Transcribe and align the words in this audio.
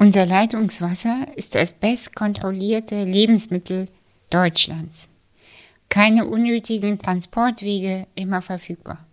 Unser 0.00 0.26
Leitungswasser 0.26 1.26
ist 1.34 1.56
das 1.56 1.74
bestkontrollierte 1.74 3.02
Lebensmittel 3.02 3.88
Deutschlands. 4.30 5.08
Keine 5.88 6.26
unnötigen 6.26 6.98
Transportwege 6.98 8.06
immer 8.14 8.40
verfügbar. 8.40 9.04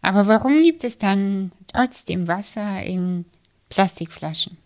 Aber 0.00 0.26
warum 0.28 0.62
gibt 0.62 0.82
es 0.82 0.96
dann 0.96 1.52
trotzdem 1.66 2.26
Wasser 2.26 2.82
in 2.82 3.26
Plastikflaschen? 3.68 4.56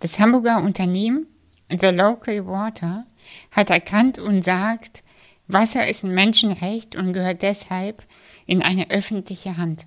Das 0.00 0.18
Hamburger 0.18 0.58
Unternehmen 0.58 1.26
The 1.70 1.86
Local 1.86 2.46
Water 2.46 3.06
hat 3.52 3.70
erkannt 3.70 4.18
und 4.18 4.44
sagt, 4.44 5.02
Wasser 5.48 5.88
ist 5.88 6.04
ein 6.04 6.12
Menschenrecht 6.12 6.94
und 6.94 7.14
gehört 7.14 7.40
deshalb 7.40 8.04
in 8.44 8.62
eine 8.62 8.90
öffentliche 8.90 9.56
Hand. 9.56 9.86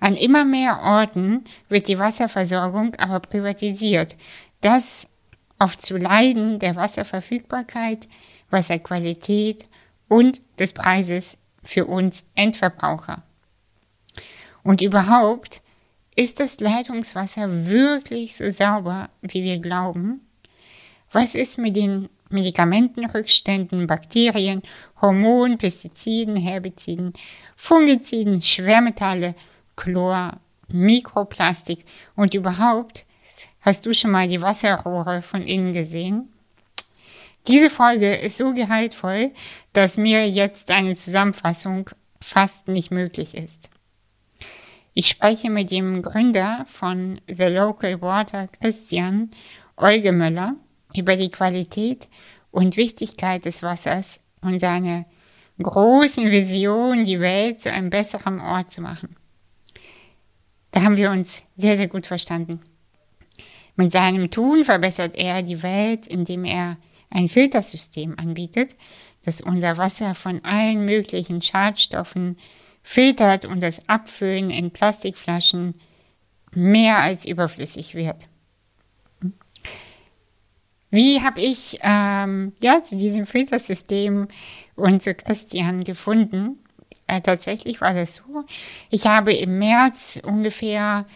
An 0.00 0.16
immer 0.16 0.44
mehr 0.44 0.80
Orten 0.80 1.44
wird 1.68 1.88
die 1.88 1.98
Wasserversorgung 1.98 2.96
aber 2.96 3.20
privatisiert. 3.20 4.16
Das 4.62 5.06
oft 5.58 5.80
zu 5.82 5.98
Leiden 5.98 6.58
der 6.58 6.74
Wasserverfügbarkeit, 6.74 8.08
Wasserqualität 8.50 9.66
und 10.08 10.40
des 10.58 10.72
Preises 10.72 11.38
für 11.62 11.84
uns 11.84 12.24
Endverbraucher. 12.34 13.22
Und 14.62 14.82
überhaupt, 14.82 15.62
ist 16.16 16.40
das 16.40 16.60
Leitungswasser 16.60 17.66
wirklich 17.66 18.36
so 18.36 18.50
sauber, 18.50 19.10
wie 19.22 19.44
wir 19.44 19.58
glauben? 19.58 20.20
Was 21.12 21.34
ist 21.34 21.56
mit 21.56 21.76
den 21.76 22.08
Medikamentenrückständen, 22.30 23.86
Bakterien, 23.86 24.62
Hormonen, 25.00 25.58
Pestiziden, 25.58 26.36
Herbiziden, 26.36 27.12
Fungiziden, 27.56 28.42
Schwermetalle, 28.42 29.34
Chlor, 29.80 30.38
Mikroplastik 30.68 31.84
und 32.14 32.34
überhaupt, 32.34 33.06
hast 33.62 33.86
du 33.86 33.94
schon 33.94 34.10
mal 34.10 34.28
die 34.28 34.42
Wasserrohre 34.42 35.22
von 35.22 35.42
innen 35.42 35.72
gesehen? 35.72 36.32
Diese 37.48 37.70
Folge 37.70 38.14
ist 38.16 38.36
so 38.36 38.52
gehaltvoll, 38.52 39.32
dass 39.72 39.96
mir 39.96 40.28
jetzt 40.28 40.70
eine 40.70 40.94
Zusammenfassung 40.94 41.88
fast 42.20 42.68
nicht 42.68 42.90
möglich 42.90 43.34
ist. 43.34 43.70
Ich 44.92 45.08
spreche 45.08 45.48
mit 45.48 45.70
dem 45.70 46.02
Gründer 46.02 46.64
von 46.66 47.20
The 47.26 47.44
Local 47.44 48.02
Water, 48.02 48.48
Christian 48.60 49.30
Eugemüller, 49.78 50.56
über 50.94 51.16
die 51.16 51.30
Qualität 51.30 52.08
und 52.50 52.76
Wichtigkeit 52.76 53.46
des 53.46 53.62
Wassers 53.62 54.20
und 54.42 54.58
seine 54.58 55.06
großen 55.62 56.30
Vision, 56.30 57.04
die 57.04 57.20
Welt 57.20 57.62
zu 57.62 57.72
einem 57.72 57.88
besseren 57.88 58.40
Ort 58.40 58.72
zu 58.72 58.82
machen. 58.82 59.16
Da 60.70 60.82
haben 60.82 60.96
wir 60.96 61.10
uns 61.10 61.44
sehr, 61.56 61.76
sehr 61.76 61.88
gut 61.88 62.06
verstanden. 62.06 62.60
Mit 63.76 63.92
seinem 63.92 64.30
Tun 64.30 64.64
verbessert 64.64 65.16
er 65.16 65.42
die 65.42 65.62
Welt, 65.62 66.06
indem 66.06 66.44
er 66.44 66.76
ein 67.10 67.28
Filtersystem 67.28 68.18
anbietet, 68.18 68.76
das 69.24 69.40
unser 69.40 69.78
Wasser 69.78 70.14
von 70.14 70.44
allen 70.44 70.84
möglichen 70.84 71.42
Schadstoffen 71.42 72.36
filtert 72.82 73.44
und 73.44 73.62
das 73.62 73.88
Abfüllen 73.88 74.50
in 74.50 74.70
Plastikflaschen 74.70 75.74
mehr 76.54 76.98
als 76.98 77.26
überflüssig 77.26 77.94
wird. 77.94 78.28
Wie 80.90 81.20
habe 81.20 81.40
ich 81.40 81.78
ähm, 81.82 82.52
ja 82.60 82.82
zu 82.82 82.96
diesem 82.96 83.26
Filtersystem 83.26 84.26
und 84.74 85.02
zu 85.02 85.14
Christian 85.14 85.84
gefunden? 85.84 86.58
Äh, 87.06 87.20
tatsächlich 87.20 87.80
war 87.80 87.94
das 87.94 88.16
so. 88.16 88.44
Ich 88.90 89.06
habe 89.06 89.32
im 89.32 89.58
März 89.58 90.20
ungefähr 90.22 91.06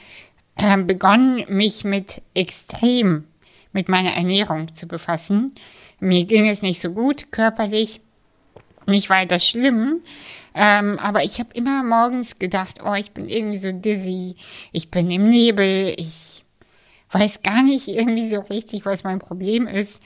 äh, 0.56 0.76
begonnen, 0.78 1.44
mich 1.48 1.84
mit 1.84 2.22
extrem 2.34 3.24
mit 3.72 3.88
meiner 3.88 4.14
Ernährung 4.14 4.74
zu 4.74 4.86
befassen. 4.86 5.54
Mir 6.00 6.24
ging 6.24 6.48
es 6.48 6.62
nicht 6.62 6.80
so 6.80 6.90
gut 6.90 7.30
körperlich, 7.32 8.00
nicht 8.86 9.10
weiter 9.10 9.38
schlimm, 9.40 10.00
ähm, 10.54 10.98
aber 11.00 11.24
ich 11.24 11.40
habe 11.40 11.50
immer 11.54 11.82
morgens 11.82 12.38
gedacht, 12.38 12.80
oh, 12.84 12.94
ich 12.94 13.10
bin 13.10 13.28
irgendwie 13.28 13.58
so 13.58 13.72
dizzy, 13.72 14.36
ich 14.72 14.90
bin 14.90 15.10
im 15.10 15.28
Nebel, 15.28 15.94
ich 15.96 16.44
weiß 17.10 17.42
gar 17.42 17.62
nicht 17.62 17.88
irgendwie 17.88 18.30
so 18.30 18.40
richtig, 18.40 18.86
was 18.86 19.04
mein 19.04 19.18
Problem 19.18 19.66
ist. 19.66 20.00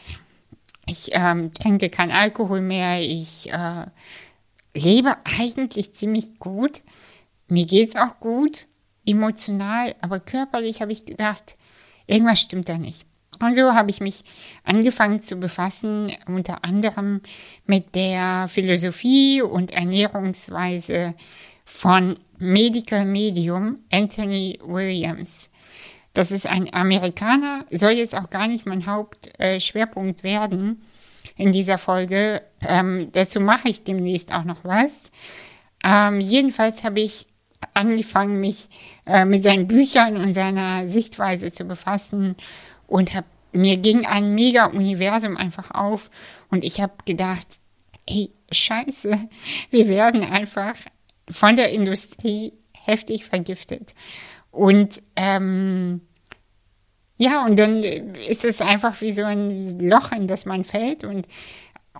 Ich 0.86 1.10
ähm, 1.12 1.52
trinke 1.52 1.90
kein 1.90 2.10
Alkohol 2.10 2.62
mehr, 2.62 3.00
ich 3.02 3.50
äh, 3.52 3.86
lebe 4.82 5.16
eigentlich 5.38 5.94
ziemlich 5.94 6.38
gut. 6.38 6.82
Mir 7.48 7.66
geht's 7.66 7.96
auch 7.96 8.20
gut, 8.20 8.66
emotional, 9.06 9.94
aber 10.00 10.20
körperlich 10.20 10.82
habe 10.82 10.92
ich 10.92 11.06
gedacht, 11.06 11.56
irgendwas 12.06 12.40
stimmt 12.40 12.68
da 12.68 12.78
nicht. 12.78 13.06
Und 13.40 13.54
so 13.54 13.74
habe 13.74 13.90
ich 13.90 14.00
mich 14.00 14.24
angefangen 14.64 15.22
zu 15.22 15.36
befassen, 15.36 16.12
unter 16.26 16.64
anderem 16.64 17.20
mit 17.66 17.94
der 17.94 18.48
Philosophie 18.48 19.42
und 19.42 19.70
Ernährungsweise 19.70 21.14
von 21.64 22.18
Medical 22.38 23.04
Medium 23.04 23.78
Anthony 23.92 24.58
Williams. 24.62 25.50
Das 26.14 26.32
ist 26.32 26.46
ein 26.46 26.72
Amerikaner, 26.72 27.64
soll 27.70 27.92
jetzt 27.92 28.16
auch 28.16 28.30
gar 28.30 28.48
nicht 28.48 28.66
mein 28.66 28.86
Hauptschwerpunkt 28.86 30.24
werden 30.24 30.82
in 31.38 31.52
dieser 31.52 31.78
Folge. 31.78 32.42
Ähm, 32.60 33.08
dazu 33.12 33.40
mache 33.40 33.68
ich 33.68 33.84
demnächst 33.84 34.34
auch 34.34 34.44
noch 34.44 34.64
was. 34.64 35.10
Ähm, 35.82 36.20
jedenfalls 36.20 36.84
habe 36.84 37.00
ich 37.00 37.26
angefangen, 37.74 38.40
mich 38.40 38.68
äh, 39.06 39.24
mit 39.24 39.42
seinen 39.42 39.66
Büchern 39.66 40.16
und 40.16 40.34
seiner 40.34 40.88
Sichtweise 40.88 41.52
zu 41.52 41.64
befassen 41.64 42.36
und 42.86 43.14
hab, 43.14 43.24
mir 43.52 43.76
ging 43.78 44.04
ein 44.04 44.34
Mega-Universum 44.34 45.36
einfach 45.36 45.70
auf 45.70 46.10
und 46.50 46.64
ich 46.64 46.80
habe 46.80 46.92
gedacht, 47.04 47.46
hey, 48.08 48.30
scheiße, 48.50 49.18
wir 49.70 49.88
werden 49.88 50.24
einfach 50.24 50.74
von 51.30 51.56
der 51.56 51.70
Industrie 51.70 52.52
heftig 52.72 53.24
vergiftet. 53.24 53.94
Und 54.50 55.02
ähm, 55.14 56.00
ja, 57.18 57.44
und 57.44 57.58
dann 57.58 57.82
ist 57.82 58.44
es 58.44 58.60
einfach 58.60 59.00
wie 59.00 59.12
so 59.12 59.24
ein 59.24 59.78
Loch, 59.80 60.12
in 60.12 60.28
das 60.28 60.46
man 60.46 60.64
fällt 60.64 61.04
und 61.04 61.26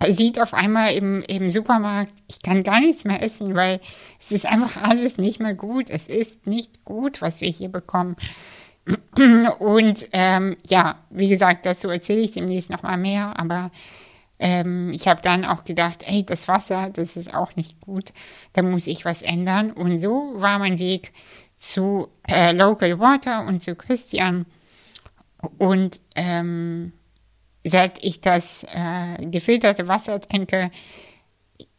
sieht 0.07 0.39
auf 0.39 0.53
einmal 0.53 0.93
im, 0.93 1.23
im 1.23 1.49
Supermarkt, 1.49 2.13
ich 2.27 2.41
kann 2.41 2.63
gar 2.63 2.79
nichts 2.79 3.03
mehr 3.03 3.21
essen, 3.21 3.53
weil 3.55 3.81
es 4.19 4.31
ist 4.31 4.45
einfach 4.45 4.77
alles 4.81 5.17
nicht 5.17 5.39
mehr 5.39 5.53
gut. 5.53 5.89
Es 5.89 6.07
ist 6.07 6.47
nicht 6.47 6.85
gut, 6.85 7.21
was 7.21 7.41
wir 7.41 7.49
hier 7.49 7.69
bekommen. 7.69 8.15
Und 9.59 10.09
ähm, 10.13 10.57
ja, 10.65 10.99
wie 11.09 11.29
gesagt, 11.29 11.65
dazu 11.65 11.89
erzähle 11.89 12.21
ich 12.21 12.31
demnächst 12.31 12.69
nochmal 12.69 12.97
mehr, 12.97 13.37
aber 13.37 13.71
ähm, 14.39 14.91
ich 14.93 15.07
habe 15.07 15.21
dann 15.21 15.43
auch 15.43 15.65
gedacht, 15.65 16.03
ey, 16.07 16.25
das 16.25 16.47
Wasser, 16.47 16.89
das 16.91 17.17
ist 17.17 17.33
auch 17.33 17.55
nicht 17.55 17.81
gut, 17.81 18.13
da 18.53 18.61
muss 18.61 18.87
ich 18.87 19.05
was 19.05 19.21
ändern. 19.21 19.71
Und 19.71 19.99
so 19.99 20.33
war 20.35 20.59
mein 20.59 20.79
Weg 20.79 21.11
zu 21.57 22.07
äh, 22.27 22.53
Local 22.53 22.99
Water 22.99 23.45
und 23.45 23.61
zu 23.61 23.75
Christian 23.75 24.45
und 25.57 25.99
ähm, 26.15 26.91
seit 27.63 28.03
ich 28.03 28.21
das 28.21 28.65
äh, 28.73 29.25
gefilterte 29.25 29.87
Wasser 29.87 30.19
trinke, 30.19 30.71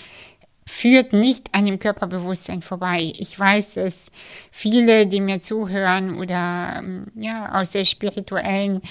führt 0.67 1.13
nicht 1.13 1.53
an 1.53 1.65
dem 1.65 1.79
Körperbewusstsein 1.79 2.61
vorbei. 2.61 3.13
Ich 3.17 3.39
weiß, 3.39 3.75
dass 3.75 4.11
viele, 4.51 5.07
die 5.07 5.21
mir 5.21 5.41
zuhören 5.41 6.19
oder 6.19 6.75
ähm, 6.79 7.07
ja 7.15 7.59
aus 7.59 7.71
der 7.71 7.85
spirituellen 7.85 8.81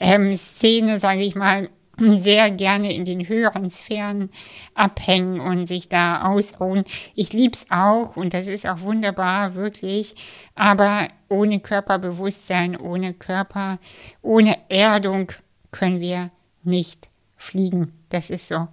ähm, 0.00 0.34
Szene, 0.34 0.98
sage 0.98 1.22
ich 1.22 1.36
mal, 1.36 1.70
sehr 2.00 2.50
gerne 2.50 2.94
in 2.94 3.04
den 3.04 3.28
höheren 3.28 3.70
Sphären 3.70 4.30
abhängen 4.74 5.40
und 5.40 5.66
sich 5.66 5.88
da 5.88 6.22
ausruhen. 6.22 6.84
Ich 7.14 7.32
liebe 7.32 7.52
es 7.54 7.66
auch 7.70 8.16
und 8.16 8.34
das 8.34 8.46
ist 8.46 8.66
auch 8.66 8.80
wunderbar, 8.80 9.54
wirklich. 9.54 10.14
Aber 10.54 11.08
ohne 11.28 11.60
Körperbewusstsein, 11.60 12.76
ohne 12.76 13.14
Körper, 13.14 13.78
ohne 14.22 14.56
Erdung 14.68 15.32
können 15.70 16.00
wir 16.00 16.30
nicht 16.62 17.08
fliegen. 17.36 17.92
Das 18.08 18.30
ist 18.30 18.48
so. 18.48 18.68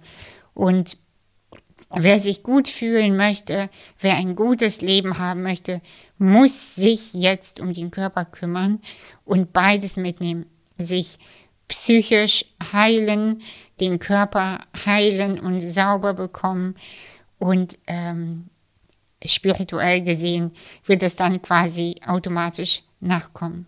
Und 0.54 0.96
wer 1.90 2.18
sich 2.20 2.42
gut 2.42 2.68
fühlen 2.68 3.16
möchte, 3.16 3.70
wer 4.00 4.16
ein 4.16 4.36
gutes 4.36 4.80
Leben 4.80 5.18
haben 5.18 5.42
möchte, 5.42 5.80
muss 6.18 6.74
sich 6.74 7.14
jetzt 7.14 7.60
um 7.60 7.72
den 7.72 7.90
Körper 7.90 8.24
kümmern 8.24 8.80
und 9.24 9.52
beides 9.52 9.96
mitnehmen. 9.96 10.46
Sich 10.76 11.18
psychisch 11.68 12.44
heilen, 12.72 13.42
den 13.80 13.98
Körper 13.98 14.66
heilen 14.86 15.38
und 15.38 15.60
sauber 15.60 16.14
bekommen 16.14 16.74
und 17.38 17.78
ähm, 17.86 18.48
spirituell 19.24 20.02
gesehen 20.02 20.52
wird 20.84 21.02
es 21.02 21.16
dann 21.16 21.42
quasi 21.42 21.96
automatisch 22.04 22.82
nachkommen. 23.00 23.66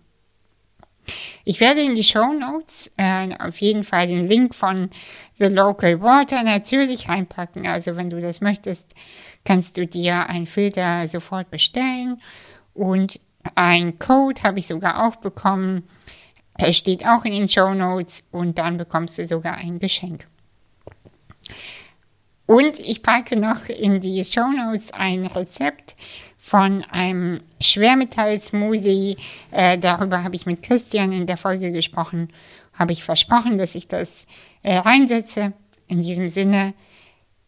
Ich 1.44 1.60
werde 1.60 1.80
in 1.80 1.94
die 1.94 2.04
Show 2.04 2.32
Notes 2.32 2.90
äh, 2.96 3.34
auf 3.38 3.60
jeden 3.60 3.84
Fall 3.84 4.06
den 4.06 4.26
Link 4.26 4.54
von 4.54 4.90
The 5.38 5.46
Local 5.46 6.00
Water 6.00 6.42
natürlich 6.42 7.08
reinpacken. 7.08 7.66
Also 7.66 7.96
wenn 7.96 8.10
du 8.10 8.20
das 8.20 8.40
möchtest, 8.40 8.94
kannst 9.44 9.76
du 9.76 9.86
dir 9.86 10.28
einen 10.28 10.46
Filter 10.46 11.08
sofort 11.08 11.50
bestellen. 11.50 12.20
Und 12.74 13.20
ein 13.54 13.98
Code 13.98 14.42
habe 14.42 14.58
ich 14.58 14.66
sogar 14.66 15.06
auch 15.06 15.16
bekommen. 15.16 15.84
Der 16.60 16.72
steht 16.72 17.06
auch 17.06 17.24
in 17.24 17.32
den 17.32 17.48
Show 17.48 17.72
Notes 17.74 18.24
und 18.30 18.58
dann 18.58 18.76
bekommst 18.76 19.18
du 19.18 19.26
sogar 19.26 19.54
ein 19.54 19.78
Geschenk. 19.78 20.26
Und 22.46 22.80
ich 22.80 23.02
packe 23.02 23.36
noch 23.36 23.68
in 23.68 24.00
die 24.00 24.24
Show 24.24 24.48
Notes 24.50 24.92
ein 24.92 25.26
Rezept 25.26 25.96
von 26.36 26.82
einem 26.90 27.40
Schwermetall-Smoothie. 27.60 29.16
Äh, 29.52 29.78
darüber 29.78 30.24
habe 30.24 30.34
ich 30.34 30.46
mit 30.46 30.62
Christian 30.62 31.12
in 31.12 31.26
der 31.26 31.36
Folge 31.36 31.70
gesprochen. 31.70 32.28
Habe 32.72 32.92
ich 32.92 33.04
versprochen, 33.04 33.56
dass 33.56 33.74
ich 33.74 33.86
das 33.86 34.26
äh, 34.62 34.78
reinsetze. 34.78 35.52
In 35.86 36.02
diesem 36.02 36.28
Sinne 36.28 36.74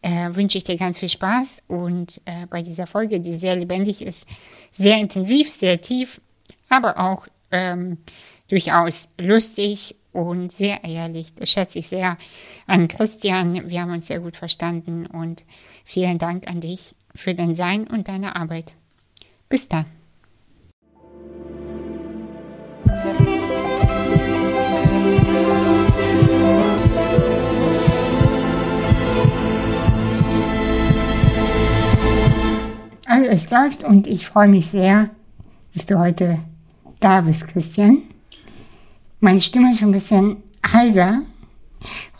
äh, 0.01 0.29
wünsche 0.35 0.57
ich 0.57 0.63
dir 0.63 0.77
ganz 0.77 0.99
viel 0.99 1.09
Spaß 1.09 1.63
und 1.67 2.21
äh, 2.25 2.45
bei 2.45 2.61
dieser 2.61 2.87
Folge, 2.87 3.19
die 3.19 3.33
sehr 3.33 3.55
lebendig 3.55 4.01
ist, 4.01 4.25
sehr 4.71 4.97
intensiv, 4.97 5.51
sehr 5.51 5.81
tief, 5.81 6.21
aber 6.69 6.99
auch 6.99 7.27
ähm, 7.51 7.97
durchaus 8.53 9.09
lustig 9.19 9.95
und 10.11 10.51
sehr 10.51 10.83
ehrlich. 10.83 11.33
Das 11.33 11.49
schätze 11.49 11.79
ich 11.79 11.87
sehr 11.87 12.19
an 12.67 12.87
Christian. 12.87 13.67
Wir 13.67 13.81
haben 13.81 13.91
uns 13.91 14.05
sehr 14.05 14.19
gut 14.19 14.37
verstanden 14.37 15.07
und 15.07 15.43
vielen 15.83 16.19
Dank 16.19 16.47
an 16.47 16.61
dich 16.61 16.93
für 17.15 17.33
dein 17.33 17.55
Sein 17.55 17.87
und 17.87 18.07
deine 18.07 18.35
Arbeit. 18.35 18.75
Bis 19.49 19.67
dann. 19.67 19.85
Also 33.07 33.25
es 33.29 33.49
läuft 33.49 33.83
und 33.83 34.05
ich 34.05 34.27
freue 34.27 34.47
mich 34.47 34.67
sehr, 34.67 35.09
dass 35.73 35.87
du 35.87 35.97
heute 35.97 36.37
da 36.99 37.21
bist, 37.21 37.47
Christian. 37.47 38.03
Meine 39.23 39.39
Stimme 39.39 39.71
ist 39.71 39.79
schon 39.79 39.87
ein 39.87 39.93
bisschen 39.93 40.35
heiser, 40.67 41.21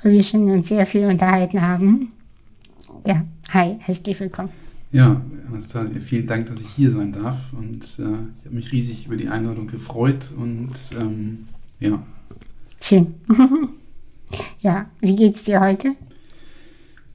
weil 0.01 0.13
wir 0.13 0.23
schon 0.23 0.49
uns 0.49 0.69
sehr 0.69 0.85
viel 0.85 1.05
unterhalten 1.05 1.61
haben. 1.61 2.13
Ja, 3.05 3.25
hi, 3.49 3.75
herzlich 3.79 4.17
willkommen. 4.21 4.47
Ja, 4.93 5.21
Anastasia, 5.49 5.99
vielen 5.99 6.27
Dank, 6.27 6.47
dass 6.47 6.61
ich 6.61 6.69
hier 6.69 6.91
sein 6.91 7.11
darf. 7.11 7.51
Und 7.51 7.81
äh, 7.81 7.83
ich 7.83 7.99
habe 8.45 8.55
mich 8.55 8.71
riesig 8.71 9.07
über 9.07 9.17
die 9.17 9.27
Einladung 9.27 9.67
gefreut. 9.67 10.31
Und 10.37 10.71
ähm, 10.97 11.39
ja. 11.81 12.01
Schön. 12.79 13.15
ja, 14.61 14.85
wie 15.01 15.17
geht's 15.17 15.43
dir 15.43 15.59
heute? 15.59 15.97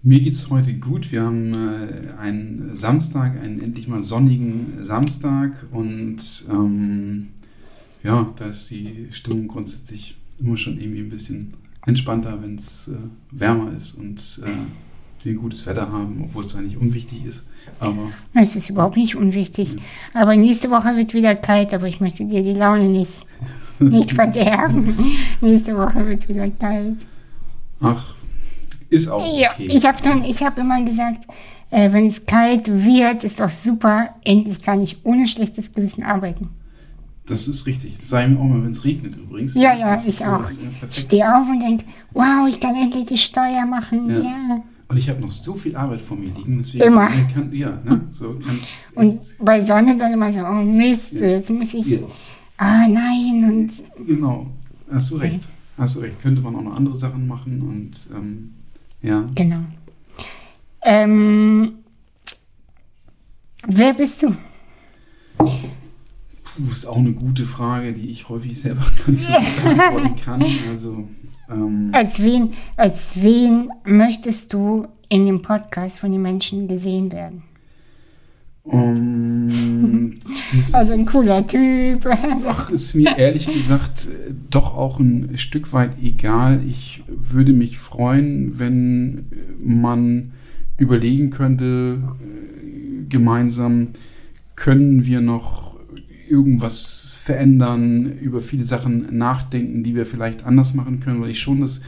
Mir 0.02 0.20
geht 0.20 0.34
es 0.34 0.50
heute 0.50 0.74
gut. 0.74 1.10
Wir 1.12 1.22
haben 1.22 1.54
äh, 1.54 2.12
einen 2.20 2.76
Samstag, 2.76 3.40
einen 3.42 3.58
endlich 3.62 3.88
mal 3.88 4.02
sonnigen 4.02 4.84
Samstag. 4.84 5.52
Und 5.72 6.46
ähm, 6.50 7.28
ja, 8.02 8.32
da 8.36 8.46
ist 8.46 8.70
die 8.70 9.08
Stimmung 9.10 9.48
grundsätzlich 9.48 10.16
immer 10.40 10.56
schon 10.56 10.80
irgendwie 10.80 11.00
ein 11.00 11.10
bisschen 11.10 11.54
entspannter, 11.86 12.42
wenn 12.42 12.54
es 12.54 12.88
äh, 12.88 12.96
wärmer 13.30 13.72
ist 13.72 13.94
und 13.94 14.40
äh, 14.44 14.50
wir 15.24 15.32
ein 15.32 15.36
gutes 15.36 15.66
Wetter 15.66 15.90
haben, 15.90 16.24
obwohl 16.24 16.44
es 16.44 16.54
eigentlich 16.54 16.76
unwichtig 16.76 17.24
ist. 17.24 17.46
Aber 17.80 18.10
es 18.34 18.56
ist 18.56 18.70
überhaupt 18.70 18.96
nicht 18.96 19.16
unwichtig. 19.16 19.74
Ja. 19.74 20.22
Aber 20.22 20.36
nächste 20.36 20.70
Woche 20.70 20.96
wird 20.96 21.14
wieder 21.14 21.34
kalt, 21.34 21.74
aber 21.74 21.86
ich 21.86 22.00
möchte 22.00 22.24
dir 22.24 22.42
die 22.42 22.54
Laune 22.54 22.88
nicht, 22.88 23.20
nicht 23.78 24.12
verderben. 24.12 24.96
nächste 25.40 25.76
Woche 25.76 26.06
wird 26.06 26.28
wieder 26.28 26.48
kalt. 26.50 26.96
Ach, 27.80 28.14
ist 28.90 29.08
auch 29.08 29.20
okay. 29.20 29.40
Ja, 29.40 29.50
ich 29.58 29.84
habe 29.84 29.98
dann, 30.02 30.24
ich 30.24 30.42
habe 30.42 30.60
immer 30.60 30.82
gesagt, 30.84 31.24
äh, 31.70 31.92
wenn 31.92 32.06
es 32.06 32.24
kalt 32.24 32.68
wird, 32.68 33.24
ist 33.24 33.40
doch 33.40 33.50
super. 33.50 34.14
Endlich 34.24 34.62
kann 34.62 34.82
ich 34.82 35.04
ohne 35.04 35.26
schlechtes 35.26 35.72
Gewissen 35.72 36.02
arbeiten. 36.02 36.48
Das 37.28 37.46
ist 37.46 37.66
richtig. 37.66 37.98
Das 37.98 38.08
sage 38.08 38.26
ich 38.26 38.34
mir 38.34 38.40
auch 38.40 38.48
mal, 38.48 38.62
wenn 38.62 38.70
es 38.70 38.84
regnet 38.84 39.16
übrigens. 39.16 39.54
Ja, 39.54 39.74
ja, 39.74 39.94
ich 39.94 40.16
so, 40.16 40.24
auch. 40.24 40.50
Ich 40.90 40.96
stehe 40.96 41.36
auf 41.36 41.48
und 41.48 41.60
denke, 41.60 41.84
wow, 42.12 42.48
ich 42.48 42.58
kann 42.58 42.74
endlich 42.74 43.04
die 43.06 43.18
Steuer 43.18 43.66
machen. 43.66 44.08
Ja. 44.08 44.18
ja. 44.18 44.62
Und 44.88 44.96
ich 44.96 45.08
habe 45.10 45.20
noch 45.20 45.30
so 45.30 45.54
viel 45.54 45.76
Arbeit 45.76 46.00
vor 46.00 46.16
mir 46.16 46.30
liegen. 46.30 46.56
Deswegen 46.56 46.84
immer. 46.84 47.08
Kann, 47.34 47.52
ja, 47.52 47.78
ne? 47.84 48.00
so 48.10 48.38
und 48.94 49.20
bei 49.38 49.62
Sonne 49.62 49.96
dann 49.98 50.14
immer 50.14 50.32
so, 50.32 50.40
oh 50.40 50.62
Mist, 50.64 51.12
ja. 51.12 51.26
jetzt 51.26 51.50
muss 51.50 51.74
ich, 51.74 51.86
ja. 51.86 51.98
ah 52.56 52.88
nein. 52.88 53.44
Und 53.44 54.06
genau, 54.06 54.46
hast 54.90 55.10
du 55.10 55.16
recht. 55.16 55.40
Hast 55.76 55.96
du 55.96 56.00
recht. 56.00 56.20
Könnte 56.22 56.40
man 56.40 56.56
auch 56.56 56.62
noch 56.62 56.74
andere 56.74 56.96
Sachen 56.96 57.26
machen 57.26 57.60
und 57.62 58.16
ähm, 58.16 58.54
ja. 59.02 59.28
Genau. 59.34 59.60
Ähm, 60.82 61.74
wer 63.66 63.92
bist 63.92 64.22
du? 64.22 64.34
Das 66.58 66.78
ist 66.78 66.86
auch 66.86 66.96
eine 66.96 67.12
gute 67.12 67.44
Frage, 67.44 67.92
die 67.92 68.10
ich 68.10 68.28
häufig 68.28 68.58
selber 68.58 68.84
gar 69.06 69.12
nicht 69.12 69.22
so 69.22 69.32
gut 69.32 69.64
beantworten 69.64 70.16
kann. 70.16 70.44
Also 70.68 71.08
ähm, 71.50 71.90
als, 71.92 72.22
wen, 72.22 72.52
als 72.76 73.22
wen 73.22 73.70
möchtest 73.84 74.52
du 74.52 74.86
in 75.08 75.26
dem 75.26 75.42
Podcast 75.42 75.98
von 75.98 76.12
den 76.12 76.22
Menschen 76.22 76.68
gesehen 76.68 77.12
werden? 77.12 77.42
Um, 78.70 80.18
also 80.72 80.92
ein 80.92 81.06
cooler 81.06 81.46
Typ. 81.46 82.06
Ach, 82.46 82.68
ist 82.68 82.92
mir 82.92 83.16
ehrlich 83.16 83.46
gesagt 83.46 84.08
doch 84.50 84.76
auch 84.76 85.00
ein 85.00 85.38
Stück 85.38 85.72
weit 85.72 85.92
egal. 86.02 86.60
Ich 86.68 87.02
würde 87.06 87.54
mich 87.54 87.78
freuen, 87.78 88.58
wenn 88.58 89.24
man 89.58 90.32
überlegen 90.76 91.30
könnte, 91.30 92.02
äh, 92.20 93.08
gemeinsam 93.08 93.88
können 94.54 95.06
wir 95.06 95.22
noch 95.22 95.67
irgendwas 96.30 97.12
verändern, 97.22 98.18
über 98.20 98.40
viele 98.40 98.64
Sachen 98.64 99.16
nachdenken, 99.16 99.82
die 99.82 99.94
wir 99.94 100.06
vielleicht 100.06 100.44
anders 100.44 100.74
machen 100.74 101.00
können, 101.00 101.20
weil 101.20 101.30
ich 101.30 101.40
schon 101.40 101.60
das 101.60 101.82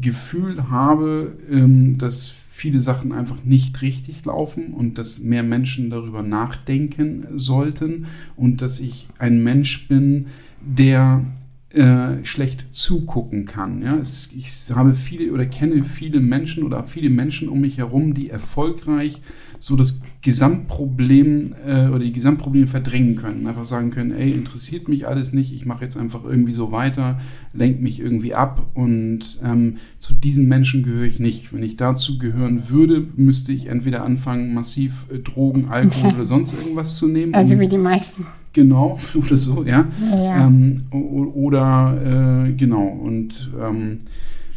Gefühl 0.00 0.70
habe, 0.70 1.36
ähm, 1.50 1.98
dass 1.98 2.30
viele 2.30 2.80
Sachen 2.80 3.12
einfach 3.12 3.42
nicht 3.44 3.82
richtig 3.82 4.24
laufen 4.24 4.74
und 4.74 4.98
dass 4.98 5.20
mehr 5.20 5.42
Menschen 5.42 5.90
darüber 5.90 6.22
nachdenken 6.22 7.26
sollten 7.36 8.06
und 8.36 8.60
dass 8.60 8.78
ich 8.78 9.08
ein 9.18 9.42
Mensch 9.42 9.88
bin, 9.88 10.26
der 10.60 11.24
äh, 11.74 12.24
schlecht 12.24 12.66
zugucken 12.70 13.46
kann. 13.46 13.82
Ja? 13.82 13.96
Es, 13.96 14.30
ich 14.36 14.50
habe 14.74 14.94
viele 14.94 15.32
oder 15.32 15.46
kenne 15.46 15.84
viele 15.84 16.20
Menschen 16.20 16.64
oder 16.64 16.84
viele 16.84 17.10
Menschen 17.10 17.48
um 17.48 17.60
mich 17.60 17.78
herum, 17.78 18.14
die 18.14 18.30
erfolgreich 18.30 19.22
so 19.62 19.76
das 19.76 20.00
Gesamtproblem 20.22 21.54
äh, 21.64 21.86
oder 21.86 22.00
die 22.00 22.12
Gesamtprobleme 22.12 22.66
verdrängen 22.66 23.14
können. 23.14 23.46
Einfach 23.46 23.64
sagen 23.64 23.90
können, 23.90 24.10
ey, 24.10 24.32
interessiert 24.32 24.88
mich 24.88 25.06
alles 25.06 25.32
nicht, 25.32 25.54
ich 25.54 25.64
mache 25.64 25.84
jetzt 25.84 25.96
einfach 25.96 26.24
irgendwie 26.24 26.52
so 26.52 26.72
weiter, 26.72 27.20
lenkt 27.52 27.80
mich 27.80 28.00
irgendwie 28.00 28.34
ab 28.34 28.66
und 28.74 29.40
ähm, 29.44 29.76
zu 30.00 30.14
diesen 30.14 30.48
Menschen 30.48 30.82
gehöre 30.82 31.04
ich 31.04 31.20
nicht. 31.20 31.52
Wenn 31.52 31.62
ich 31.62 31.76
dazu 31.76 32.18
gehören 32.18 32.70
würde, 32.70 33.06
müsste 33.14 33.52
ich 33.52 33.66
entweder 33.66 34.02
anfangen, 34.04 34.52
massiv 34.52 35.06
äh, 35.12 35.20
Drogen, 35.20 35.68
Alkohol 35.70 36.12
oder 36.14 36.24
sonst 36.24 36.54
irgendwas 36.54 36.96
zu 36.96 37.06
nehmen. 37.06 37.32
Also 37.32 37.58
wie 37.60 37.68
die 37.68 37.78
meisten. 37.78 38.26
Genau, 38.52 38.98
oder 39.14 39.36
so, 39.36 39.64
ja. 39.64 39.86
ja, 40.10 40.24
ja. 40.24 40.46
Ähm, 40.46 40.82
oder 40.92 42.46
äh, 42.46 42.52
genau, 42.52 42.86
und 42.86 43.50
ähm, 43.60 44.00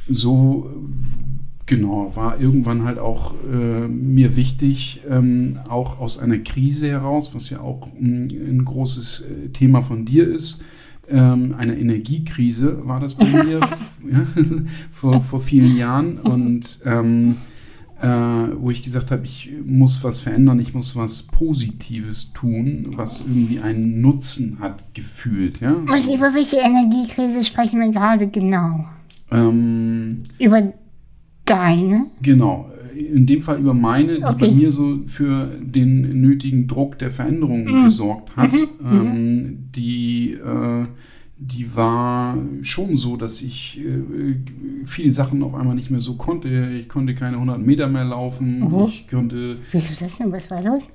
so 0.07 0.69
genau, 1.65 2.11
war 2.15 2.39
irgendwann 2.39 2.83
halt 2.83 2.99
auch 2.99 3.33
äh, 3.51 3.87
mir 3.87 4.35
wichtig, 4.35 5.01
ähm, 5.09 5.59
auch 5.67 5.99
aus 5.99 6.19
einer 6.19 6.37
Krise 6.39 6.89
heraus, 6.89 7.31
was 7.33 7.49
ja 7.49 7.59
auch 7.61 7.87
ein, 7.99 8.27
ein 8.29 8.65
großes 8.65 9.21
äh, 9.21 9.49
Thema 9.49 9.81
von 9.81 10.05
dir 10.05 10.27
ist, 10.27 10.61
ähm, 11.09 11.55
eine 11.57 11.77
Energiekrise 11.77 12.85
war 12.85 12.99
das 12.99 13.15
bei 13.15 13.25
mir 13.43 13.59
ja, 13.59 14.27
vor, 14.91 15.21
vor 15.21 15.39
vielen 15.39 15.75
Jahren 15.75 16.17
und 16.17 16.79
ähm, 16.85 17.35
äh, 18.05 18.55
wo 18.59 18.69
ich 18.69 18.83
gesagt 18.83 19.09
habe, 19.11 19.23
ich 19.25 19.49
muss 19.65 20.03
was 20.03 20.19
verändern, 20.19 20.59
ich 20.59 20.73
muss 20.73 20.95
was 20.95 21.23
Positives 21.23 22.31
tun, 22.33 22.93
was 22.95 23.21
irgendwie 23.21 23.59
einen 23.59 24.01
Nutzen 24.01 24.57
hat 24.59 24.83
gefühlt. 24.93 25.59
Ja? 25.59 25.73
Was, 25.87 26.07
über 26.07 26.33
welche 26.33 26.57
Energiekrise 26.57 27.43
sprechen 27.43 27.79
wir 27.79 27.89
gerade 27.91 28.27
genau? 28.27 28.85
Ähm, 29.31 30.21
über 30.39 30.73
Deine? 31.45 32.07
Genau. 32.21 32.71
In 32.95 33.25
dem 33.25 33.41
Fall 33.41 33.59
über 33.59 33.73
meine, 33.73 34.17
die 34.17 34.23
Okay. 34.23 34.47
bei 34.47 34.51
mir 34.51 34.71
so 34.71 34.99
für 35.05 35.51
den 35.61 36.21
nötigen 36.21 36.65
Druck 36.67 36.97
der 36.97 37.11
Veränderung 37.11 37.65
Mhm. 37.65 37.83
gesorgt 37.85 38.35
hat. 38.35 38.51
Mhm. 38.53 38.67
Ähm, 38.91 39.57
die, 39.75 40.31
äh, 40.33 40.85
die 41.47 41.75
war 41.75 42.37
schon 42.61 42.97
so, 42.97 43.17
dass 43.17 43.41
ich 43.41 43.79
äh, 43.79 44.35
viele 44.85 45.11
Sachen 45.11 45.43
auf 45.43 45.53
einmal 45.53 45.75
nicht 45.75 45.91
mehr 45.91 46.01
so 46.01 46.15
konnte. 46.15 46.47
Ich 46.69 46.89
konnte 46.89 47.13
keine 47.13 47.37
100 47.37 47.59
Meter 47.59 47.87
mehr 47.87 48.05
laufen. 48.05 48.59
Mhm. 48.59 48.85
Ich 48.87 49.07
konnte 49.07 49.57
Wieso 49.71 49.93
das 49.99 50.17
denn? 50.17 50.31
Was 50.31 50.49
war 50.49 50.63
los? 50.63 50.87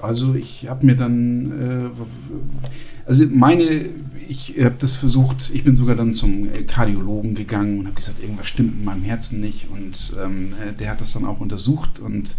Also 0.00 0.34
ich 0.34 0.68
habe 0.68 0.84
mir 0.84 0.96
dann, 0.96 1.90
äh, 1.96 3.06
also 3.06 3.24
meine, 3.30 3.86
ich 4.28 4.54
habe 4.58 4.74
das 4.78 4.94
versucht, 4.94 5.50
ich 5.54 5.64
bin 5.64 5.74
sogar 5.74 5.96
dann 5.96 6.12
zum 6.12 6.48
Kardiologen 6.66 7.34
gegangen 7.34 7.80
und 7.80 7.86
habe 7.86 7.96
gesagt, 7.96 8.22
irgendwas 8.22 8.46
stimmt 8.46 8.74
in 8.78 8.84
meinem 8.84 9.02
Herzen 9.02 9.40
nicht 9.40 9.68
und 9.70 10.14
ähm, 10.22 10.52
äh, 10.62 10.72
der 10.72 10.90
hat 10.90 11.00
das 11.00 11.14
dann 11.14 11.24
auch 11.24 11.40
untersucht 11.40 11.98
und 11.98 12.36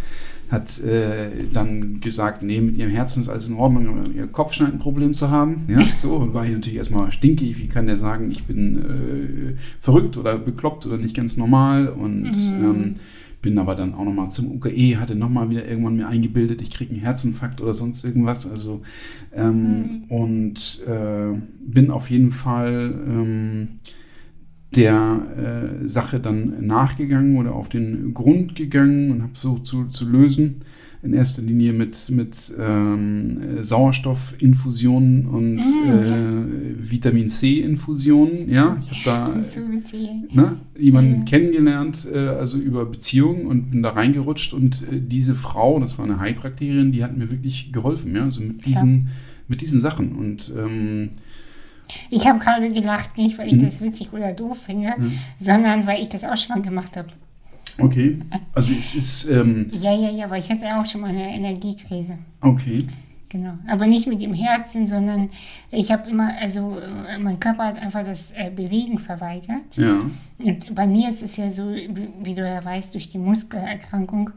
hat 0.49 0.79
äh, 0.81 1.29
dann 1.53 1.99
gesagt, 1.99 2.41
nee, 2.41 2.61
mit 2.61 2.77
ihrem 2.77 2.91
Herzen 2.91 3.21
ist 3.21 3.29
alles 3.29 3.49
in 3.49 3.55
Ordnung, 3.55 3.87
aber 3.89 4.09
ihr 4.09 4.27
Kopf 4.27 4.53
scheint 4.53 4.73
ein 4.73 4.79
Problem 4.79 5.13
zu 5.13 5.29
haben. 5.29 5.65
Ja, 5.67 5.83
so, 5.91 6.13
und 6.15 6.33
war 6.33 6.45
ich 6.45 6.51
natürlich 6.51 6.77
erstmal 6.77 7.11
stinkig, 7.11 7.57
wie 7.57 7.67
kann 7.67 7.85
der 7.87 7.97
sagen, 7.97 8.31
ich 8.31 8.45
bin 8.45 8.77
äh, 8.77 9.53
verrückt 9.79 10.17
oder 10.17 10.37
bekloppt 10.37 10.85
oder 10.85 10.97
nicht 10.97 11.15
ganz 11.15 11.35
normal 11.37 11.87
und 11.89 12.23
Mhm. 12.31 12.63
ähm, 12.63 12.93
bin 13.41 13.59
aber 13.59 13.75
dann 13.75 13.93
auch 13.93 14.03
nochmal 14.03 14.31
zum 14.31 14.51
UKE, 14.51 14.97
hatte 14.99 15.15
nochmal 15.15 15.49
wieder 15.49 15.67
irgendwann 15.67 15.95
mir 15.95 16.07
eingebildet, 16.07 16.61
ich 16.61 16.71
kriege 16.71 16.91
einen 16.91 17.01
Herzinfarkt 17.01 17.61
oder 17.61 17.73
sonst 17.73 18.03
irgendwas. 18.03 18.49
Also 18.49 18.81
ähm, 19.33 20.03
und 20.09 20.81
äh, 20.87 21.37
bin 21.59 21.91
auf 21.91 22.09
jeden 22.09 22.31
Fall 22.31 22.93
ähm, 23.07 23.67
der 24.75 25.81
äh, 25.83 25.87
Sache 25.87 26.19
dann 26.19 26.65
nachgegangen 26.65 27.37
oder 27.37 27.53
auf 27.55 27.69
den 27.69 28.13
Grund 28.13 28.55
gegangen 28.55 29.11
und 29.11 29.21
habe 29.23 29.31
so 29.33 29.57
zu, 29.59 29.85
zu 29.85 30.07
lösen. 30.07 30.61
In 31.03 31.13
erster 31.13 31.43
Linie 31.43 31.73
mit, 31.73 32.09
mit 32.09 32.51
ähm, 32.59 33.37
äh, 33.59 33.63
Sauerstoffinfusionen 33.63 35.27
und 35.27 35.57
Mm, 35.57 35.89
äh, 35.89 36.89
Vitamin 36.91 37.29
C-Infusionen. 37.29 38.49
Ja, 38.49 38.77
ich 38.81 38.89
habe 38.89 39.01
da 39.05 39.27
ne, 40.33 40.57
jemanden 40.77 41.19
Mhm. 41.19 41.25
kennengelernt, 41.25 42.07
äh, 42.11 42.17
also 42.17 42.57
über 42.57 42.85
Beziehungen 42.85 43.45
und 43.45 43.71
bin 43.71 43.83
da 43.83 43.91
reingerutscht 43.91 44.53
und 44.53 44.81
äh, 44.91 44.99
diese 44.99 45.35
Frau, 45.35 45.79
das 45.79 45.97
war 45.97 46.05
eine 46.05 46.19
Heilpraktikerin, 46.19 46.91
die 46.91 47.03
hat 47.03 47.15
mir 47.17 47.29
wirklich 47.29 47.71
geholfen, 47.71 48.15
ja, 48.15 48.23
also 48.23 48.41
mit 48.41 48.65
diesen, 48.65 49.09
mit 49.47 49.61
diesen 49.61 49.79
Sachen 49.79 50.13
und 50.13 50.51
ähm, 50.57 51.09
Ich 52.09 52.27
habe 52.27 52.39
gerade 52.39 52.69
gelacht, 52.71 53.17
nicht 53.17 53.37
weil 53.37 53.47
ich 53.47 53.53
Mhm. 53.55 53.65
das 53.65 53.81
witzig 53.81 54.11
oder 54.13 54.33
doof 54.33 54.57
finde, 54.65 54.93
Mhm. 54.97 55.19
sondern 55.39 55.87
weil 55.87 56.01
ich 56.01 56.09
das 56.09 56.23
auch 56.23 56.37
schon 56.37 56.57
mal 56.57 56.61
gemacht 56.61 56.95
habe. 56.97 57.09
okay, 57.79 58.19
also 58.53 58.73
es 58.73 58.95
ist, 58.95 59.29
ähm, 59.29 59.69
Ja, 59.71 59.93
ja, 59.95 60.09
ja, 60.09 60.25
aber 60.25 60.37
ich 60.37 60.49
hatte 60.49 60.65
auch 60.79 60.85
schon 60.85 61.01
mal 61.01 61.09
eine 61.11 61.33
Energiekrise. 61.35 62.17
okay, 62.41 62.85
Genau. 63.29 63.55
Aber 63.67 63.87
nicht 63.87 64.07
mit 64.07 64.21
dem 64.21 64.33
Herzen, 64.33 64.87
sondern 64.87 65.29
ich 65.69 65.91
habe 65.91 66.09
immer, 66.09 66.31
also 66.39 66.79
äh, 66.79 67.17
mein 67.19 67.37
Körper 67.41 67.65
hat 67.65 67.77
einfach 67.77 68.05
das 68.05 68.31
äh, 68.31 68.49
Bewegen 68.49 68.99
verweigert. 68.99 69.75
ja, 69.75 69.99
Und 70.39 70.73
bei 70.73 70.87
mir 70.87 71.09
ist 71.09 71.21
es 71.23 71.35
ja 71.35 71.51
so, 71.51 71.69
wie, 71.75 72.07
wie 72.23 72.33
du 72.33 72.47
ja 72.47 72.63
weißt, 72.63 72.93
durch 72.93 73.09
die 73.09 73.17
Muskelerkrankung, 73.17 74.29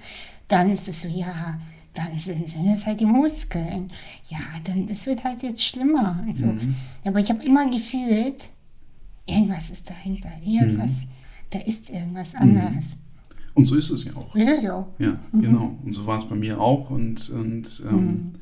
dann 0.48 0.70
ist 0.72 0.88
es 0.88 1.02
so, 1.02 1.08
ja, 1.08 1.56
dann 1.94 2.14
sind, 2.16 2.44
es 2.72 2.86
halt 2.86 3.00
die 3.00 3.06
Muskeln. 3.06 3.90
Ja, 4.28 4.38
dann 4.64 4.88
es 4.88 5.06
wird 5.06 5.24
halt 5.24 5.42
jetzt 5.42 5.62
schlimmer 5.64 6.22
und 6.26 6.36
so. 6.38 6.46
Mhm. 6.46 6.74
Aber 7.04 7.18
ich 7.18 7.28
habe 7.30 7.42
immer 7.44 7.68
gefühlt, 7.70 8.48
irgendwas 9.26 9.70
ist 9.70 9.88
dahinter, 9.88 10.30
irgendwas, 10.44 10.90
da 11.50 11.58
ist 11.60 11.90
irgendwas 11.90 12.34
anderes. 12.34 12.84
und 13.54 13.64
so 13.64 13.74
ist 13.76 13.90
es 13.90 14.04
ja 14.04 14.14
auch. 14.14 14.34
Ist 14.36 14.48
es 14.48 14.62
so? 14.62 14.86
Ja, 14.98 15.18
Mhm. 15.32 15.40
genau. 15.42 15.76
Und 15.84 15.92
so 15.92 16.06
war 16.06 16.18
es 16.18 16.24
bei 16.24 16.36
mir 16.36 16.60
auch. 16.60 16.90
Und, 16.90 17.28
und 17.30 17.82
ähm, 17.90 18.32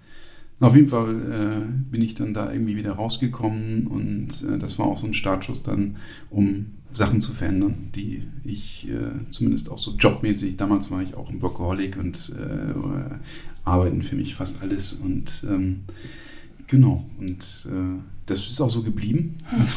auf 0.60 0.74
jeden 0.74 0.88
Fall 0.88 1.64
äh, 1.66 1.90
bin 1.90 2.02
ich 2.02 2.14
dann 2.14 2.34
da 2.34 2.52
irgendwie 2.52 2.76
wieder 2.76 2.92
rausgekommen. 2.92 3.86
Und 3.86 4.42
äh, 4.44 4.58
das 4.58 4.78
war 4.78 4.86
auch 4.86 4.98
so 4.98 5.06
ein 5.06 5.14
Startschuss 5.14 5.62
dann, 5.62 5.96
um 6.30 6.66
Sachen 6.92 7.20
zu 7.20 7.32
verändern, 7.32 7.90
die 7.94 8.22
ich 8.44 8.88
äh, 8.88 9.30
zumindest 9.30 9.70
auch 9.70 9.78
so 9.78 9.94
jobmäßig, 9.98 10.56
damals 10.56 10.90
war 10.90 11.02
ich 11.02 11.14
auch 11.14 11.28
ein 11.30 11.40
Workaholic 11.42 11.96
und 11.98 12.32
äh, 12.36 13.14
arbeiten 13.64 14.02
für 14.02 14.16
mich 14.16 14.34
fast 14.34 14.62
alles. 14.62 14.94
Und 14.94 15.44
ähm, 15.48 15.80
genau, 16.66 17.04
und 17.18 17.42
äh, 17.70 18.00
das 18.26 18.40
ist 18.50 18.60
auch 18.60 18.70
so 18.70 18.82
geblieben. 18.82 19.36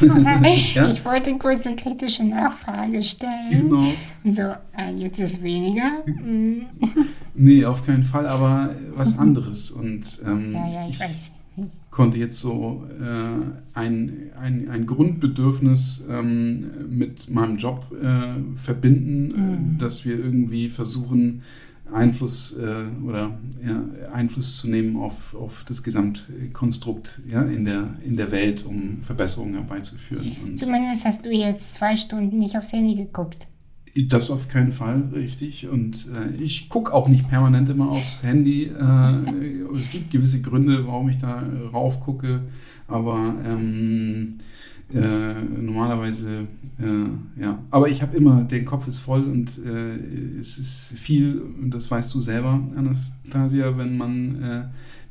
ja, 0.74 0.88
Ich 0.90 1.04
wollte 1.04 1.36
kurz 1.38 1.66
eine 1.66 1.76
kritische 1.76 2.24
Nachfrage 2.24 3.02
stellen. 3.02 3.50
genau. 3.50 3.92
Und 4.24 4.36
so, 4.36 4.42
äh, 4.76 4.92
jetzt 4.96 5.18
ist 5.18 5.42
weniger. 5.42 6.02
Nee, 7.34 7.64
auf 7.64 7.84
keinen 7.86 8.02
Fall, 8.02 8.26
aber 8.26 8.76
was 8.94 9.18
anderes. 9.18 9.70
Und 9.70 10.04
ähm, 10.26 10.52
Ja, 10.52 10.68
ja, 10.68 10.88
ich 10.88 11.00
weiß. 11.00 11.31
Konnte 11.90 12.16
jetzt 12.16 12.40
so 12.40 12.84
äh, 13.00 13.78
ein, 13.78 14.30
ein, 14.40 14.68
ein 14.70 14.86
Grundbedürfnis 14.86 16.04
ähm, 16.08 16.70
mit 16.88 17.28
meinem 17.30 17.56
Job 17.58 17.84
äh, 18.02 18.58
verbinden, 18.58 19.26
Mhm. 19.26 19.76
äh, 19.76 19.78
dass 19.78 20.04
wir 20.04 20.18
irgendwie 20.18 20.68
versuchen, 20.68 21.42
Einfluss 21.92 22.56
äh, 22.56 22.84
oder 23.06 23.38
ja, 23.62 23.84
Einfluss 24.12 24.56
zu 24.56 24.68
nehmen 24.68 24.96
auf, 24.96 25.34
auf 25.34 25.64
das 25.68 25.82
Gesamtkonstrukt 25.82 27.20
ja, 27.28 27.42
in, 27.42 27.66
der, 27.66 27.96
in 28.04 28.16
der 28.16 28.30
Welt, 28.32 28.64
um 28.64 29.02
Verbesserungen 29.02 29.54
herbeizuführen. 29.54 30.34
Und 30.42 30.58
Zumindest 30.58 31.04
hast 31.04 31.24
du 31.24 31.30
jetzt 31.30 31.74
zwei 31.74 31.96
Stunden 31.96 32.38
nicht 32.38 32.56
aufs 32.56 32.72
Handy 32.72 32.94
geguckt. 32.94 33.46
Das 33.94 34.30
auf 34.30 34.48
keinen 34.48 34.72
Fall, 34.72 35.04
richtig. 35.14 35.68
Und 35.68 36.08
äh, 36.08 36.42
ich 36.42 36.68
gucke 36.68 36.92
auch 36.92 37.08
nicht 37.08 37.28
permanent 37.28 37.68
immer 37.68 37.90
aufs 37.90 38.22
Handy. 38.22 38.64
Äh, 38.64 39.76
es 39.76 39.90
gibt 39.90 40.10
gewisse 40.10 40.40
Gründe, 40.40 40.86
warum 40.86 41.08
ich 41.08 41.18
da 41.18 41.42
rauf 41.72 42.00
gucke, 42.00 42.40
aber 42.88 43.34
ähm, 43.46 44.38
äh, 44.94 45.34
normalerweise, 45.60 46.46
äh, 46.78 47.40
ja. 47.40 47.58
Aber 47.70 47.88
ich 47.88 48.02
habe 48.02 48.16
immer, 48.16 48.44
der 48.44 48.64
Kopf 48.64 48.88
ist 48.88 48.98
voll 48.98 49.24
und 49.24 49.58
äh, 49.64 50.38
es 50.38 50.58
ist 50.58 50.94
viel, 50.98 51.40
und 51.40 51.70
das 51.70 51.90
weißt 51.90 52.14
du 52.14 52.20
selber, 52.20 52.60
Anastasia, 52.76 53.76
wenn 53.76 53.96
man 53.96 54.42
äh, 54.42 54.64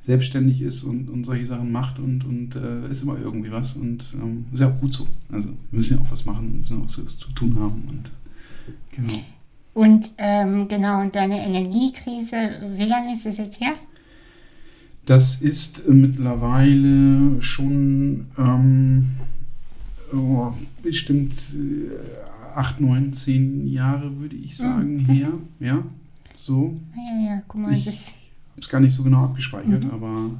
selbstständig 0.04 0.62
ist 0.62 0.84
und, 0.84 1.10
und 1.10 1.26
solche 1.26 1.46
Sachen 1.46 1.72
macht 1.72 2.00
und, 2.00 2.26
und 2.26 2.56
äh, 2.56 2.90
ist 2.90 3.04
immer 3.04 3.20
irgendwie 3.20 3.52
was 3.52 3.76
und 3.76 4.16
ähm, 4.20 4.46
ist 4.52 4.60
ja 4.60 4.70
auch 4.70 4.80
gut 4.80 4.94
so. 4.94 5.06
Also 5.32 5.50
wir 5.50 5.78
müssen 5.78 5.98
ja 5.98 6.04
auch 6.04 6.12
was 6.12 6.26
machen, 6.26 6.52
wir 6.52 6.60
müssen 6.60 6.80
auch 6.80 6.86
was 6.86 7.18
zu 7.18 7.32
tun 7.34 7.56
haben 7.60 7.84
und 7.88 8.12
genau. 8.92 9.20
Und 9.74 10.12
ähm, 10.18 10.68
genau, 10.68 11.02
und 11.02 11.16
deine 11.16 11.46
Energiekrise, 11.46 12.74
wie 12.76 12.86
lange 12.86 13.14
ist 13.14 13.26
das 13.26 13.38
jetzt 13.38 13.60
her? 13.62 13.74
Das 15.06 15.42
ist 15.42 15.86
äh, 15.88 15.92
mittlerweile 15.92 17.42
schon 17.42 18.28
ähm, 18.38 19.10
oh, 20.14 20.52
bestimmt 20.84 21.34
äh, 21.56 21.90
acht, 22.56 22.82
neun, 22.82 23.14
zehn 23.14 23.68
Jahre, 23.68 24.16
würde 24.20 24.36
ich 24.36 24.58
sagen, 24.58 25.00
her. 25.00 25.32
Ja, 25.60 25.84
so. 26.36 26.78
Ja, 26.96 27.02
ja, 27.22 27.28
ja, 27.36 27.42
guck 27.48 27.62
mal, 27.62 27.74
Ich- 27.74 27.88
habe 27.88 27.98
es 28.58 28.70
gar 28.70 28.82
nicht 28.82 28.94
so 28.94 29.04
genau 29.04 29.24
abgespeichert, 29.26 29.84
Mhm. 29.86 29.90
aber 29.92 30.32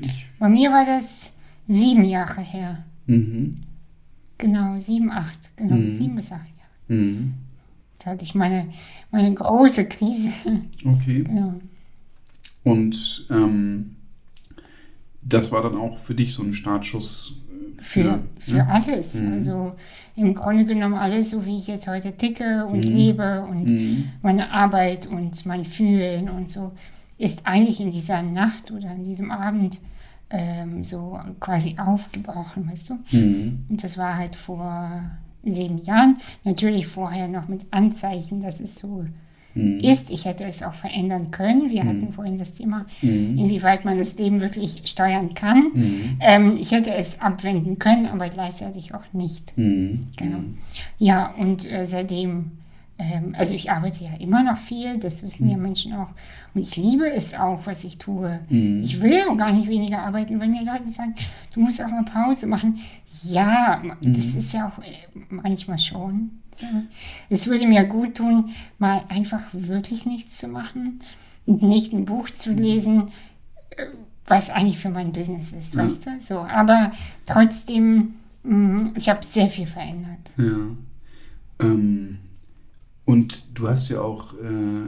ich. 0.00 0.26
bei 0.38 0.48
mir 0.48 0.70
war 0.72 0.84
das 0.86 1.32
sieben 1.68 2.04
Jahre 2.04 2.40
her. 2.40 2.84
Mhm, 3.06 3.58
Genau, 4.38 4.78
sieben, 4.78 5.10
acht. 5.10 5.50
Genau, 5.56 5.74
Mhm. 5.76 5.90
sieben 5.92 6.14
bis 6.16 6.30
acht 6.32 6.46
Jahre. 6.88 7.04
Da 7.98 8.10
hatte 8.10 8.24
ich 8.24 8.34
meine, 8.34 8.68
meine 9.10 9.34
große 9.34 9.86
Krise. 9.86 10.30
okay. 10.84 11.24
genau. 11.24 11.54
Und 12.64 13.26
ähm, 13.30 13.96
das 15.22 15.50
war 15.52 15.62
dann 15.62 15.76
auch 15.76 15.98
für 15.98 16.14
dich 16.14 16.32
so 16.34 16.42
ein 16.42 16.54
Startschuss 16.54 17.34
äh, 17.78 17.82
Für, 17.82 18.22
für 18.38 18.56
ja? 18.58 18.66
alles. 18.66 19.14
Mhm. 19.14 19.32
Also 19.34 19.72
im 20.16 20.34
Grunde 20.34 20.64
genommen 20.64 20.94
alles, 20.94 21.30
so 21.30 21.44
wie 21.46 21.58
ich 21.58 21.66
jetzt 21.68 21.86
heute 21.88 22.12
ticke 22.16 22.66
und 22.66 22.84
Mhm. 22.84 22.96
lebe 22.96 23.42
und 23.42 23.68
Mhm. 23.70 24.04
meine 24.22 24.50
Arbeit 24.50 25.06
und 25.06 25.44
mein 25.46 25.64
Fühlen 25.64 26.28
und 26.28 26.50
so, 26.50 26.72
ist 27.18 27.46
eigentlich 27.46 27.80
in 27.80 27.90
dieser 27.90 28.22
Nacht 28.22 28.70
oder 28.70 28.92
in 28.94 29.04
diesem 29.04 29.30
Abend 29.30 29.80
ähm, 30.30 30.84
so 30.84 31.18
quasi 31.40 31.76
aufgebrochen, 31.78 32.68
weißt 32.70 32.90
du? 32.90 33.16
Mhm. 33.16 33.64
Und 33.68 33.82
das 33.82 33.96
war 33.96 34.16
halt 34.16 34.36
vor 34.36 35.02
sieben 35.44 35.82
Jahren. 35.84 36.18
Natürlich 36.44 36.86
vorher 36.86 37.28
noch 37.28 37.48
mit 37.48 37.66
Anzeichen, 37.70 38.40
dass 38.42 38.60
es 38.60 38.76
so 38.78 39.04
Mhm. 39.54 39.80
ist. 39.80 40.10
Ich 40.10 40.24
hätte 40.26 40.44
es 40.44 40.62
auch 40.62 40.74
verändern 40.74 41.30
können. 41.30 41.70
Wir 41.70 41.82
Mhm. 41.82 41.88
hatten 41.88 42.12
vorhin 42.12 42.36
das 42.38 42.52
Thema, 42.52 42.84
Mhm. 43.02 43.38
inwieweit 43.38 43.84
man 43.84 43.98
das 43.98 44.16
Leben 44.18 44.40
wirklich 44.40 44.82
steuern 44.84 45.34
kann. 45.34 45.70
Mhm. 45.74 46.16
Ähm, 46.20 46.56
ich 46.60 46.70
hätte 46.70 46.92
es 46.94 47.18
abwenden 47.20 47.78
können, 47.78 48.06
aber 48.06 48.28
gleichzeitig 48.28 48.94
auch 48.94 49.10
nicht. 49.12 49.56
Mhm. 49.56 50.08
Genau. 50.16 50.38
Ja, 50.98 51.34
und 51.38 51.70
äh, 51.72 51.86
seitdem, 51.86 52.52
ähm, 52.98 53.34
also 53.38 53.54
ich 53.54 53.70
arbeite 53.70 54.04
ja 54.04 54.10
immer 54.20 54.42
noch 54.44 54.58
viel, 54.58 54.98
das 54.98 55.22
wissen 55.22 55.48
ja 55.48 55.56
Menschen 55.56 55.94
auch. 55.94 56.08
Und 56.54 56.60
ich 56.60 56.76
liebe 56.76 57.10
es 57.10 57.34
auch, 57.34 57.60
was 57.64 57.84
ich 57.84 57.98
tue. 57.98 58.40
Mhm. 58.50 58.82
Ich 58.84 59.00
will 59.00 59.22
auch 59.30 59.36
gar 59.36 59.52
nicht 59.52 59.68
weniger 59.68 60.00
arbeiten, 60.02 60.40
wenn 60.40 60.50
mir 60.50 60.62
Leute 60.64 60.88
sagen, 60.90 61.14
du 61.54 61.60
musst 61.60 61.82
auch 61.82 61.88
mal 61.88 62.04
Pause 62.04 62.46
machen. 62.46 62.80
Ja, 63.24 63.82
das 64.00 64.26
Mhm. 64.34 64.38
ist 64.38 64.52
ja 64.52 64.68
auch 64.68 64.82
äh, 64.82 64.94
manchmal 65.30 65.78
schon 65.78 66.30
Es 67.30 67.46
würde 67.46 67.66
mir 67.68 67.84
gut 67.84 68.16
tun, 68.16 68.50
mal 68.78 69.04
einfach 69.08 69.42
wirklich 69.52 70.06
nichts 70.06 70.38
zu 70.38 70.48
machen 70.48 71.00
und 71.46 71.62
nicht 71.62 71.92
ein 71.92 72.04
Buch 72.04 72.30
zu 72.30 72.52
lesen, 72.52 73.08
äh, 73.70 73.86
was 74.26 74.50
eigentlich 74.50 74.78
für 74.78 74.90
mein 74.90 75.12
Business 75.12 75.52
ist, 75.52 75.74
ja. 75.74 75.84
weißt 75.84 76.06
du? 76.06 76.10
So, 76.26 76.38
aber 76.40 76.92
trotzdem, 77.26 78.14
mh, 78.42 78.92
ich 78.96 79.08
habe 79.08 79.24
sehr 79.24 79.48
viel 79.48 79.66
verändert. 79.66 80.32
Ja. 80.36 81.66
Ähm, 81.66 82.18
und 83.04 83.46
du 83.54 83.68
hast 83.68 83.88
ja 83.88 84.00
auch 84.02 84.34
äh, 84.34 84.86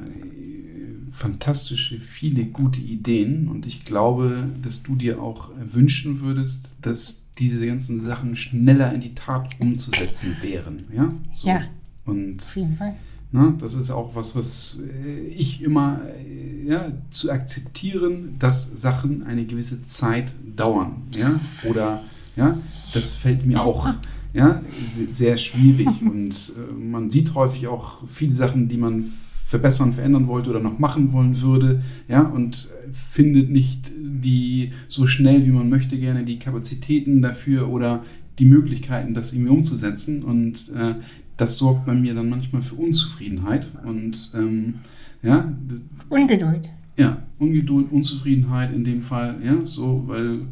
fantastische, 1.13 2.01
viele 2.01 2.45
gute 2.45 2.81
Ideen. 2.81 3.49
Und 3.49 3.67
ich 3.67 3.85
glaube, 3.85 4.49
dass 4.63 4.83
du 4.83 4.95
dir 4.97 5.23
auch 5.23 5.51
wünschen 5.59 6.21
würdest, 6.21 6.77
dass 6.83 7.23
diese 7.41 7.67
ganzen 7.67 8.01
Sachen 8.01 8.37
schneller 8.37 8.93
in 8.95 9.01
die 9.01 9.15
Tat 9.15 9.49
umzusetzen 9.59 10.37
wären. 10.43 10.85
Ja. 10.95 11.13
So. 11.33 11.49
Ja. 11.49 11.63
Und 12.05 12.43
auf 12.43 12.57
jeden 12.57 12.77
Fall. 12.77 12.95
Ne, 13.33 13.55
das 13.61 13.75
ist 13.75 13.93
auch 13.93 14.17
was, 14.17 14.35
was 14.35 14.81
äh, 14.83 15.29
ich 15.29 15.63
immer 15.63 16.01
äh, 16.19 16.69
ja, 16.69 16.91
zu 17.11 17.31
akzeptieren, 17.31 18.35
dass 18.41 18.69
Sachen 18.71 19.23
eine 19.23 19.45
gewisse 19.45 19.85
Zeit 19.85 20.33
dauern. 20.57 21.03
Ja? 21.13 21.39
Oder 21.69 22.03
ja, 22.35 22.59
das 22.93 23.15
fällt 23.15 23.47
mir 23.47 23.63
auch 23.63 23.89
ja, 24.33 24.63
sehr 25.11 25.37
schwierig. 25.37 25.89
Und 26.03 26.53
äh, 26.57 26.73
man 26.73 27.11
sieht 27.11 27.35
häufig 27.35 27.69
auch 27.69 27.99
viele 28.09 28.35
Sachen, 28.35 28.69
die 28.69 28.77
man 28.77 29.05
verbessern, 29.51 29.93
verändern 29.93 30.29
wollte 30.29 30.51
oder 30.51 30.61
noch 30.61 30.79
machen 30.79 31.11
wollen 31.11 31.43
würde, 31.43 31.83
ja, 32.07 32.23
und 32.23 32.71
findet 32.93 33.51
nicht 33.51 33.91
die 33.99 34.71
so 34.87 35.09
schnell, 35.09 35.45
wie 35.45 35.51
man 35.51 35.69
möchte, 35.69 35.99
gerne 35.99 36.25
die 36.25 36.39
Kapazitäten 36.39 37.21
dafür 37.21 37.69
oder 37.69 38.05
die 38.39 38.45
Möglichkeiten, 38.45 39.13
das 39.13 39.33
irgendwie 39.33 39.51
umzusetzen. 39.51 40.23
Und 40.23 40.71
äh, 40.77 40.95
das 41.37 41.59
sorgt 41.59 41.85
bei 41.85 41.95
mir 41.95 42.15
dann 42.15 42.31
manchmal 42.31 42.63
für 42.63 42.77
Unzufriedenheit 42.77 43.73
und 43.85 44.31
ähm, 44.37 44.75
ja. 45.21 45.53
Ungeduld. 46.09 46.71
Ja, 46.97 47.21
Ungeduld, 47.41 47.91
Unzufriedenheit 47.91 48.73
in 48.73 48.85
dem 48.85 49.03
Fall, 49.03 49.37
ja, 49.45 49.67
so, 49.67 50.05
weil, 50.07 50.43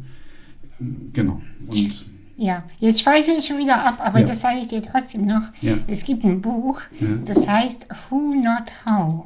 genau. 1.13 1.41
Und 1.67 2.05
ja, 2.39 2.63
jetzt 2.79 3.01
schweife 3.01 3.31
ich 3.31 3.45
schon 3.45 3.57
wieder 3.57 3.83
ab, 3.83 3.99
aber 3.99 4.19
ja. 4.19 4.27
das 4.27 4.39
sage 4.39 4.59
ich 4.59 4.69
dir 4.69 4.81
trotzdem 4.81 5.25
noch. 5.25 5.41
Ja. 5.61 5.73
Es 5.87 6.05
gibt 6.05 6.23
ein 6.23 6.41
Buch, 6.41 6.81
das 7.25 7.45
heißt 7.47 7.87
Who 8.09 8.33
Not 8.33 8.71
How. 8.89 9.25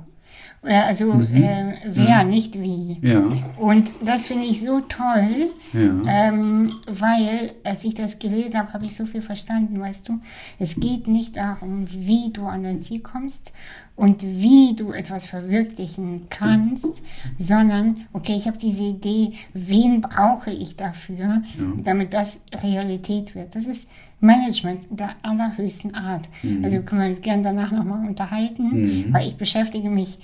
Also 0.64 1.14
mhm. 1.14 1.36
äh, 1.36 1.74
wer, 1.86 2.24
mhm. 2.24 2.30
nicht 2.30 2.60
wie. 2.60 2.98
Ja. 3.02 3.22
Und 3.58 3.92
das 4.04 4.28
finde 4.28 4.46
ich 4.46 4.64
so 4.64 4.80
toll, 4.80 5.52
ja. 5.74 5.92
ähm, 6.08 6.72
weil 6.88 7.52
als 7.66 7.84
ich 7.84 7.96
das 7.96 8.18
gelesen 8.18 8.58
habe, 8.58 8.72
habe 8.72 8.86
ich 8.86 8.96
so 8.96 9.06
viel 9.06 9.22
verstanden, 9.22 9.80
weißt 9.80 10.08
du. 10.08 10.22
Es 10.60 10.80
geht 10.80 11.08
nicht 11.08 11.36
darum, 11.36 11.88
wie 11.92 12.32
du 12.32 12.46
an 12.46 12.64
dein 12.64 12.82
Ziel 12.82 13.02
kommst 13.02 13.52
und 13.96 14.24
wie 14.24 14.76
du 14.76 14.92
etwas 14.92 15.26
verwirklichen 15.26 16.28
kannst, 16.30 17.04
sondern, 17.38 18.08
okay, 18.12 18.36
ich 18.36 18.48
habe 18.48 18.58
diese 18.58 18.84
Idee, 18.84 19.34
wen 19.54 20.02
brauche 20.02 20.52
ich 20.52 20.76
dafür, 20.76 21.44
ja. 21.58 21.74
damit 21.84 22.14
das 22.14 22.42
Realität 22.64 23.36
wird. 23.36 23.56
Das 23.56 23.66
ist 23.66 23.88
Management 24.20 24.88
der 24.90 25.12
allerhöchsten 25.22 25.94
Art. 25.94 26.28
Mhm. 26.42 26.64
Also 26.64 26.82
können 26.82 27.02
wir 27.02 27.10
uns 27.10 27.22
gerne 27.22 27.44
danach 27.44 27.72
nochmal 27.72 28.08
unterhalten, 28.08 28.64
mhm. 29.08 29.14
weil 29.14 29.28
ich 29.28 29.36
beschäftige 29.36 29.90
mich 29.90 30.18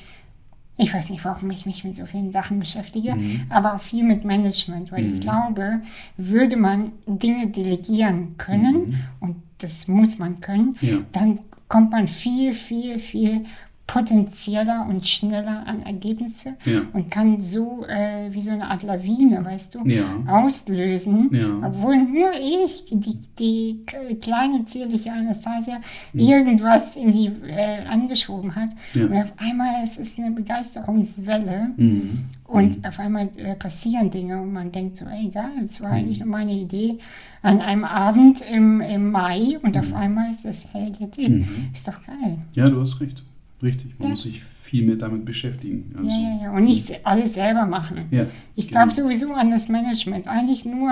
ich 0.82 0.94
weiß 0.94 1.10
nicht, 1.10 1.26
warum 1.26 1.52
ich 1.52 1.66
mich 1.66 1.84
mit 1.84 1.98
so 1.98 2.06
vielen 2.06 2.32
Sachen 2.32 2.58
beschäftige, 2.58 3.14
mhm. 3.14 3.42
aber 3.50 3.76
auch 3.76 3.82
viel 3.82 4.04
mit 4.04 4.24
Management, 4.24 4.94
weil 4.94 5.04
mhm. 5.04 5.10
ich 5.10 5.20
glaube, 5.20 5.82
würde 6.16 6.56
man 6.56 6.94
Dinge 7.06 7.48
delegieren 7.48 8.38
können, 8.38 8.76
mhm. 8.76 9.00
und 9.20 9.36
das 9.58 9.90
muss 9.90 10.18
man 10.18 10.40
können, 10.40 10.78
ja. 10.80 11.00
dann 11.12 11.40
kommt 11.70 11.92
man 11.92 12.08
viel, 12.08 12.54
viel, 12.54 13.00
viel 13.00 13.46
potenzieller 13.90 14.86
und 14.88 15.08
schneller 15.08 15.66
an 15.66 15.82
Ergebnisse 15.82 16.54
ja. 16.64 16.82
und 16.94 17.10
kann 17.10 17.42
so 17.42 17.86
äh, 17.88 18.32
wie 18.32 18.40
so 18.40 18.52
eine 18.52 18.70
Art 18.70 18.84
Lawine, 18.84 19.44
weißt 19.44 19.74
du, 19.74 19.86
ja. 19.86 20.06
auslösen, 20.28 21.30
ja. 21.32 21.68
obwohl 21.68 21.98
nur 21.98 22.30
ich, 22.40 22.86
die, 22.92 23.18
die 23.40 23.84
kleine 24.22 24.64
zierliche 24.66 25.12
Anastasia, 25.12 25.80
mhm. 26.14 26.20
irgendwas 26.20 26.96
in 26.96 27.12
die 27.12 27.32
äh, 27.48 27.84
angeschoben 27.88 28.54
hat. 28.54 28.70
Und 28.94 29.12
auf 29.12 29.34
einmal 29.38 29.84
ist 29.84 29.98
es 29.98 30.20
eine 30.20 30.32
Begeisterungswelle 30.32 31.72
mhm. 31.76 32.26
und 32.46 32.78
mhm. 32.78 32.86
auf 32.86 33.00
einmal 33.00 33.30
äh, 33.38 33.56
passieren 33.56 34.12
Dinge 34.12 34.40
und 34.40 34.54
man 34.54 34.72
denkt 34.72 34.98
so, 34.98 35.06
ey, 35.06 35.30
egal, 35.30 35.50
es 35.66 35.82
war 35.82 35.90
eigentlich 35.90 36.20
mhm. 36.20 36.26
nur 36.28 36.38
meine 36.38 36.54
Idee 36.54 37.00
an 37.42 37.60
einem 37.60 37.86
Abend 37.86 38.42
im, 38.52 38.82
im 38.82 39.10
Mai 39.10 39.58
und 39.64 39.76
auf 39.76 39.90
mhm. 39.90 39.96
einmal 39.96 40.30
ist 40.30 40.46
das 40.46 40.68
Realität. 40.76 41.30
Mhm. 41.30 41.70
Ist 41.74 41.88
doch 41.88 42.06
geil. 42.06 42.38
Ja, 42.54 42.70
du 42.70 42.82
hast 42.82 43.02
recht. 43.02 43.24
Richtig, 43.62 43.98
man 44.00 44.08
ja. 44.08 44.12
muss 44.12 44.24
sich 44.24 44.42
viel 44.62 44.86
mehr 44.86 44.96
damit 44.96 45.26
beschäftigen. 45.26 45.94
Also, 45.98 46.10
ja, 46.10 46.16
ja, 46.16 46.44
ja. 46.44 46.52
Und 46.52 46.64
nicht 46.64 47.06
alles 47.06 47.34
selber 47.34 47.66
machen. 47.66 48.06
Ja, 48.12 48.28
ich 48.56 48.70
glaube 48.70 48.94
genau. 48.94 49.08
sowieso 49.08 49.34
an 49.34 49.50
das 49.50 49.68
Management. 49.68 50.28
Eigentlich 50.28 50.64
nur 50.66 50.92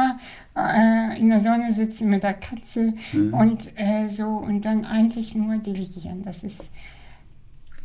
äh, 0.56 1.19
in 1.19 1.30
der 1.30 1.39
Sonne 1.39 1.71
sitzen 1.73 2.10
mit 2.10 2.23
der 2.23 2.34
Katze 2.34 2.93
ja. 3.13 3.38
und 3.38 3.71
äh, 3.75 4.10
so 4.10 4.25
und 4.25 4.65
dann 4.65 4.84
eigentlich 4.84 5.36
nur 5.36 5.58
delegieren. 5.58 6.23
Das 6.23 6.43
ist. 6.43 6.69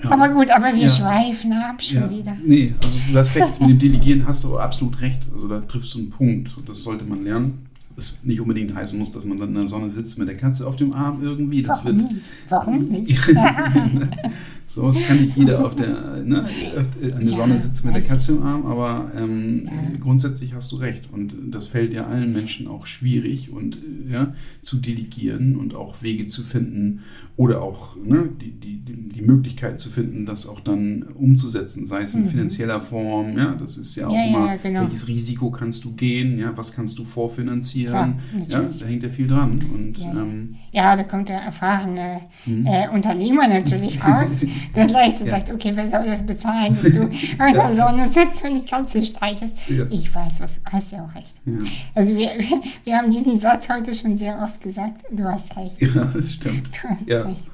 Ja. 0.02 0.10
Aber 0.10 0.30
gut, 0.30 0.50
aber 0.50 0.74
wir 0.74 0.88
schweifen 0.88 1.52
ab 1.52 1.80
schon 1.80 2.10
wieder. 2.10 2.36
Nee, 2.44 2.74
also 2.82 3.00
du 3.12 3.18
hast 3.18 3.36
recht, 3.36 3.60
mit 3.60 3.70
dem 3.70 3.78
Delegieren 3.90 4.26
hast 4.26 4.42
du 4.42 4.58
absolut 4.58 5.00
recht. 5.00 5.20
Also 5.32 5.46
da 5.46 5.60
triffst 5.60 5.94
du 5.94 5.98
einen 5.98 6.10
Punkt 6.10 6.56
und 6.56 6.68
das 6.68 6.82
sollte 6.82 7.04
man 7.04 7.22
lernen 7.22 7.66
es 7.96 8.16
nicht 8.22 8.40
unbedingt 8.40 8.74
heißen 8.74 8.98
muss, 8.98 9.12
dass 9.12 9.24
man 9.24 9.38
dann 9.38 9.50
in 9.50 9.54
der 9.54 9.66
Sonne 9.66 9.90
sitzt 9.90 10.18
mit 10.18 10.28
der 10.28 10.36
Katze 10.36 10.66
auf 10.66 10.76
dem 10.76 10.92
Arm 10.92 11.22
irgendwie. 11.22 11.62
Das 11.62 11.84
Warum 11.84 11.98
wird, 11.98 12.12
nicht? 12.12 12.24
Warum 12.48 12.88
nicht? 12.88 13.28
So 14.74 14.90
kann 15.06 15.20
nicht 15.20 15.36
jeder 15.36 15.62
auf 15.62 15.74
der 15.74 16.22
ne, 16.24 16.46
an 17.14 17.20
der 17.20 17.26
Sonne 17.26 17.58
sitzen 17.58 17.88
mit 17.88 17.96
der 17.96 18.02
Katze 18.02 18.32
im 18.32 18.42
Arm, 18.42 18.64
aber 18.64 19.12
ähm, 19.14 19.64
ja. 19.66 19.72
grundsätzlich 20.00 20.54
hast 20.54 20.72
du 20.72 20.76
recht. 20.76 21.10
Und 21.12 21.34
das 21.50 21.66
fällt 21.66 21.92
ja 21.92 22.06
allen 22.06 22.32
Menschen 22.32 22.66
auch 22.68 22.86
schwierig 22.86 23.50
und 23.52 23.76
ja, 24.08 24.34
zu 24.62 24.78
delegieren 24.78 25.56
und 25.56 25.74
auch 25.74 26.02
Wege 26.02 26.26
zu 26.26 26.42
finden 26.42 27.02
oder 27.36 27.60
auch 27.60 27.96
ne, 27.96 28.30
die, 28.40 28.52
die, 28.52 28.78
die 28.78 29.22
Möglichkeit 29.22 29.78
zu 29.78 29.90
finden, 29.90 30.24
das 30.24 30.46
auch 30.46 30.60
dann 30.60 31.02
umzusetzen, 31.02 31.84
sei 31.84 32.02
es 32.02 32.14
in 32.14 32.22
mhm. 32.22 32.28
finanzieller 32.28 32.80
Form, 32.80 33.36
ja, 33.36 33.54
das 33.54 33.76
ist 33.76 33.94
ja 33.96 34.08
auch 34.08 34.14
ja, 34.14 34.26
immer, 34.26 34.56
genau. 34.58 34.82
welches 34.82 35.06
Risiko 35.06 35.50
kannst 35.50 35.84
du 35.84 35.92
gehen, 35.92 36.38
ja, 36.38 36.56
was 36.56 36.74
kannst 36.74 36.98
du 36.98 37.04
vorfinanzieren, 37.04 38.14
Klar, 38.48 38.62
ja, 38.62 38.70
da 38.78 38.86
hängt 38.86 39.02
ja 39.02 39.08
viel 39.10 39.26
dran. 39.26 39.62
Und, 39.72 39.98
ja, 39.98 40.12
ähm, 40.12 40.56
ja 40.72 40.96
da 40.96 41.04
kommt 41.04 41.28
der 41.28 41.40
erfahrene 41.40 42.22
mhm. 42.44 42.66
äh, 42.66 42.88
Unternehmer 42.88 43.46
natürlich 43.46 44.02
raus. 44.04 44.30
Der 44.74 44.86
gleich 44.86 45.18
so 45.18 45.26
ja. 45.26 45.32
sagt, 45.32 45.50
okay, 45.50 45.72
wer 45.74 45.88
soll 45.88 46.06
das 46.06 46.24
bezahlen, 46.24 46.74
dass 46.74 46.82
du 46.82 47.02
in 47.46 47.54
der 47.54 47.74
Sonne 47.76 48.08
sitzt 48.10 48.44
und 48.44 48.54
die 48.54 48.64
Katze 48.68 49.02
streichelst. 49.04 49.54
Ja. 49.68 49.84
Ich 49.90 50.12
weiß, 50.12 50.40
was, 50.40 50.60
hast 50.64 50.92
ja 50.92 51.04
auch 51.04 51.14
recht. 51.14 51.34
Ja. 51.44 51.58
Also 51.94 52.16
wir, 52.16 52.30
wir 52.84 52.96
haben 52.96 53.10
diesen 53.10 53.38
Satz 53.38 53.68
heute 53.68 53.94
schon 53.94 54.18
sehr 54.18 54.40
oft 54.42 54.60
gesagt, 54.60 55.02
du 55.10 55.24
hast 55.24 55.56
recht. 55.56 55.80
Ja, 55.80 56.04
das 56.04 56.32
stimmt. 56.32 56.68
Du 56.68 56.88
hast 56.88 57.08
ja. 57.08 57.22
recht. 57.22 57.48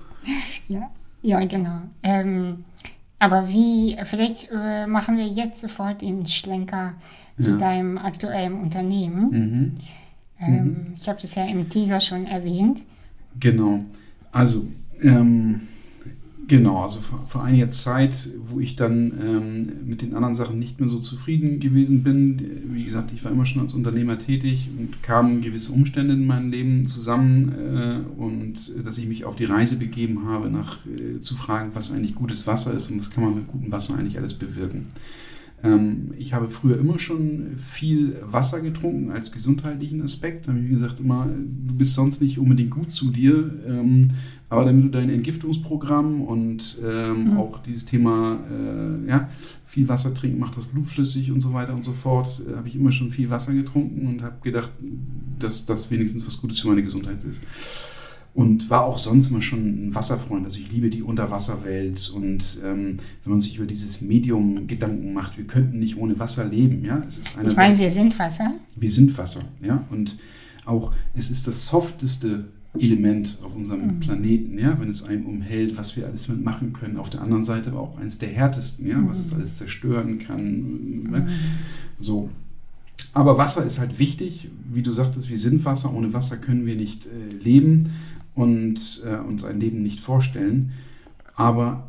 Ja, 0.69 0.91
ja 1.23 1.45
genau. 1.45 1.81
Ähm, 2.03 2.65
aber 3.19 3.49
wie, 3.49 3.97
vielleicht 4.05 4.49
äh, 4.53 4.87
machen 4.87 5.17
wir 5.17 5.27
jetzt 5.27 5.61
sofort 5.61 6.03
den 6.03 6.27
Schlenker 6.27 6.95
zu 7.41 7.57
deinem 7.57 7.99
aktuellen 7.99 8.55
Unternehmen. 8.55 9.31
Mhm. 9.31 9.75
Ähm, 10.41 10.65
mhm. 10.65 10.95
Ich 10.97 11.09
habe 11.09 11.21
das 11.21 11.35
ja 11.35 11.45
im 11.45 11.69
Teaser 11.69 12.01
schon 12.01 12.27
erwähnt. 12.27 12.81
Genau. 13.41 13.85
Also, 14.33 14.67
ähm, 15.01 15.61
Genau, 16.49 16.83
also 16.83 17.01
vor, 17.01 17.27
vor, 17.29 17.45
einiger 17.45 17.69
Zeit, 17.69 18.31
wo 18.49 18.59
ich 18.59 18.75
dann 18.75 19.13
ähm, 19.23 19.87
mit 19.87 20.01
den 20.01 20.15
anderen 20.15 20.35
Sachen 20.35 20.59
nicht 20.59 20.81
mehr 20.81 20.89
so 20.89 20.99
zufrieden 20.99 21.61
gewesen 21.61 22.03
bin. 22.03 22.63
Wie 22.73 22.87
gesagt, 22.87 23.13
ich 23.13 23.23
war 23.23 23.31
immer 23.31 23.45
schon 23.45 23.61
als 23.61 23.75
Unternehmer 23.75 24.19
tätig 24.19 24.71
und 24.79 25.03
kamen 25.03 25.43
gewisse 25.43 25.73
Umstände 25.73 26.15
in 26.15 26.27
meinem 26.27 26.51
Leben 26.51 26.87
zusammen 26.87 27.53
äh, 27.53 28.01
und 28.19 28.73
dass 28.83 28.97
ich 28.97 29.07
mich 29.07 29.27
auf 29.27 29.37
die 29.37 29.45
Reise 29.45 29.77
begeben 29.77 30.25
habe, 30.25 30.49
nach 30.49 30.79
äh, 30.87 31.21
zu 31.21 31.37
fragen, 31.37 31.73
was 31.75 31.93
eigentlich 31.93 32.15
gutes 32.15 32.47
Wasser 32.47 32.73
ist 32.73 32.91
und 32.91 33.01
was 33.01 33.11
kann 33.11 33.25
man 33.25 33.35
mit 33.35 33.47
gutem 33.47 33.71
Wasser 33.71 33.99
eigentlich 33.99 34.17
alles 34.17 34.33
bewirken. 34.33 34.87
Ähm, 35.63 36.13
ich 36.17 36.35
habe 36.35 36.49
früher 36.49 36.79
immer 36.79 36.99
schon 36.99 37.57
viel 37.57 38.17
Wasser 38.25 38.61
getrunken 38.61 39.11
als 39.11 39.33
gesundheitlichen 39.33 40.03
Aspekt. 40.03 40.47
Da 40.47 40.53
habe 40.53 40.63
ich 40.63 40.71
gesagt, 40.71 41.01
immer, 41.01 41.27
du 41.27 41.75
bist 41.75 41.95
sonst 41.95 42.21
nicht 42.21 42.39
unbedingt 42.39 42.71
gut 42.71 42.93
zu 42.93 43.11
dir. 43.11 43.51
Ähm, 43.67 44.11
aber 44.51 44.65
damit 44.65 44.85
du 44.85 44.89
dein 44.89 45.11
Entgiftungsprogramm 45.11 46.23
und 46.23 46.81
ähm, 46.83 47.33
mhm. 47.33 47.37
auch 47.37 47.59
dieses 47.63 47.85
Thema, 47.85 48.39
äh, 48.51 49.09
ja, 49.09 49.29
viel 49.67 49.87
Wasser 49.89 50.15
trinken 50.15 50.39
macht 50.39 50.57
das 50.57 50.65
Blut 50.65 50.87
flüssig 50.87 51.31
und 51.31 51.43
so 51.43 51.53
weiter 51.53 51.75
und 51.75 51.85
so 51.85 51.93
fort, 51.93 52.43
äh, 52.51 52.57
habe 52.57 52.69
ich 52.69 52.77
immer 52.77 52.91
schon 52.91 53.11
viel 53.11 53.29
Wasser 53.29 53.53
getrunken 53.53 54.07
und 54.07 54.23
habe 54.23 54.37
gedacht, 54.43 54.71
dass 55.39 55.67
das 55.67 55.91
wenigstens 55.91 56.27
was 56.27 56.41
Gutes 56.41 56.61
für 56.61 56.69
meine 56.69 56.83
Gesundheit 56.83 57.19
ist. 57.25 57.43
Und 58.39 58.71
war 58.71 58.85
auch 58.85 58.99
sonst 58.99 59.31
immer 59.31 59.43
schon 59.43 59.89
ein 59.89 59.95
Wasserfreund. 59.97 60.45
Also 60.45 60.61
ich 60.61 60.71
liebe 60.71 60.91
die 60.91 61.03
Unterwasserwelt 61.03 62.09
und 62.11 62.61
ähm, 62.65 62.99
wenn 63.25 63.33
man 63.33 63.41
sich 63.41 63.57
über 63.57 63.67
dieses 63.67 64.01
Medium 64.01 64.69
Gedanken 64.69 65.13
macht, 65.13 65.39
wir 65.39 65.45
könnten 65.45 65.81
nicht 65.81 65.97
ohne 65.97 66.21
Wasser 66.21 66.45
leben, 66.45 66.85
ja. 66.85 67.03
Es 67.09 67.19
ist 67.19 67.33
ich 67.37 67.57
meine, 67.57 67.77
wir 67.77 67.91
sind 67.91 68.17
Wasser. 68.17 68.55
Wir 68.77 68.93
sind 68.93 69.19
Wasser, 69.19 69.41
ja. 69.61 69.85
Und 69.91 70.19
auch, 70.67 70.93
es 71.15 71.33
ist 71.33 71.49
das 71.49 71.67
softeste 71.67 72.45
Element 72.79 73.39
auf 73.43 73.57
unserem 73.57 73.97
mhm. 73.97 73.99
Planeten, 73.99 74.57
ja, 74.57 74.81
wenn 74.81 74.89
es 74.89 75.03
einem 75.03 75.27
umhält, 75.27 75.77
was 75.77 75.97
wir 75.97 76.07
alles 76.07 76.29
mit 76.29 76.45
machen 76.45 76.73
können. 76.73 76.97
Auf 76.97 77.11
der 77.11 77.23
anderen 77.23 77.43
Seite 77.43 77.71
aber 77.71 77.81
auch 77.81 77.99
eines 77.99 78.19
der 78.19 78.29
härtesten, 78.29 78.87
ja, 78.87 79.03
was 79.05 79.19
es 79.19 79.33
mhm. 79.33 79.39
alles 79.39 79.57
zerstören 79.57 80.21
kann. 80.21 81.03
Ne? 81.11 81.21
Mhm. 81.23 81.29
So. 81.99 82.31
Aber 83.15 83.37
Wasser 83.37 83.67
ist 83.67 83.81
halt 83.81 83.99
wichtig. 83.99 84.49
Wie 84.73 84.83
du 84.83 84.93
sagtest, 84.93 85.29
wir 85.29 85.39
sind 85.39 85.65
Wasser. 85.65 85.93
Ohne 85.93 86.13
Wasser 86.13 86.37
können 86.37 86.67
wir 86.67 86.77
nicht 86.77 87.07
äh, 87.07 87.35
leben 87.43 87.91
und 88.39 89.03
äh, 89.05 89.17
uns 89.17 89.45
ein 89.45 89.59
Leben 89.59 89.83
nicht 89.83 89.99
vorstellen. 89.99 90.71
Aber 91.35 91.89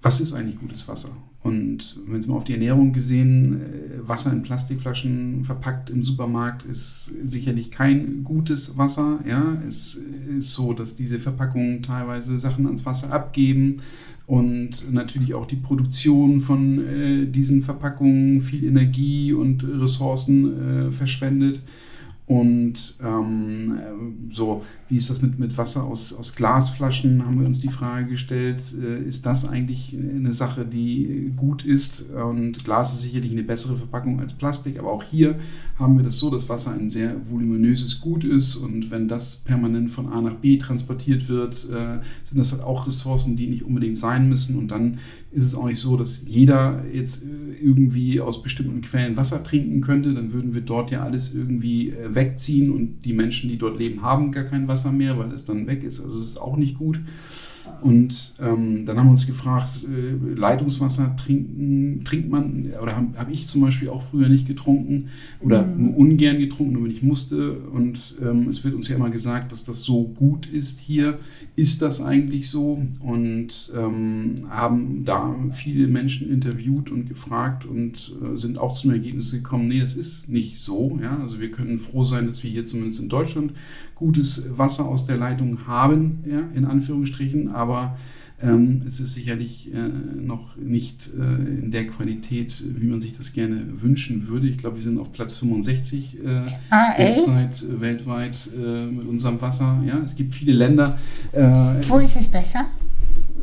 was 0.00 0.22
ist 0.22 0.32
eigentlich 0.32 0.58
gutes 0.58 0.88
Wasser? 0.88 1.10
Und 1.42 1.98
wenn 2.06 2.18
es 2.18 2.26
mal 2.28 2.36
auf 2.36 2.44
die 2.44 2.54
Ernährung 2.54 2.94
gesehen, 2.94 3.60
äh, 3.60 4.08
Wasser 4.08 4.32
in 4.32 4.42
Plastikflaschen 4.42 5.44
verpackt 5.44 5.90
im 5.90 6.02
Supermarkt 6.02 6.64
ist 6.64 7.12
sicherlich 7.26 7.70
kein 7.70 8.24
gutes 8.24 8.78
Wasser. 8.78 9.18
Ja, 9.28 9.58
es 9.66 10.00
ist 10.38 10.54
so, 10.54 10.72
dass 10.72 10.96
diese 10.96 11.18
Verpackungen 11.18 11.82
teilweise 11.82 12.38
Sachen 12.38 12.64
ans 12.64 12.86
Wasser 12.86 13.12
abgeben 13.12 13.82
und 14.26 14.90
natürlich 14.90 15.34
auch 15.34 15.46
die 15.46 15.56
Produktion 15.56 16.40
von 16.40 16.78
äh, 16.86 17.26
diesen 17.26 17.62
Verpackungen 17.64 18.40
viel 18.40 18.64
Energie 18.64 19.34
und 19.34 19.62
Ressourcen 19.62 20.88
äh, 20.88 20.90
verschwendet. 20.90 21.60
Und 22.26 22.94
ähm, 23.02 23.78
so, 24.30 24.62
wie 24.88 24.96
ist 24.96 25.10
das 25.10 25.20
mit, 25.22 25.40
mit 25.40 25.58
Wasser 25.58 25.82
aus, 25.84 26.12
aus 26.12 26.34
Glasflaschen, 26.34 27.26
haben 27.26 27.40
wir 27.40 27.46
uns 27.46 27.60
die 27.60 27.68
Frage 27.68 28.10
gestellt, 28.10 28.62
äh, 28.80 29.02
ist 29.02 29.26
das 29.26 29.46
eigentlich 29.46 29.94
eine 29.94 30.32
Sache, 30.32 30.64
die 30.64 31.32
gut 31.36 31.64
ist? 31.64 32.10
Und 32.12 32.64
Glas 32.64 32.94
ist 32.94 33.02
sicherlich 33.02 33.32
eine 33.32 33.42
bessere 33.42 33.76
Verpackung 33.76 34.20
als 34.20 34.34
Plastik, 34.34 34.78
aber 34.78 34.92
auch 34.92 35.02
hier 35.02 35.36
haben 35.78 35.96
wir 35.96 36.04
das 36.04 36.18
so, 36.18 36.30
dass 36.30 36.48
Wasser 36.48 36.72
ein 36.72 36.90
sehr 36.90 37.28
voluminöses 37.28 38.00
Gut 38.00 38.22
ist. 38.22 38.54
Und 38.54 38.90
wenn 38.90 39.08
das 39.08 39.36
permanent 39.36 39.90
von 39.90 40.06
A 40.06 40.20
nach 40.20 40.36
B 40.36 40.58
transportiert 40.58 41.28
wird, 41.28 41.54
äh, 41.70 41.98
sind 42.22 42.38
das 42.38 42.52
halt 42.52 42.62
auch 42.62 42.86
Ressourcen, 42.86 43.36
die 43.36 43.48
nicht 43.48 43.64
unbedingt 43.64 43.98
sein 43.98 44.28
müssen. 44.28 44.58
Und 44.58 44.68
dann 44.68 44.98
ist 45.32 45.46
es 45.46 45.54
auch 45.54 45.66
nicht 45.66 45.80
so, 45.80 45.96
dass 45.96 46.22
jeder 46.26 46.84
jetzt 46.92 47.24
äh, 47.24 47.26
irgendwie 47.62 48.20
aus 48.20 48.42
bestimmten 48.42 48.82
Quellen 48.82 49.16
Wasser 49.16 49.42
trinken 49.42 49.80
könnte. 49.80 50.14
Dann 50.14 50.32
würden 50.32 50.54
wir 50.54 50.60
dort 50.60 50.90
ja 50.90 51.02
alles 51.02 51.34
irgendwie 51.34 51.90
äh, 51.90 52.14
wegziehen 52.14 52.70
und 52.70 53.04
die 53.04 53.12
Menschen, 53.12 53.48
die 53.48 53.58
dort 53.58 53.78
leben, 53.78 54.02
haben 54.02 54.30
gar 54.30 54.44
kein 54.44 54.68
Wasser 54.68 54.92
mehr, 54.92 55.18
weil 55.18 55.32
es 55.32 55.44
dann 55.44 55.66
weg 55.66 55.82
ist. 55.84 56.00
Also 56.00 56.18
es 56.18 56.28
ist 56.28 56.40
auch 56.40 56.56
nicht 56.56 56.76
gut. 56.76 57.00
Und 57.80 58.34
ähm, 58.40 58.86
dann 58.86 58.98
haben 58.98 59.06
wir 59.06 59.12
uns 59.12 59.26
gefragt, 59.26 59.84
äh, 59.84 60.38
Leitungswasser 60.38 61.16
trinken, 61.16 62.02
trinkt 62.04 62.30
man, 62.30 62.72
oder 62.80 62.96
habe 62.96 63.08
hab 63.16 63.30
ich 63.30 63.46
zum 63.46 63.60
Beispiel 63.60 63.88
auch 63.88 64.02
früher 64.10 64.28
nicht 64.28 64.46
getrunken 64.46 65.08
oder 65.40 65.66
mhm. 65.66 65.82
nur 65.82 65.96
ungern 65.96 66.38
getrunken, 66.38 66.74
nur 66.74 66.84
wenn 66.84 66.90
ich 66.90 67.02
musste. 67.02 67.54
Und 67.54 68.16
ähm, 68.22 68.48
es 68.48 68.62
wird 68.64 68.74
uns 68.74 68.88
ja 68.88 68.96
immer 68.96 69.10
gesagt, 69.10 69.52
dass 69.52 69.64
das 69.64 69.82
so 69.84 70.04
gut 70.04 70.46
ist 70.46 70.80
hier. 70.80 71.18
Ist 71.54 71.82
das 71.82 72.00
eigentlich 72.00 72.48
so? 72.48 72.82
Und 73.00 73.72
ähm, 73.76 74.46
haben 74.48 75.04
da 75.04 75.34
viele 75.52 75.86
Menschen 75.86 76.30
interviewt 76.30 76.90
und 76.90 77.08
gefragt 77.08 77.64
und 77.64 78.14
äh, 78.22 78.36
sind 78.36 78.58
auch 78.58 78.72
zum 78.72 78.92
Ergebnis 78.92 79.32
gekommen, 79.32 79.68
nee, 79.68 79.80
das 79.80 79.96
ist 79.96 80.28
nicht 80.28 80.58
so. 80.58 80.98
Ja? 81.02 81.18
Also 81.20 81.40
wir 81.40 81.50
können 81.50 81.78
froh 81.78 82.04
sein, 82.04 82.26
dass 82.26 82.42
wir 82.42 82.50
hier 82.50 82.66
zumindest 82.66 83.00
in 83.00 83.08
Deutschland 83.08 83.52
gutes 84.02 84.44
Wasser 84.58 84.84
aus 84.84 85.06
der 85.06 85.16
Leitung 85.16 85.66
haben, 85.66 86.24
ja, 86.26 86.42
in 86.54 86.64
Anführungsstrichen, 86.64 87.48
aber 87.52 87.96
ähm, 88.42 88.82
es 88.86 88.98
ist 88.98 89.14
sicherlich 89.14 89.72
äh, 89.72 89.78
noch 89.78 90.56
nicht 90.56 91.10
äh, 91.14 91.22
in 91.62 91.70
der 91.70 91.86
Qualität, 91.86 92.64
wie 92.66 92.88
man 92.88 93.00
sich 93.00 93.16
das 93.16 93.32
gerne 93.32 93.62
wünschen 93.70 94.26
würde. 94.26 94.48
Ich 94.48 94.58
glaube, 94.58 94.76
wir 94.76 94.82
sind 94.82 94.98
auf 94.98 95.12
Platz 95.12 95.36
65 95.36 96.18
äh, 96.18 96.28
ah, 96.70 96.96
derzeit 96.96 97.62
äh, 97.62 97.80
weltweit 97.80 98.50
äh, 98.56 98.86
mit 98.86 99.06
unserem 99.06 99.40
Wasser. 99.40 99.80
Ja, 99.86 100.00
es 100.04 100.16
gibt 100.16 100.34
viele 100.34 100.52
Länder. 100.52 100.98
Äh, 101.30 101.40
Wo 101.86 101.98
ist 101.98 102.16
es 102.16 102.28
besser? 102.28 102.66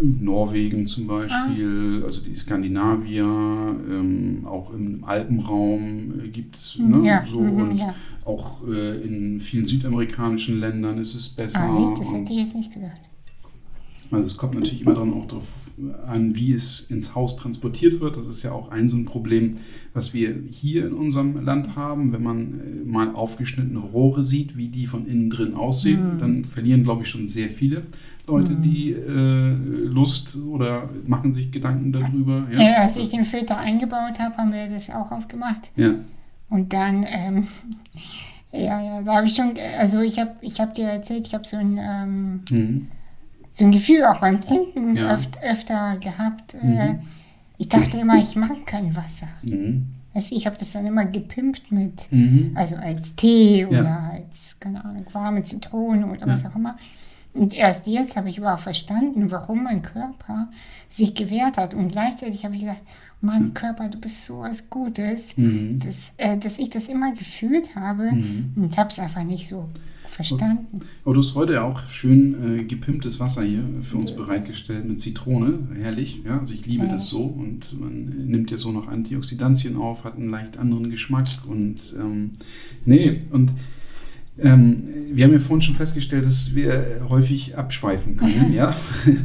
Norwegen 0.02 0.88
zum 0.88 1.08
Beispiel, 1.08 2.02
ah. 2.02 2.06
also 2.06 2.22
die 2.22 2.36
Skandinavier, 2.36 3.24
ähm, 3.24 4.46
auch 4.46 4.74
im 4.74 5.04
Alpenraum 5.04 6.20
äh, 6.20 6.28
gibt 6.30 6.56
es 6.56 6.78
ne, 6.80 7.06
ja. 7.06 7.26
so 7.30 7.40
mhm, 7.40 7.62
und 7.62 7.78
ja. 7.78 7.94
auch 8.26 8.68
äh, 8.68 9.02
in 9.02 9.42
vielen 9.42 9.66
südamerikanischen 9.66 10.60
Ländern 10.60 10.98
ist 10.98 11.16
es 11.16 11.30
besser. 11.30 11.60
Ah, 11.60 11.94
das 11.98 12.14
hätte 12.14 12.32
ich 12.32 12.40
jetzt 12.40 12.56
nicht 12.56 12.74
gedacht. 12.74 13.02
Also 14.12 14.26
es 14.26 14.38
kommt 14.38 14.56
natürlich 14.56 14.82
immer 14.82 14.96
dann 14.96 15.14
auch 15.14 15.28
darauf 15.28 15.54
an, 16.08 16.36
wie 16.36 16.54
es 16.54 16.82
ins 16.82 17.16
Haus 17.16 17.38
transportiert 17.38 18.00
wird. 18.02 18.18
Das 18.18 18.28
ist 18.28 18.44
ja 18.44 18.52
auch 18.52 18.70
ein 18.72 18.88
so 18.88 18.98
ein 18.98 19.06
Problem, 19.06 19.58
was 19.94 20.14
wir 20.14 20.36
hier 20.52 20.88
in 20.88 20.94
unserem 20.94 21.44
Land 21.44 21.76
haben. 21.76 22.12
Wenn 22.12 22.24
man 22.24 22.60
äh, 22.60 22.86
mal 22.86 23.14
aufgeschnittene 23.14 23.80
Rohre 23.80 24.24
sieht, 24.24 24.58
wie 24.58 24.68
die 24.68 24.88
von 24.88 25.08
innen 25.08 25.30
drin 25.30 25.54
aussehen, 25.54 26.16
mhm. 26.16 26.20
dann 26.20 26.46
verlieren, 26.46 26.84
glaube 26.84 27.04
ich, 27.04 27.10
schon 27.10 27.28
sehr 27.28 27.50
viele 27.50 27.84
Leute 28.30 28.54
mhm. 28.54 28.62
die 28.62 28.92
äh, 28.92 29.88
Lust 29.88 30.36
oder 30.36 30.89
machen 31.06 31.32
sich 31.32 31.52
Gedanken 31.52 31.92
darüber. 31.92 32.48
Ja, 32.52 32.62
ja 32.62 32.76
als 32.82 32.98
ich 32.98 33.10
den 33.10 33.26
Filter 33.26 33.58
eingebaut 33.58 34.20
habe, 34.20 34.38
haben 34.38 34.54
wir 34.54 34.68
das 34.68 34.89
auch 34.89 35.12
aufgemacht. 35.12 35.72
Ja. 35.76 35.94
Und 36.50 36.74
dann, 36.74 37.06
ähm, 37.08 37.48
ja, 38.52 38.82
ja, 38.82 39.02
da 39.02 39.15
habe 39.15 39.28
ich 39.28 39.36
schon, 39.36 39.54
also 39.78 40.02
ich 40.02 40.20
habe 40.20 40.36
ich 40.42 40.60
hab 40.60 40.74
dir 40.74 40.88
erzählt, 40.88 41.28
ich 41.28 41.34
habe 41.34 41.48
so 41.48 41.58
ein, 41.58 41.78
ähm, 41.80 42.42
mhm. 42.50 42.88
so 43.52 43.65
ein 43.65 43.72
Gefühl 43.72 44.04
auch 44.06 44.22
beim 44.22 44.39
Trinken 44.39 44.96
ja. 44.96 45.13
öft, 45.13 45.42
öfter 45.44 45.98
gehabt. 45.98 46.56
Äh, 46.56 46.94
mhm. 46.94 47.00
ich 47.58 47.70
dachte 47.70 48.00
immer, 48.00 48.18
ich 48.18 48.36
mag 48.36 48.65
kein 48.65 48.96
Wasser. 48.96 49.28
Mhm. 49.44 49.88
Weißt 50.13 50.32
du, 50.32 50.36
ich 50.36 50.48
habe 50.48 50.58
das 50.58 50.72
dann 50.72 50.88
immer 50.88 51.06
gepimpt 51.06 51.72
mit, 51.72 52.12
mhm. 52.12 52.52
also 52.56 52.78
als 52.78 53.15
Tee 53.15 53.65
oder 53.65 54.12
als, 54.12 54.58
keine 54.60 54.84
Ahnung, 54.84 55.06
warme 55.13 55.44
Zitrone 55.44 56.08
oder 56.08 56.26
was 56.26 56.46
auch 56.46 56.56
immer. 56.56 56.78
Und 57.34 57.54
erst 57.54 57.88
jetzt 57.88 58.15
habe 58.15 58.30
ich 58.30 58.38
überhaupt 58.38 58.62
verstanden, 58.62 59.32
warum 59.32 59.63
mein 59.63 59.82
Körper 59.82 60.50
sich 60.89 61.13
gewehrt 61.13 61.58
hat. 61.58 61.74
Und 61.74 61.89
gleichzeitig 61.92 62.44
habe 62.44 62.56
ich 62.56 62.62
gesagt, 62.62 62.82
mein 63.22 63.44
mhm. 63.44 63.54
Körper, 63.54 63.89
du 63.89 64.00
bist 64.00 64.26
so 64.26 64.39
was 64.39 64.70
Gutes, 64.70 65.22
mhm. 65.36 65.80
dass, 65.80 66.13
äh, 66.18 66.38
dass 66.38 66.58
ich 66.58 66.70
das 66.70 66.88
immer 66.88 67.13
gefühlt 67.13 67.76
habe 67.76 68.12
mhm. 68.12 68.54
und 68.56 68.78
habe 68.78 68.89
es 68.89 69.00
einfach 69.00 69.24
nicht 69.24 69.48
so 69.48 69.70
verstanden. 70.10 70.82
Aber 71.06 71.13
du 71.13 71.22
hast 71.22 71.36
heute 71.36 71.54
ja 71.54 71.63
auch 71.63 71.88
schön 71.88 72.60
äh, 72.60 72.63
gepimptes 72.63 73.20
Wasser 73.20 73.44
hier 73.44 73.63
für 73.82 73.98
uns 73.98 74.13
bereitgestellt 74.13 74.86
mit 74.86 75.00
Zitrone. 75.00 75.60
Herrlich, 75.80 76.24
ja. 76.26 76.39
Also 76.39 76.54
ich 76.54 76.65
liebe 76.65 76.86
ja. 76.86 76.92
das 76.92 77.08
so 77.08 77.22
und 77.24 77.80
man 77.80 78.28
nimmt 78.28 78.52
ja 78.52 78.58
so 78.58 78.72
noch 78.72 78.88
Antioxidantien 78.88 79.78
auf, 79.78 80.04
hat 80.04 80.15
einen 80.15 80.30
leicht 80.30 80.58
anderen 80.58 80.89
Geschmack 80.89 81.28
und 81.48 81.96
ähm, 82.00 82.32
nee, 82.86 83.22
und 83.32 83.52
ähm, 84.41 84.84
wir 85.12 85.25
haben 85.25 85.34
ja 85.34 85.39
vorhin 85.39 85.62
schon 85.62 85.75
festgestellt, 85.75 86.25
dass 86.25 86.56
wir 86.56 87.02
häufig 87.10 87.58
abschweifen 87.58 88.17
können, 88.17 88.54
ja. 88.54 88.75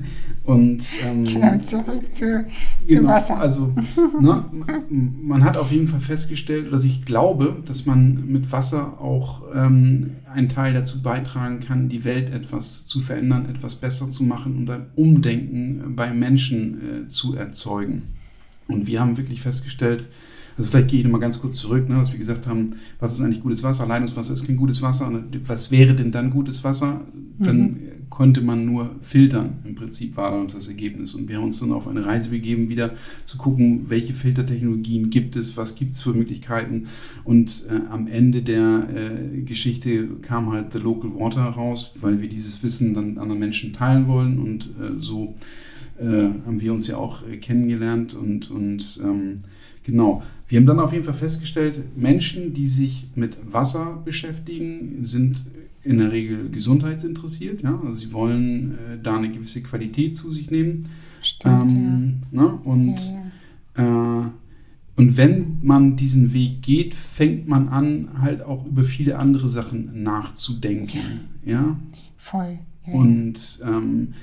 Und 0.45 0.85
ähm, 1.03 1.25
genau, 1.25 1.59
zurück 1.61 2.05
zu, 2.15 2.45
genau, 2.87 3.09
Wasser. 3.09 3.39
Also, 3.39 3.73
ne, 4.21 4.45
man 4.91 5.43
hat 5.43 5.57
auf 5.57 5.73
jeden 5.73 5.87
Fall 5.87 6.01
festgestellt, 6.01 6.71
dass 6.71 6.85
ich 6.85 7.07
glaube, 7.07 7.63
dass 7.67 7.87
man 7.87 8.27
mit 8.27 8.53
Wasser 8.53 9.01
auch 9.01 9.43
ähm, 9.55 10.11
einen 10.31 10.51
Teil 10.51 10.75
dazu 10.75 11.01
beitragen 11.01 11.61
kann, 11.61 11.89
die 11.89 12.05
Welt 12.05 12.31
etwas 12.31 12.85
zu 12.85 13.01
verändern, 13.01 13.49
etwas 13.49 13.77
besser 13.77 14.11
zu 14.11 14.23
machen 14.23 14.57
und 14.59 14.69
ein 14.69 14.87
Umdenken 14.97 15.97
bei 15.97 16.13
Menschen 16.13 17.07
äh, 17.07 17.09
zu 17.09 17.35
erzeugen. 17.35 18.03
Und 18.69 18.87
wir 18.87 19.01
haben 19.01 19.17
wirklich 19.17 19.41
festgestellt, 19.41 20.05
also 20.57 20.71
vielleicht 20.71 20.89
gehe 20.89 21.01
ich 21.01 21.05
nochmal 21.05 21.21
ganz 21.21 21.41
kurz 21.41 21.57
zurück, 21.57 21.89
ne, 21.89 21.97
was 21.97 22.13
wir 22.13 22.19
gesagt 22.19 22.47
haben, 22.47 22.75
was 23.01 23.15
ist 23.15 23.21
eigentlich 23.21 23.43
gutes 23.43 23.63
Wasser? 23.63 23.87
Leitungswasser 23.87 24.35
ist 24.35 24.47
kein 24.47 24.57
gutes 24.57 24.83
Wasser. 24.83 25.11
Was 25.47 25.71
wäre 25.71 25.95
denn 25.95 26.13
dann 26.13 26.31
gutes 26.31 26.63
Wasser? 26.63 27.01
Dann 27.41 27.59
mhm. 27.59 27.79
konnte 28.09 28.41
man 28.41 28.65
nur 28.65 28.95
filtern. 29.03 29.55
Im 29.65 29.75
Prinzip 29.75 30.17
war 30.17 30.33
uns 30.39 30.55
das 30.55 30.69
Ergebnis. 30.69 31.15
Und 31.15 31.29
wir 31.29 31.39
haben 31.39 31.45
uns 31.45 31.59
dann 31.59 31.73
auf 31.73 31.89
eine 31.89 32.07
Reise 32.07 32.31
begeben, 32.31 32.69
wieder 32.69 32.95
zu 33.25 33.37
gucken, 33.37 33.87
welche 33.89 34.15
Filtertechnologien 34.15 35.11
gibt 35.11 35.35
es, 35.35 35.57
was 35.57 35.75
gibt 35.75 35.93
es 35.93 36.03
für 36.03 36.15
Möglichkeiten. 36.15 36.87
Und 37.25 37.67
äh, 37.69 37.91
am 37.91 38.07
Ende 38.07 38.43
der 38.43 38.87
äh, 38.95 39.41
Geschichte 39.41 40.07
kam 40.23 40.53
halt 40.53 40.73
The 40.73 40.79
Local 40.79 41.11
Water 41.17 41.43
raus, 41.43 41.95
weil 42.01 42.23
wir 42.23 42.29
dieses 42.29 42.63
Wissen 42.63 42.95
dann 42.95 43.19
anderen 43.19 43.41
Menschen 43.41 43.73
teilen 43.73 44.07
wollen. 44.07 44.39
Und 44.39 44.67
äh, 44.81 45.01
so 45.01 45.35
äh, 45.99 46.05
haben 46.47 46.61
wir 46.61 46.73
uns 46.73 46.87
ja 46.87 46.97
auch 46.97 47.27
äh, 47.27 47.39
kennengelernt 47.39 48.15
und, 48.15 48.53
und 48.53 49.01
ähm, 49.03 49.41
Genau. 49.85 50.23
Wir 50.55 50.61
haben 50.61 50.67
dann 50.67 50.79
auf 50.79 50.93
jeden 50.93 51.05
Fall 51.05 51.15
festgestellt, 51.15 51.97
Menschen, 51.97 52.55
die 52.55 52.69
sich 52.69 53.09
mit 53.17 53.37
Wasser 53.53 54.01
beschäftigen, 54.05 55.05
sind 55.05 55.45
in 55.83 55.99
der 55.99 56.13
Regel 56.13 56.49
gesundheitsinteressiert. 56.49 57.65
Ja? 57.65 57.81
Also 57.85 58.07
sie 58.07 58.13
wollen 58.13 58.75
äh, 58.75 58.99
da 59.03 59.17
eine 59.17 59.33
gewisse 59.33 59.65
Qualität 59.65 60.17
zu 60.17 60.31
sich 60.31 60.53
nehmen. 60.53 60.87
Stimmt, 61.23 61.73
ähm, 61.73 62.15
ja. 62.31 62.43
ne? 62.43 62.59
Und, 62.63 63.01
ja, 63.77 64.23
äh, 64.23 64.31
und 64.95 65.17
wenn 65.17 65.59
man 65.61 65.97
diesen 65.97 66.33
Weg 66.33 66.63
geht, 66.63 66.95
fängt 66.95 67.49
man 67.49 67.67
an, 67.69 68.11
halt 68.21 68.41
auch 68.41 68.65
über 68.65 68.85
viele 68.85 69.19
andere 69.19 69.49
Sachen 69.49 70.05
nachzudenken. 70.05 71.23
Ja. 71.45 71.77
Voll. 72.17 72.61
Und 72.87 73.59
ähm, 73.67 74.15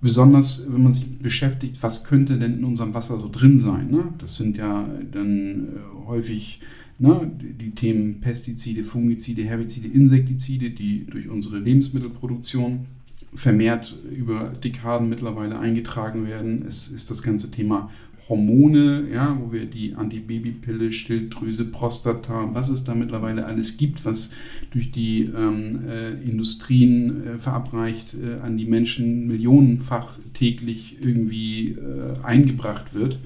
Besonders, 0.00 0.64
wenn 0.68 0.82
man 0.82 0.92
sich 0.92 1.18
beschäftigt, 1.18 1.82
was 1.82 2.04
könnte 2.04 2.38
denn 2.38 2.58
in 2.58 2.64
unserem 2.64 2.94
Wasser 2.94 3.18
so 3.18 3.28
drin 3.28 3.58
sein. 3.58 3.90
Ne? 3.90 4.14
Das 4.18 4.36
sind 4.36 4.56
ja 4.56 4.88
dann 5.12 5.68
äh, 5.76 6.06
häufig 6.06 6.60
Ne? 6.98 7.30
Die 7.40 7.70
Themen 7.70 8.20
Pestizide, 8.20 8.82
Fungizide, 8.82 9.44
Herbizide, 9.44 9.86
Insektizide, 9.88 10.70
die 10.70 11.06
durch 11.06 11.28
unsere 11.28 11.58
Lebensmittelproduktion 11.58 12.86
vermehrt 13.34 13.96
über 14.10 14.48
Dekaden 14.48 15.08
mittlerweile 15.08 15.58
eingetragen 15.60 16.26
werden. 16.26 16.64
Es 16.66 16.88
ist 16.88 17.10
das 17.10 17.22
ganze 17.22 17.50
Thema 17.50 17.90
Hormone, 18.28 19.08
ja, 19.12 19.38
wo 19.40 19.52
wir 19.52 19.66
die 19.66 19.94
Antibabypille, 19.94 20.92
Schilddrüse, 20.92 21.64
Prostata, 21.64 22.50
was 22.52 22.68
es 22.68 22.84
da 22.84 22.94
mittlerweile 22.94 23.46
alles 23.46 23.76
gibt, 23.76 24.04
was 24.04 24.32
durch 24.70 24.90
die 24.90 25.30
ähm, 25.34 25.80
äh, 25.88 26.12
Industrien 26.22 27.26
äh, 27.26 27.38
verabreicht 27.38 28.14
äh, 28.14 28.40
an 28.44 28.58
die 28.58 28.66
Menschen 28.66 29.26
millionenfach 29.26 30.18
täglich 30.34 30.98
irgendwie 31.00 31.70
äh, 31.70 32.22
eingebracht 32.22 32.94
wird. 32.94 33.18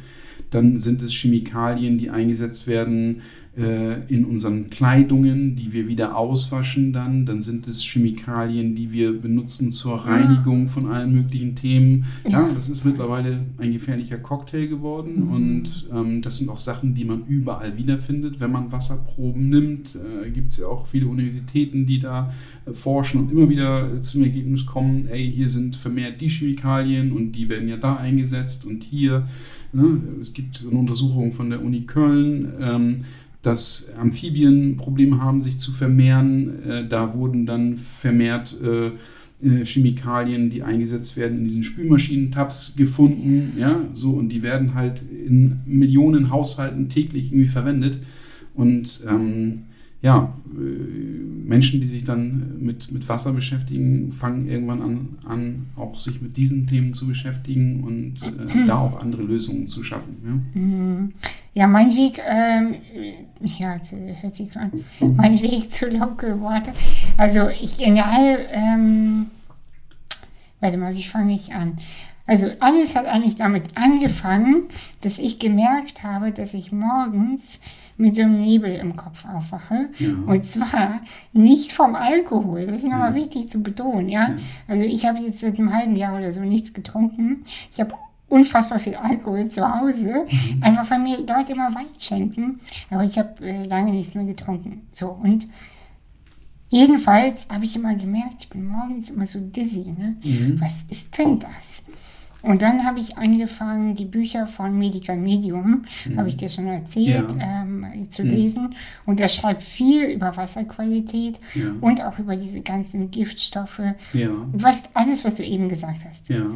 Dann 0.51 0.81
sind 0.81 1.03
es 1.03 1.13
Chemikalien, 1.15 1.99
die 1.99 2.11
eingesetzt 2.11 2.67
werden 2.67 3.23
in 3.55 4.25
unseren 4.25 4.71
Kleidungen, 4.71 5.57
die 5.57 5.75
wir 5.75 5.87
wieder 5.87 6.17
auswaschen 6.17 6.95
dann. 6.95 7.27
Dann 7.27 7.43
sind 7.43 7.69
es 7.69 7.83
Chemikalien, 7.85 8.75
die 8.75 8.93
wir 8.93 9.13
benutzen 9.13 9.71
zur 9.71 9.97
Reinigung 10.07 10.69
von 10.69 10.87
allen 10.87 11.13
möglichen 11.13 11.55
Themen. 11.55 12.07
Ja, 12.27 12.49
das 12.55 12.71
ist 12.71 12.85
mittlerweile 12.85 13.41
ein 13.59 13.73
gefährlicher 13.73 14.19
Cocktail 14.19 14.67
geworden 14.67 15.27
mhm. 15.27 15.33
und 15.33 15.89
ähm, 15.93 16.23
das 16.23 16.39
sind 16.39 16.49
auch 16.49 16.59
Sachen, 16.59 16.95
die 16.95 17.05
man 17.05 17.25
überall 17.29 17.77
wiederfindet. 17.77 18.41
Wenn 18.41 18.53
man 18.53 18.73
Wasserproben 18.73 19.51
nimmt, 19.51 19.97
äh, 19.97 20.31
gibt 20.31 20.51
es 20.51 20.59
ja 20.59 20.67
auch 20.67 20.87
viele 20.87 21.07
Universitäten, 21.07 21.87
die 21.87 21.99
da 21.99 22.33
äh, 22.65 22.73
forschen 22.73 23.21
und 23.21 23.33
immer 23.33 23.49
wieder 23.49 24.01
zum 24.01 24.23
Ergebnis 24.23 24.67
kommen, 24.67 25.07
ey, 25.07 25.31
hier 25.31 25.49
sind 25.49 25.77
vermehrt 25.77 26.21
die 26.21 26.29
Chemikalien 26.29 27.13
und 27.13 27.33
die 27.33 27.49
werden 27.49 27.69
ja 27.69 27.77
da 27.77 27.97
eingesetzt 27.97 28.65
und 28.65 28.83
hier. 28.85 29.27
Ne? 29.73 30.01
Es 30.21 30.33
gibt 30.35 30.67
eine 30.69 30.79
Untersuchung 30.79 31.33
von 31.33 31.49
der 31.51 31.65
Uni 31.65 31.83
Köln. 31.83 32.53
Ähm, 32.61 33.05
dass 33.43 33.93
Amphibien 33.99 34.77
Probleme 34.77 35.21
haben, 35.21 35.41
sich 35.41 35.59
zu 35.59 35.73
vermehren. 35.73 36.63
Äh, 36.65 36.89
da 36.89 37.15
wurden 37.15 37.45
dann 37.45 37.77
vermehrt 37.77 38.57
äh, 38.63 38.93
äh, 39.43 39.65
Chemikalien, 39.65 40.51
die 40.51 40.63
eingesetzt 40.63 41.17
werden, 41.17 41.39
in 41.39 41.45
diesen 41.45 41.65
Spülmaschinentabs 41.65 42.77
gefunden. 42.77 43.55
Ja, 43.59 43.81
so, 43.93 44.13
und 44.13 44.29
die 44.29 44.43
werden 44.43 44.75
halt 44.75 45.03
in 45.03 45.61
Millionen 45.67 46.31
Haushalten 46.31 46.89
täglich 46.89 47.33
irgendwie 47.33 47.49
verwendet. 47.49 47.99
Und 48.55 49.05
ähm, 49.09 49.65
ja, 50.03 50.35
äh, 50.53 51.13
Menschen, 51.45 51.81
die 51.81 51.87
sich 51.87 52.05
dann 52.05 52.61
mit, 52.61 52.91
mit 52.91 53.09
Wasser 53.09 53.33
beschäftigen, 53.33 54.11
fangen 54.13 54.49
irgendwann 54.49 54.83
an, 54.83 55.09
an, 55.25 55.67
auch 55.77 55.99
sich 55.99 56.21
mit 56.21 56.37
diesen 56.37 56.67
Themen 56.67 56.93
zu 56.93 57.07
beschäftigen 57.07 57.85
und 57.85 58.15
äh, 58.39 58.67
da 58.67 58.79
auch 58.79 59.01
andere 59.01 59.23
Lösungen 59.23 59.69
zu 59.69 59.83
schaffen. 59.83 60.17
Ja, 60.25 60.61
mhm. 60.61 61.13
ja 61.55 61.67
mein 61.67 61.91
Weg, 61.91 62.21
ähm, 62.27 62.77
ja, 63.43 63.81
hört 64.21 64.37
sich 64.37 64.57
an, 64.57 64.73
mein 65.01 65.41
Weg 65.41 65.73
zu 65.73 65.87
Local 65.87 66.41
Water. 66.41 66.73
Also 67.17 67.49
ich 67.49 67.79
generell, 67.79 68.45
ähm, 68.53 69.27
warte 70.61 70.79
mal, 70.79 70.95
wie 70.95 71.05
fange 71.05 71.35
ich 71.35 71.55
an? 71.55 71.79
Also 72.27 72.49
alles 72.61 72.97
hat 72.97 73.07
eigentlich 73.07 73.37
damit 73.37 73.77
angefangen, 73.77 74.65
dass 75.03 75.19
ich 75.19 75.39
gemerkt 75.39 76.03
habe, 76.03 76.33
dass 76.33 76.55
ich 76.55 76.73
morgens 76.73 77.61
mit 78.03 78.17
so 78.17 78.23
einem 78.23 78.37
Nebel 78.37 78.75
im 78.75 78.97
Kopf 78.97 79.25
aufwache. 79.25 79.89
Ja. 79.99 80.09
Und 80.27 80.45
zwar 80.45 81.01
nicht 81.33 81.73
vom 81.73 81.95
Alkohol. 81.95 82.67
Das 82.67 82.79
ist 82.79 82.85
nochmal 82.85 83.11
ja. 83.11 83.15
wichtig 83.15 83.49
zu 83.49 83.63
betonen. 83.63 84.09
Ja? 84.09 84.31
ja. 84.31 84.37
Also 84.67 84.85
ich 84.85 85.07
habe 85.07 85.21
jetzt 85.21 85.41
seit 85.41 85.59
einem 85.59 85.73
halben 85.73 85.97
Jahr 85.97 86.19
oder 86.19 86.33
so 86.33 86.41
nichts 86.41 86.75
getrunken. 86.75 87.45
Ich 87.73 87.81
habe 87.81 87.95
unfassbar 88.29 88.81
viel 88.81 88.97
Alkohol 88.97 89.49
zu 89.49 89.63
Hause. 89.63 90.27
Mhm. 90.29 90.63
Einfach 90.63 90.91
weil 90.91 90.99
mir 90.99 91.19
Leute 91.19 91.53
immer 91.53 91.75
Wein 91.75 91.87
schenken. 91.99 92.61
Aber 92.91 93.05
ich 93.05 93.17
habe 93.19 93.47
äh, 93.47 93.65
lange 93.65 93.93
nichts 93.93 94.15
mehr 94.15 94.25
getrunken. 94.25 94.89
So 94.93 95.09
und 95.11 95.49
Jedenfalls 96.75 97.47
habe 97.51 97.67
ich 97.67 97.77
immer 97.77 97.95
gemerkt, 97.97 98.37
ich 98.41 98.49
bin 98.49 98.67
morgens 98.67 99.11
immer 99.11 99.27
so 99.27 99.39
dizzy. 99.39 99.95
Ne? 99.95 100.17
Mhm. 100.25 100.59
Was 100.59 100.77
ist 100.89 101.19
denn 101.19 101.39
das? 101.39 101.82
Und 102.43 102.63
dann 102.63 102.85
habe 102.85 102.99
ich 102.99 103.17
angefangen, 103.17 103.95
die 103.95 104.05
Bücher 104.05 104.47
von 104.47 104.77
Medical 104.77 105.17
Medium, 105.17 105.85
mhm. 106.05 106.19
habe 106.19 106.29
ich 106.29 106.37
dir 106.37 106.49
schon 106.49 106.67
erzählt, 106.67 107.33
ja. 107.39 107.63
ähm, 107.63 108.11
zu 108.11 108.25
mhm. 108.25 108.31
lesen. 108.31 108.75
Und 109.07 109.21
er 109.21 109.29
schreibt 109.29 109.63
viel 109.63 110.05
über 110.07 110.37
Wasserqualität 110.37 111.39
ja. 111.55 111.73
und 111.81 112.03
auch 112.03 112.19
über 112.19 112.37
diese 112.37 112.61
ganzen 112.61 113.11
Giftstoffe. 113.11 113.81
Ja. 114.13 114.31
Was, 114.53 114.95
alles, 114.95 115.25
was 115.25 115.37
du 115.37 115.45
eben 115.45 115.69
gesagt 115.69 116.01
hast. 116.09 116.29
Ja. 116.29 116.47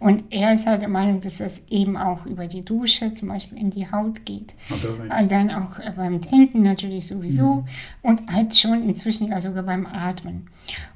Und 0.00 0.24
er 0.30 0.52
ist 0.52 0.66
halt 0.66 0.82
der 0.82 0.88
Meinung, 0.88 1.20
dass 1.20 1.38
das 1.38 1.60
eben 1.70 1.96
auch 1.96 2.26
über 2.26 2.46
die 2.46 2.64
Dusche 2.64 3.14
zum 3.14 3.28
Beispiel 3.28 3.58
in 3.58 3.70
die 3.70 3.90
Haut 3.90 4.26
geht. 4.26 4.54
Und 4.70 5.32
dann 5.32 5.50
auch 5.50 5.78
beim 5.96 6.20
Trinken 6.20 6.62
natürlich 6.62 7.06
sowieso. 7.06 7.56
Mhm. 7.56 7.68
Und 8.02 8.32
halt 8.32 8.56
schon 8.56 8.88
inzwischen 8.88 9.28
sogar 9.40 9.62
beim 9.62 9.86
Atmen. 9.86 10.46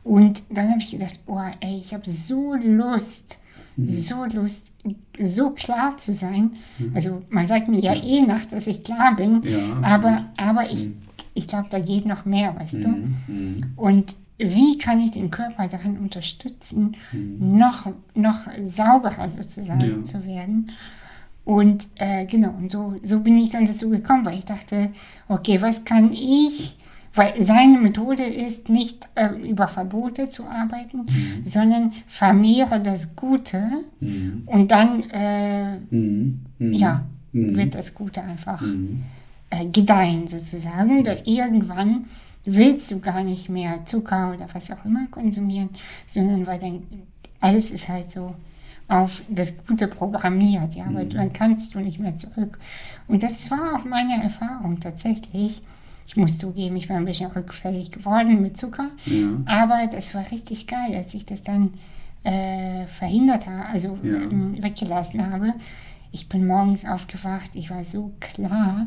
Und 0.05 0.43
dann 0.51 0.71
habe 0.71 0.81
ich 0.81 0.91
gedacht, 0.91 1.21
oh 1.27 1.41
ey, 1.61 1.79
ich 1.79 1.95
habe 1.95 2.09
so 2.09 2.55
Lust. 2.55 3.39
So 3.85 4.25
Lust, 4.25 4.73
so 5.21 5.51
klar 5.51 5.99
zu 5.99 6.12
sein. 6.12 6.53
Mhm. 6.79 6.93
Also 6.95 7.21
man 7.31 7.47
sagt 7.47 7.69
mir 7.69 7.81
ja, 7.81 7.95
eh 7.95 8.23
nach, 8.23 8.45
dass 8.47 8.67
ich 8.67 8.83
klar 8.83 9.14
bin, 9.17 9.43
aber, 9.83 10.27
aber 10.37 10.71
ich, 10.71 10.88
mhm. 10.88 11.03
ich 11.35 11.47
glaube, 11.47 11.69
da 11.71 11.79
geht 11.79 12.07
noch 12.07 12.25
mehr, 12.25 12.57
weißt 12.57 12.75
du? 12.75 12.88
Mhm. 12.88 13.17
Mhm. 13.27 13.64
Und 13.77 14.17
wie 14.38 14.79
kann 14.79 15.01
ich 15.01 15.12
den 15.12 15.31
Körper 15.31 15.67
darin 15.67 15.99
unterstützen, 15.99 16.97
noch, 17.12 17.87
noch 18.14 18.47
sauberer 18.64 19.31
sozusagen 19.31 19.81
ja. 19.81 20.03
zu 20.05 20.25
werden? 20.25 20.71
Und 21.45 21.88
äh, 21.97 22.27
genau, 22.27 22.51
und 22.51 22.71
so, 22.71 22.97
so 23.03 23.21
bin 23.21 23.38
ich 23.38 23.51
dann 23.51 23.64
dazu 23.64 23.88
gekommen, 23.88 24.25
weil 24.27 24.38
ich 24.38 24.45
dachte, 24.45 24.91
okay, 25.29 25.62
was 25.62 25.85
kann 25.85 26.12
ich 26.12 26.78
weil 27.14 27.42
seine 27.42 27.79
Methode 27.79 28.25
ist 28.25 28.68
nicht 28.68 29.09
äh, 29.14 29.29
über 29.49 29.68
Verbote 29.68 30.29
zu 30.29 30.44
arbeiten, 30.44 30.99
mhm. 30.99 31.44
sondern 31.44 31.92
vermehre 32.07 32.81
das 32.81 33.16
Gute 33.16 33.62
mhm. 34.01 34.42
und 34.47 34.71
dann 34.71 35.03
äh, 35.11 35.79
mhm. 35.90 36.40
mhm. 36.59 36.73
ja, 36.73 37.05
mhm. 37.33 37.57
wird 37.57 37.75
das 37.75 37.94
Gute 37.94 38.23
einfach 38.23 38.61
mhm. 38.61 39.05
äh, 39.51 39.66
gedeihen 39.66 40.29
sozusagen. 40.29 41.05
Da 41.05 41.16
irgendwann 41.25 42.07
willst 42.44 42.90
du 42.90 43.01
gar 43.01 43.23
nicht 43.23 43.49
mehr 43.49 43.85
Zucker 43.87 44.33
oder 44.35 44.49
was 44.53 44.71
auch 44.71 44.85
immer 44.85 45.07
konsumieren, 45.11 45.71
sondern 46.07 46.47
weil 46.47 46.59
dann 46.59 46.83
alles 47.40 47.71
ist 47.71 47.88
halt 47.88 48.12
so 48.12 48.35
auf 48.88 49.23
das 49.29 49.66
Gute 49.66 49.87
programmiert, 49.87 50.75
ja, 50.75 50.87
aber 50.87 51.05
dann 51.05 51.33
kannst 51.33 51.75
du 51.75 51.81
nicht 51.81 51.99
mehr 51.99 52.16
zurück. 52.16 52.59
Und 53.07 53.23
das 53.23 53.51
war 53.51 53.77
auch 53.77 53.85
meine 53.85 54.23
Erfahrung 54.23 54.81
tatsächlich 54.81 55.62
ich 56.09 56.16
muss 56.16 56.38
zugeben, 56.38 56.75
ich 56.77 56.88
war 56.88 56.97
ein 56.97 57.05
bisschen 57.05 57.31
rückfällig 57.31 57.90
geworden 57.90 58.40
mit 58.40 58.59
Zucker. 58.59 58.90
Ja. 59.05 59.29
Aber 59.44 59.87
das 59.92 60.14
war 60.14 60.25
richtig 60.31 60.66
geil, 60.66 60.94
als 60.94 61.12
ich 61.12 61.27
das 61.27 61.42
dann 61.42 61.75
äh, 62.25 62.87
verhindert 62.87 63.47
habe, 63.47 63.66
also 63.66 63.99
ja. 64.03 64.14
äh, 64.14 64.62
weggelassen 64.62 65.31
habe. 65.31 65.53
Ich 66.11 66.31
bin 66.31 66.47
morgens 66.47 66.87
aufgewacht, 66.87 67.51
ich 67.53 67.68
war 67.68 67.85
so 67.85 68.11
klar. 68.21 68.87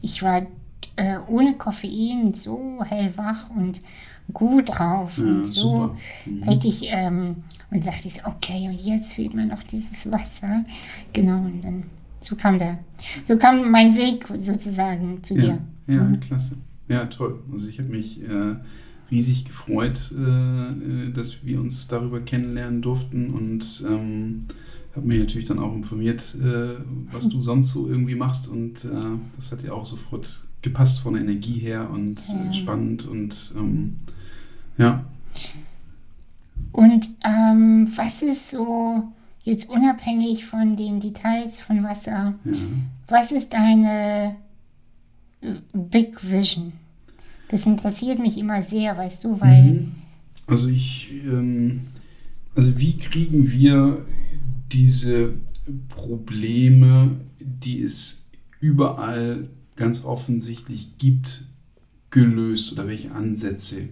Ich 0.00 0.22
war 0.22 0.46
äh, 0.94 1.18
ohne 1.26 1.54
Koffein 1.54 2.34
so 2.34 2.84
hellwach 2.88 3.50
und 3.50 3.80
gut 4.32 4.78
drauf 4.78 5.18
ja, 5.18 5.24
und 5.24 5.46
so 5.46 5.96
mhm. 6.24 6.44
richtig 6.44 6.86
ähm, 6.88 7.42
und 7.72 7.84
dachte 7.84 8.06
ich, 8.06 8.24
okay, 8.24 8.68
und 8.68 8.80
jetzt 8.80 9.14
fehlt 9.14 9.34
mir 9.34 9.46
noch 9.46 9.64
dieses 9.64 10.08
Wasser. 10.08 10.64
Genau, 11.12 11.38
und 11.38 11.62
dann 11.64 11.82
so 12.20 12.36
kam 12.36 12.60
der, 12.60 12.78
so 13.24 13.36
kam 13.36 13.72
mein 13.72 13.96
Weg 13.96 14.28
sozusagen 14.40 15.24
zu 15.24 15.34
ja, 15.34 15.40
dir. 15.40 15.58
Ja, 15.90 16.04
mhm. 16.04 16.20
klasse. 16.20 16.56
Ja, 16.88 17.06
toll. 17.06 17.38
Also 17.52 17.68
ich 17.68 17.78
habe 17.78 17.88
mich 17.88 18.22
äh, 18.22 18.56
riesig 19.10 19.44
gefreut, 19.44 20.12
äh, 20.16 20.68
äh, 21.08 21.12
dass 21.12 21.44
wir 21.44 21.60
uns 21.60 21.88
darüber 21.88 22.20
kennenlernen 22.20 22.82
durften 22.82 23.30
und 23.30 23.84
ähm, 23.88 24.46
habe 24.94 25.06
mich 25.06 25.20
natürlich 25.20 25.48
dann 25.48 25.58
auch 25.58 25.74
informiert, 25.74 26.36
äh, 26.42 26.80
was 27.12 27.28
du 27.28 27.40
sonst 27.42 27.70
so 27.70 27.88
irgendwie 27.88 28.14
machst 28.14 28.48
und 28.48 28.84
äh, 28.84 29.18
das 29.36 29.52
hat 29.52 29.62
ja 29.62 29.72
auch 29.72 29.84
sofort 29.84 30.42
gepasst 30.62 31.00
von 31.00 31.14
der 31.14 31.22
Energie 31.22 31.58
her 31.58 31.90
und 31.90 32.20
äh, 32.28 32.46
ja. 32.46 32.52
spannend 32.52 33.06
und 33.06 33.54
ähm, 33.56 33.96
ja. 34.78 35.04
Und 36.72 37.08
ähm, 37.24 37.90
was 37.96 38.22
ist 38.22 38.50
so 38.50 39.02
jetzt 39.42 39.68
unabhängig 39.70 40.44
von 40.44 40.76
den 40.76 41.00
Details 41.00 41.60
von 41.60 41.82
Wasser, 41.82 42.34
ja. 42.44 42.52
was 43.08 43.32
ist 43.32 43.52
deine 43.52 44.36
Big 45.72 46.18
Vision? 46.22 46.72
Das 47.50 47.66
interessiert 47.66 48.18
mich 48.18 48.38
immer 48.38 48.62
sehr, 48.62 48.96
weißt 48.96 49.24
du, 49.24 49.40
weil. 49.40 49.62
Mhm. 49.64 49.92
Also 50.46 50.68
ich, 50.68 51.10
ähm, 51.24 51.82
also 52.54 52.78
wie 52.78 52.96
kriegen 52.96 53.50
wir 53.50 54.04
diese 54.72 55.34
Probleme, 55.88 57.20
die 57.38 57.82
es 57.82 58.24
überall 58.60 59.48
ganz 59.76 60.04
offensichtlich 60.04 60.98
gibt, 60.98 61.44
gelöst 62.10 62.72
oder 62.72 62.86
welche 62.86 63.12
Ansätze 63.12 63.88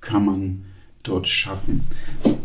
kann 0.00 0.24
man 0.24 0.62
dort 1.02 1.28
schaffen? 1.28 1.84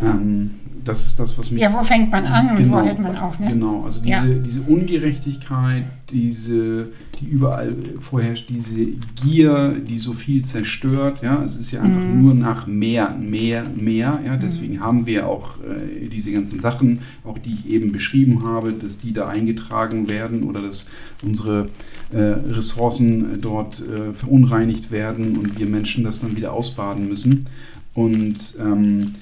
Ähm, 0.01 0.51
das 0.85 1.05
ist 1.05 1.19
das, 1.19 1.37
was 1.37 1.51
mich. 1.51 1.61
Ja, 1.61 1.73
wo 1.73 1.83
fängt 1.83 2.11
man 2.11 2.25
an 2.25 2.51
und 2.51 2.55
Genau. 2.57 2.79
wo 2.79 2.85
hört 2.85 2.99
man 2.99 3.17
auf? 3.17 3.39
Ne? 3.39 3.47
Genau, 3.49 3.83
also 3.83 4.01
diese, 4.01 4.09
Ja. 4.11 4.23
diese 4.23 4.61
Ungerechtigkeit, 4.61 5.83
diese, 6.11 6.87
die 7.19 7.25
überall 7.25 7.75
vorherrscht, 7.99 8.49
diese 8.49 8.75
Gier, 9.21 9.75
die 9.87 9.97
so 9.99 10.13
viel 10.13 10.43
zerstört, 10.45 11.21
ja, 11.21 11.43
es 11.43 11.57
ist 11.57 11.71
ja 11.71 11.81
einfach 11.81 11.99
Mhm. 12.01 12.21
nur 12.21 12.33
nach 12.35 12.67
mehr, 12.67 13.09
mehr, 13.19 13.63
mehr, 13.75 14.19
ja, 14.25 14.37
deswegen 14.37 14.79
haben 14.79 15.05
wir 15.05 15.27
auch 15.27 15.57
äh, 15.59 16.07
diese 16.07 16.31
ganzen 16.31 16.59
Sachen, 16.59 16.99
auch 17.23 17.37
die 17.37 17.53
ich 17.53 17.69
eben 17.69 17.91
beschrieben 17.91 18.43
habe, 18.43 18.71
dass 18.73 18.99
die 18.99 19.13
da 19.13 19.27
eingetragen 19.27 20.09
werden 20.09 20.43
oder 20.43 20.61
dass 20.61 20.89
unsere 21.23 21.69
äh, 22.13 22.17
Ressourcen 22.19 23.35
äh, 23.35 23.37
dort 23.39 23.81
äh, 23.81 24.13
verunreinigt 24.13 24.91
werden 24.91 25.37
und 25.37 25.59
wir 25.59 25.65
Menschen 25.65 26.03
das 26.03 26.21
dann 26.21 26.37
wieder 26.37 26.53
ausbaden 26.53 27.09
müssen. 27.09 27.47
Und 27.95 28.55
ähm, 28.61 29.15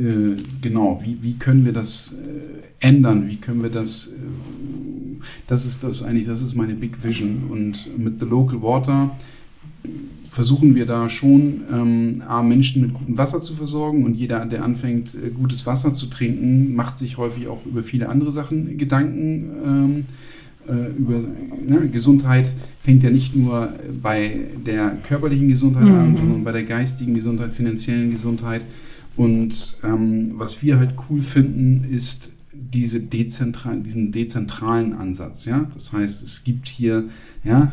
äh, 0.00 0.36
genau, 0.62 1.00
wie, 1.04 1.18
wie 1.20 1.34
können 1.34 1.64
wir 1.64 1.72
das 1.72 2.14
äh, 2.14 2.86
ändern? 2.86 3.28
Wie 3.28 3.36
können 3.36 3.62
wir 3.62 3.70
das, 3.70 4.06
äh, 4.08 5.22
das 5.46 5.66
ist 5.66 5.82
das 5.84 6.02
eigentlich, 6.02 6.26
das 6.26 6.42
ist 6.42 6.54
meine 6.54 6.74
Big 6.74 7.02
Vision. 7.04 7.44
Und 7.50 7.98
mit 7.98 8.18
The 8.20 8.26
Local 8.26 8.62
Water 8.62 9.16
versuchen 10.30 10.74
wir 10.74 10.86
da 10.86 11.08
schon, 11.08 11.62
ähm, 11.72 12.22
A, 12.26 12.42
Menschen 12.42 12.82
mit 12.82 12.94
gutem 12.94 13.18
Wasser 13.18 13.40
zu 13.40 13.54
versorgen 13.54 14.04
und 14.04 14.14
jeder, 14.14 14.46
der 14.46 14.64
anfängt, 14.64 15.14
äh, 15.14 15.30
gutes 15.30 15.66
Wasser 15.66 15.92
zu 15.92 16.06
trinken, 16.06 16.74
macht 16.74 16.96
sich 16.98 17.18
häufig 17.18 17.48
auch 17.48 17.66
über 17.66 17.82
viele 17.82 18.08
andere 18.08 18.32
Sachen 18.32 18.78
Gedanken. 18.78 19.50
Ähm, 19.66 20.04
äh, 20.68 20.90
über 20.96 21.20
ne, 21.66 21.88
Gesundheit 21.88 22.54
fängt 22.78 23.02
ja 23.02 23.10
nicht 23.10 23.34
nur 23.34 23.72
bei 24.02 24.42
der 24.64 24.98
körperlichen 25.02 25.48
Gesundheit 25.48 25.88
an, 25.88 26.10
Mhm. 26.10 26.16
sondern 26.16 26.44
bei 26.44 26.52
der 26.52 26.64
geistigen 26.64 27.14
Gesundheit, 27.14 27.52
finanziellen 27.52 28.12
Gesundheit. 28.12 28.62
Und 29.16 29.76
ähm, 29.84 30.32
was 30.34 30.62
wir 30.62 30.78
halt 30.78 30.94
cool 31.08 31.20
finden, 31.20 31.84
ist 31.90 32.32
diese 32.52 33.00
dezentral, 33.00 33.80
diesen 33.80 34.12
dezentralen 34.12 34.92
Ansatz. 34.94 35.44
Ja? 35.44 35.68
Das 35.74 35.92
heißt, 35.92 36.22
es 36.22 36.44
gibt 36.44 36.68
hier 36.68 37.04
ja, 37.44 37.72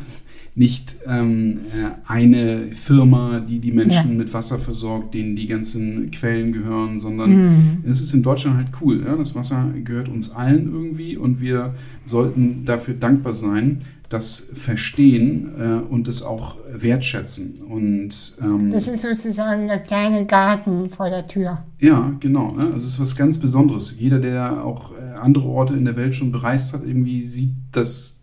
nicht 0.55 0.95
ähm, 1.05 1.59
äh, 1.75 1.91
eine 2.11 2.71
Firma, 2.73 3.39
die 3.39 3.59
die 3.59 3.71
Menschen 3.71 4.09
Ja. 4.11 4.17
mit 4.17 4.33
Wasser 4.33 4.57
versorgt, 4.57 5.13
denen 5.13 5.35
die 5.35 5.45
ganzen 5.45 6.09
Quellen 6.11 6.51
gehören, 6.51 6.99
sondern 6.99 7.31
Mhm. 7.31 7.77
es 7.89 8.01
ist 8.01 8.13
in 8.13 8.23
Deutschland 8.23 8.57
halt 8.57 8.69
cool. 8.81 9.03
Ja? 9.05 9.15
Das 9.15 9.35
Wasser 9.35 9.71
gehört 9.83 10.09
uns 10.09 10.31
allen 10.31 10.71
irgendwie 10.73 11.15
und 11.15 11.39
wir 11.41 11.75
sollten 12.05 12.65
dafür 12.65 12.95
dankbar 12.95 13.33
sein, 13.33 13.81
das 14.09 14.49
verstehen 14.53 15.51
äh, 15.59 15.91
und 15.91 16.07
es 16.07 16.21
auch 16.21 16.55
wertschätzen. 16.71 17.55
Und 17.67 18.37
ähm, 18.41 18.71
Das 18.71 18.87
ist 18.87 19.01
sozusagen 19.01 19.67
der 19.67 19.79
kleine 19.79 20.25
Garten 20.25 20.89
vor 20.89 21.09
der 21.09 21.27
Tür. 21.27 21.63
ja, 21.79 22.13
genau. 22.19 22.53
Ne? 22.53 22.63
Also 22.65 22.75
es 22.77 22.93
ist 22.93 22.99
was 22.99 23.15
ganz 23.15 23.37
Besonderes. 23.37 23.95
Jeder, 23.99 24.19
der 24.19 24.63
auch 24.63 24.91
äh, 24.91 25.17
andere 25.17 25.47
Orte 25.47 25.73
in 25.73 25.85
der 25.85 25.97
Welt 25.97 26.15
schon 26.15 26.31
bereist 26.31 26.73
hat, 26.73 26.83
irgendwie 26.85 27.21
sieht, 27.23 27.51
dass 27.71 28.17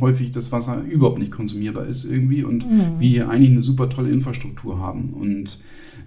häufig 0.00 0.30
das 0.30 0.52
Wasser 0.52 0.82
überhaupt 0.82 1.18
nicht 1.18 1.32
konsumierbar 1.32 1.86
ist 1.86 2.04
irgendwie 2.04 2.44
und 2.44 2.64
wir 2.98 3.08
hier 3.08 3.28
eigentlich 3.28 3.50
eine 3.50 3.62
super 3.62 3.88
tolle 3.88 4.10
Infrastruktur 4.10 4.78
haben. 4.78 5.10
Und 5.10 5.60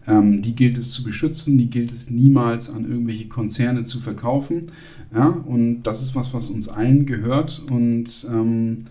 ähm, 0.07 0.41
die 0.41 0.55
gilt 0.55 0.77
es 0.77 0.91
zu 0.91 1.03
beschützen, 1.03 1.57
die 1.57 1.69
gilt 1.69 1.91
es 1.91 2.09
niemals 2.09 2.69
an 2.73 2.89
irgendwelche 2.89 3.27
Konzerne 3.27 3.83
zu 3.83 3.99
verkaufen. 3.99 4.71
Ja? 5.13 5.27
Und 5.27 5.83
das 5.83 6.01
ist 6.01 6.15
was, 6.15 6.33
was 6.33 6.49
uns 6.49 6.69
allen 6.69 7.05
gehört. 7.05 7.65
Und 7.71 8.27
ähm, 8.31 8.85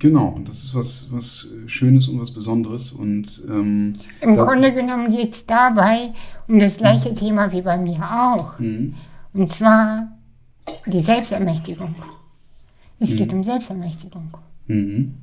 genau, 0.00 0.28
und 0.30 0.48
das 0.48 0.64
ist 0.64 0.74
was, 0.74 1.06
was 1.12 1.46
Schönes 1.66 2.08
und 2.08 2.18
was 2.20 2.32
Besonderes. 2.32 2.90
Und 2.90 3.42
ähm, 3.48 3.92
Im 4.20 4.34
Grunde 4.36 4.72
genommen 4.74 5.10
geht 5.14 5.34
es 5.34 5.46
dabei 5.46 6.12
um 6.48 6.58
das 6.58 6.78
gleiche 6.78 7.14
Thema 7.14 7.52
wie 7.52 7.62
bei 7.62 7.76
mir 7.78 8.02
auch. 8.02 8.58
mh, 8.58 8.94
Und 9.32 9.50
zwar 9.52 10.18
die 10.86 11.00
Selbstermächtigung. 11.00 11.94
Es 12.98 13.10
Mhm. 13.10 13.16
geht 13.16 13.32
um 13.32 13.42
Selbstermächtigung. 13.44 14.28
Mhm. 14.66 15.14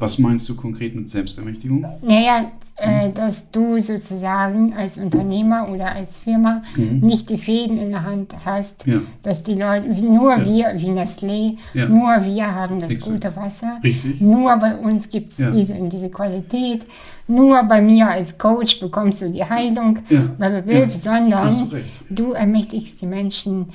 Was 0.00 0.18
meinst 0.18 0.48
du 0.48 0.56
konkret 0.56 0.94
mit 0.96 1.08
Selbstermächtigung? 1.08 1.86
Naja, 2.02 2.50
äh, 2.78 3.10
dass 3.12 3.48
du 3.52 3.80
sozusagen 3.80 4.74
als 4.74 4.98
Unternehmer 4.98 5.68
oder 5.72 5.92
als 5.92 6.18
Firma 6.18 6.62
Mhm. 6.76 6.98
nicht 6.98 7.30
die 7.30 7.38
Fäden 7.38 7.78
in 7.78 7.90
der 7.90 8.02
Hand 8.02 8.34
hast, 8.44 8.84
Ja. 8.86 9.00
dass 9.22 9.44
die 9.44 9.54
Leute, 9.54 9.86
nur 10.02 10.32
Ja. 10.36 10.44
wir, 10.44 10.80
wie 10.80 10.90
Nestlé, 10.90 11.56
Ja. 11.74 11.88
nur 11.88 12.08
wir 12.24 12.52
haben 12.54 12.80
das 12.80 12.90
Exakt. 12.90 13.12
gute 13.12 13.36
Wasser. 13.36 13.78
Richtig. 13.84 14.20
Nur 14.20 14.56
bei 14.56 14.76
uns 14.76 15.08
gibt 15.08 15.30
es 15.30 15.36
diese, 15.36 15.74
diese 15.88 16.10
Qualität. 16.10 16.84
Nur 17.28 17.62
bei 17.62 17.80
mir 17.80 18.08
als 18.08 18.36
Coach 18.36 18.80
bekommst 18.80 19.22
du 19.22 19.30
die 19.30 19.44
Heilung, 19.44 20.00
Ja. 20.10 20.22
weil 20.38 20.60
du 20.62 20.66
willst, 20.66 21.04
sondern 21.04 21.44
Hast 21.44 21.60
du 21.60 21.66
recht. 21.66 22.02
du 22.10 22.32
ermächtigst 22.32 23.00
die 23.00 23.06
Menschen 23.06 23.66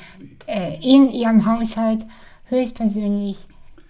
äh, 0.48 0.76
in 0.82 1.10
ihrem 1.12 1.46
Haushalt 1.46 2.06
höchstpersönlich, 2.50 3.38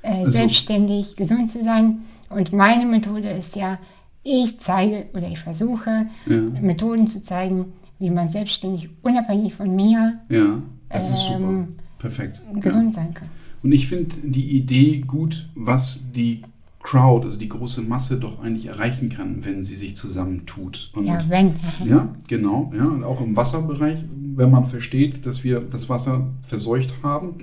äh, 0.02 0.08
Also- 0.26 0.32
selbstständig, 0.32 1.16
gesund 1.16 1.50
zu 1.52 1.64
sein. 1.64 2.00
Und 2.30 2.54
meine 2.54 2.86
Methode 2.86 3.30
ist 3.30 3.56
ja, 3.56 3.80
ich 4.24 4.60
zeige 4.60 5.08
oder 5.14 5.28
ich 5.30 5.40
versuche, 5.40 6.08
Ja. 6.28 6.38
Methoden 6.62 7.08
zu 7.08 7.24
zeigen, 7.24 7.66
wie 8.00 8.10
man 8.10 8.30
selbstständig, 8.30 8.90
unabhängig 9.02 9.54
von 9.54 9.76
mir, 9.76 10.20
Ja, 10.30 10.62
das 10.90 11.10
ist 11.10 11.26
super. 11.28 11.40
Ähm, 11.40 11.68
Perfekt. 11.98 12.40
Ja. 12.54 12.60
gesund 12.60 12.96
sein 12.96 13.14
kann. 13.14 13.28
Und 13.62 13.72
ich 13.74 13.88
finde 13.88 14.16
die 14.24 14.52
Idee 14.58 15.00
gut, 15.06 15.50
was 15.56 16.06
die 16.16 16.44
Crowd, 16.82 17.26
also 17.26 17.38
die 17.38 17.50
große 17.50 17.82
Masse, 17.82 18.18
doch 18.18 18.42
eigentlich 18.42 18.68
erreichen 18.68 19.10
kann, 19.10 19.44
wenn 19.44 19.64
sie 19.66 19.76
sich 19.76 19.98
zusammentut. 19.98 20.92
Und 20.96 21.06
Ja, 21.06 21.20
wenn. 21.28 21.52
Ja, 21.86 22.08
genau. 22.30 22.72
Ja, 22.76 22.86
und 22.86 23.04
auch 23.04 23.20
im 23.20 23.36
Wasserbereich, 23.36 24.00
wenn 24.36 24.50
man 24.50 24.66
versteht, 24.66 25.26
dass 25.26 25.44
wir 25.44 25.60
das 25.60 25.90
Wasser 25.90 26.28
verseucht 26.42 26.94
haben, 27.04 27.34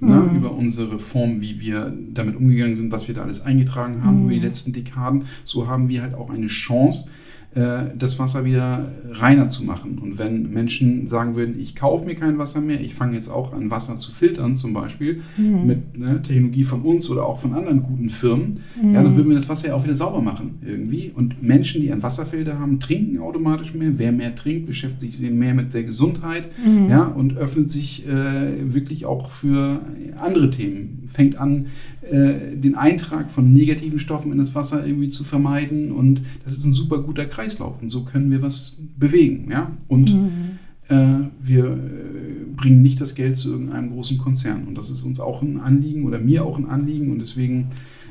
ne, 0.00 0.30
über 0.34 0.52
unsere 0.52 0.98
Form, 0.98 1.40
wie 1.40 1.60
wir 1.60 1.92
damit 2.12 2.36
umgegangen 2.36 2.76
sind, 2.76 2.92
was 2.92 3.08
wir 3.08 3.14
da 3.14 3.22
alles 3.22 3.40
eingetragen 3.40 4.04
haben 4.04 4.24
über 4.24 4.32
die 4.32 4.40
letzten 4.40 4.72
Dekaden, 4.72 5.24
so 5.44 5.66
haben 5.66 5.88
wir 5.88 6.02
halt 6.02 6.14
auch 6.14 6.30
eine 6.30 6.46
Chance, 6.46 7.08
das 7.54 8.18
Wasser 8.18 8.44
wieder 8.44 8.92
reiner 9.10 9.48
zu 9.48 9.64
machen. 9.64 9.98
Und 9.98 10.18
wenn 10.18 10.50
Menschen 10.50 11.08
sagen 11.08 11.34
würden, 11.34 11.58
ich 11.58 11.74
kaufe 11.74 12.04
mir 12.04 12.14
kein 12.14 12.38
Wasser 12.38 12.60
mehr, 12.60 12.80
ich 12.80 12.94
fange 12.94 13.14
jetzt 13.14 13.28
auch 13.28 13.52
an, 13.52 13.70
Wasser 13.70 13.96
zu 13.96 14.12
filtern, 14.12 14.54
zum 14.54 14.74
Beispiel, 14.74 15.22
mit 15.36 15.98
ne, 15.98 16.22
Technologie 16.22 16.62
von 16.62 16.82
uns 16.82 17.08
oder 17.10 17.24
auch 17.24 17.40
von 17.40 17.54
anderen 17.54 17.82
guten 17.82 18.10
Firmen, 18.10 18.58
ja, 18.76 19.02
dann 19.02 19.16
würden 19.16 19.28
wir 19.28 19.34
das 19.34 19.48
Wasser 19.48 19.68
ja 19.68 19.74
auch 19.74 19.82
wieder 19.82 19.94
sauber 19.94 20.20
machen 20.20 20.58
irgendwie. 20.64 21.10
Und 21.14 21.42
Menschen, 21.42 21.82
die 21.82 21.90
einen 21.90 22.02
Wasserfilter 22.02 22.58
haben, 22.58 22.80
trinken 22.80 23.18
automatisch 23.18 23.74
mehr. 23.74 23.92
Wer 23.96 24.12
mehr 24.12 24.34
trinkt, 24.34 24.66
beschäftigt 24.66 25.14
sich 25.14 25.30
mehr 25.30 25.54
mit 25.54 25.74
der 25.74 25.84
Gesundheit 25.84 26.48
ja, 26.88 27.04
und 27.04 27.36
öffnet 27.36 27.70
sich 27.70 28.06
äh, 28.06 28.72
wirklich 28.72 29.06
auch 29.06 29.30
für 29.30 29.80
andere 30.20 30.50
Themen. 30.50 31.04
Fängt 31.06 31.36
an, 31.36 31.66
äh, 32.10 32.56
den 32.56 32.74
Eintrag 32.74 33.30
von 33.30 33.52
negativen 33.52 33.98
Stoffen 33.98 34.32
in 34.32 34.38
das 34.38 34.54
Wasser 34.54 34.86
irgendwie 34.86 35.08
zu 35.08 35.24
vermeiden. 35.24 35.92
Und 35.92 36.22
das 36.44 36.56
ist 36.56 36.64
ein 36.64 36.72
super 36.72 36.98
guter 36.98 37.26
Kreislauf. 37.38 37.80
Und 37.80 37.90
so 37.90 38.02
können 38.02 38.30
wir 38.30 38.42
was 38.42 38.82
bewegen. 38.98 39.48
Ja? 39.50 39.70
Und 39.86 40.10
äh, 40.88 41.28
wir 41.40 41.66
äh, 41.66 41.76
bringen 42.56 42.82
nicht 42.82 43.00
das 43.00 43.14
Geld 43.14 43.36
zu 43.36 43.52
irgendeinem 43.52 43.90
großen 43.90 44.18
Konzern. 44.18 44.64
Und 44.66 44.76
das 44.76 44.90
ist 44.90 45.02
uns 45.02 45.20
auch 45.20 45.40
ein 45.42 45.60
Anliegen 45.60 46.04
oder 46.04 46.18
mir 46.18 46.44
auch 46.44 46.58
ein 46.58 46.68
Anliegen. 46.68 47.12
Und 47.12 47.20
deswegen 47.20 47.68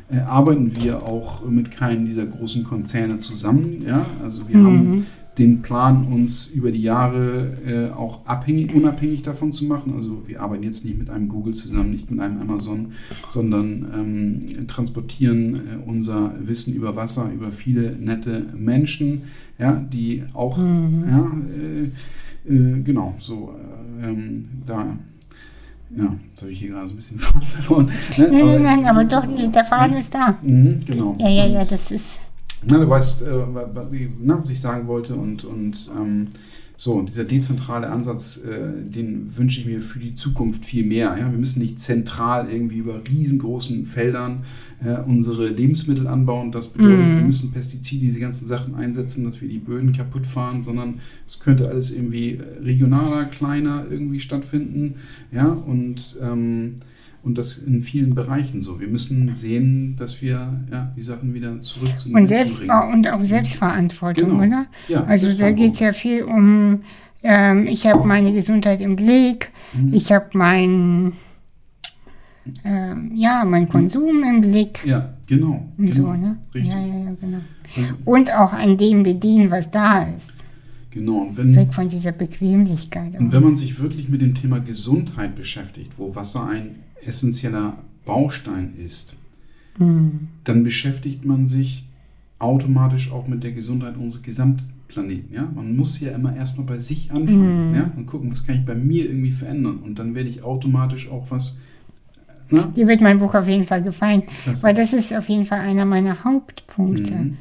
äh, 0.09 0.19
arbeiten 0.19 0.75
wir 0.77 1.03
auch 1.03 1.45
mit 1.45 1.71
keinem 1.71 2.05
dieser 2.05 2.25
großen 2.25 2.63
Konzerne 2.63 3.17
zusammen. 3.17 3.83
Ja? 3.85 4.05
Also 4.23 4.47
wir 4.47 4.63
haben 4.63 5.05
den 5.37 5.61
Plan, 5.61 6.07
uns 6.11 6.47
über 6.47 6.71
die 6.71 6.81
Jahre 6.81 7.57
äh, 7.65 7.91
auch 7.91 8.25
abhängig, 8.25 8.73
unabhängig 8.73 9.21
davon 9.21 9.51
zu 9.51 9.65
machen. 9.65 9.93
Also 9.95 10.23
wir 10.27 10.41
arbeiten 10.41 10.63
jetzt 10.63 10.83
nicht 10.83 10.97
mit 10.97 11.09
einem 11.09 11.29
Google 11.29 11.53
zusammen, 11.53 11.91
nicht 11.91 12.09
mit 12.09 12.19
einem 12.19 12.41
Amazon, 12.41 12.93
sondern 13.29 13.87
ähm, 13.93 14.67
transportieren 14.67 15.55
äh, 15.55 15.59
unser 15.85 16.33
Wissen 16.39 16.73
über 16.73 16.95
Wasser 16.95 17.31
über 17.31 17.51
viele 17.51 17.95
nette 17.95 18.47
Menschen, 18.55 19.23
ja, 19.59 19.73
die 19.73 20.23
auch, 20.33 20.57
ja, 20.57 21.31
äh, 21.55 22.51
äh, 22.51 22.81
genau, 22.81 23.15
so, 23.19 23.53
äh, 24.01 24.07
ähm, 24.07 24.47
da, 24.65 24.97
ja, 25.95 26.15
jetzt 26.29 26.41
habe 26.41 26.51
ich 26.51 26.59
hier 26.59 26.69
gerade 26.69 26.87
so 26.87 26.93
ein 26.93 26.97
bisschen 26.97 27.19
Faden 27.19 27.41
verloren. 27.41 27.91
Ne? 28.17 28.29
Nein, 28.31 28.45
nein, 28.45 28.63
nein, 28.63 28.85
aber 28.85 29.03
doch, 29.03 29.23
der 29.51 29.65
Faden 29.65 29.97
ist 29.97 30.13
da. 30.13 30.37
Mhm, 30.41 30.79
genau. 30.85 31.15
Ja, 31.19 31.29
ja, 31.29 31.45
ja, 31.45 31.59
das 31.59 31.91
ist. 31.91 32.19
Na, 32.69 32.79
du 32.79 32.89
weißt, 32.89 33.21
äh, 33.23 33.45
wie- 33.91 34.09
na, 34.21 34.39
was 34.41 34.49
ich 34.49 34.59
sagen 34.59 34.87
wollte 34.87 35.15
und, 35.15 35.43
und 35.45 35.89
ähm, 35.97 36.27
so, 36.79 37.01
dieser 37.01 37.23
dezentrale 37.23 37.89
Ansatz, 37.89 38.37
äh, 38.45 38.69
den 38.87 39.35
wünsche 39.35 39.59
ich 39.61 39.65
mir 39.65 39.81
für 39.81 39.97
die 39.97 40.13
Zukunft 40.13 40.63
viel 40.63 40.85
mehr. 40.85 41.17
Ja? 41.17 41.31
Wir 41.31 41.37
müssen 41.39 41.59
nicht 41.59 41.79
zentral 41.79 42.49
irgendwie 42.51 42.77
über 42.77 43.01
riesengroßen 43.09 43.87
Feldern 43.87 44.43
äh, 44.85 44.95
unsere 45.07 45.47
Lebensmittel 45.47 46.05
anbauen. 46.05 46.51
Das 46.51 46.67
bedeutet, 46.67 46.99
Mhm. 46.99 47.15
wir 47.17 47.23
müssen 47.25 47.51
Pestizide, 47.51 48.05
diese 48.05 48.19
ganzen 48.19 48.45
Sachen 48.45 48.75
einsetzen, 48.75 49.25
dass 49.25 49.41
wir 49.41 49.49
die 49.49 49.57
Böden 49.57 49.91
kaputt 49.91 50.27
fahren, 50.27 50.61
sondern 50.61 50.99
es 51.25 51.39
könnte 51.39 51.67
alles 51.67 51.91
irgendwie 51.91 52.33
äh, 52.35 52.43
regionaler, 52.63 53.25
kleiner 53.25 53.85
irgendwie 53.89 54.19
stattfinden. 54.19 54.95
Ja, 55.31 55.47
und 55.47 56.17
ähm, 56.21 56.75
und 57.27 57.37
das 57.37 57.57
in 57.59 57.83
vielen 57.83 58.15
Bereichen 58.15 58.61
so. 58.61 58.79
Wir 58.79 58.87
müssen 58.87 59.35
sehen, 59.35 59.95
dass 59.99 60.21
wir 60.21 60.49
ja, 60.71 60.91
die 60.95 61.01
Sachen 61.01 61.33
wieder 61.33 61.59
zurück 61.61 61.99
zu 61.99 62.09
den 62.09 62.17
Und, 62.17 62.27
selbst, 62.27 62.57
bringen. 62.57 62.71
und 62.93 63.07
auch 63.07 63.23
Selbstverantwortung, 63.23 64.29
Genau. 64.29 64.43
oder? 64.45 64.65
Ja, 64.87 65.03
also 65.03 65.31
da 65.37 65.51
geht 65.51 65.73
es 65.75 65.79
ja 65.81 65.93
viel 65.93 66.23
um 66.23 66.81
ähm, 67.23 67.65
ich 67.67 67.85
habe 67.85 68.07
meine 68.07 68.31
Gesundheit 68.31 68.79
im 68.79 68.95
Blick, 68.95 69.51
Mhm. 69.73 69.93
ich 69.93 70.11
habe 70.11 70.27
mein, 70.33 71.13
ähm, 72.63 73.11
ja, 73.15 73.43
mein 73.43 73.67
Konsum 73.67 74.23
im 74.23 74.41
Blick 74.41 74.85
Ja, 74.85 75.13
genau. 75.27 75.65
und 75.77 75.85
genau. 75.91 75.93
so, 75.93 76.13
ne? 76.13 76.37
Richtig. 76.53 76.71
Ja, 76.71 76.79
ja, 76.79 76.95
ja, 77.05 77.11
genau. 77.19 77.39
Also, 77.75 77.93
Und 78.05 78.33
auch 78.33 78.53
an 78.53 78.77
dem 78.77 79.03
bedienen, 79.03 79.51
was 79.51 79.69
da 79.71 80.03
ist. 80.03 80.31
Genau. 80.97 81.19
Und 81.23 81.37
wenn, 81.37 81.55
Weg 81.55 81.73
von 81.73 81.89
dieser 81.89 82.11
Bequemlichkeit. 82.11 83.19
Und 83.19 83.31
wenn 83.31 83.43
man 83.43 83.55
sich 83.55 83.79
wirklich 83.79 84.09
mit 84.09 84.21
dem 84.21 84.33
Thema 84.35 84.59
Gesundheit 84.59 85.35
beschäftigt, 85.35 85.91
wo 85.97 86.15
Wasser 86.15 86.47
ein 86.47 86.75
essentieller 87.05 87.77
Baustein 88.05 88.73
ist, 88.83 89.15
Hm. 89.77 90.27
dann 90.43 90.63
beschäftigt 90.63 91.23
man 91.23 91.47
sich 91.47 91.83
automatisch 92.39 93.11
auch 93.11 93.27
mit 93.27 93.43
der 93.43 93.51
Gesundheit 93.51 93.95
unseres 93.95 94.23
Gesamtplaneten. 94.23 95.31
Ja? 95.33 95.47
Man 95.53 95.75
muss 95.75 95.99
ja 95.99 96.11
immer 96.11 96.35
erstmal 96.35 96.65
bei 96.65 96.79
sich 96.79 97.11
anfangen 97.11 97.69
Mhm. 97.71 97.75
ja? 97.75 97.91
und 97.95 98.05
gucken, 98.07 98.31
was 98.31 98.45
kann 98.45 98.55
ich 98.55 98.65
bei 98.65 98.73
mir 98.75 99.05
irgendwie 99.05 99.31
verändern. 99.31 99.77
Und 99.77 99.99
dann 99.99 100.15
werde 100.15 100.29
ich 100.29 100.43
automatisch 100.43 101.09
auch 101.11 101.29
was. 101.29 101.59
Ne? 102.49 102.71
Dir 102.75 102.87
wird 102.87 103.01
mein 103.01 103.19
Buch 103.19 103.35
auf 103.35 103.47
jeden 103.47 103.65
Fall 103.65 103.83
gefallen, 103.83 104.23
Klasse. 104.43 104.63
weil 104.63 104.73
das 104.73 104.93
ist 104.93 105.13
auf 105.13 105.27
jeden 105.29 105.45
Fall 105.45 105.59
einer 105.59 105.85
meiner 105.85 106.23
Hauptpunkte. 106.23 107.13
Mhm. 107.13 107.37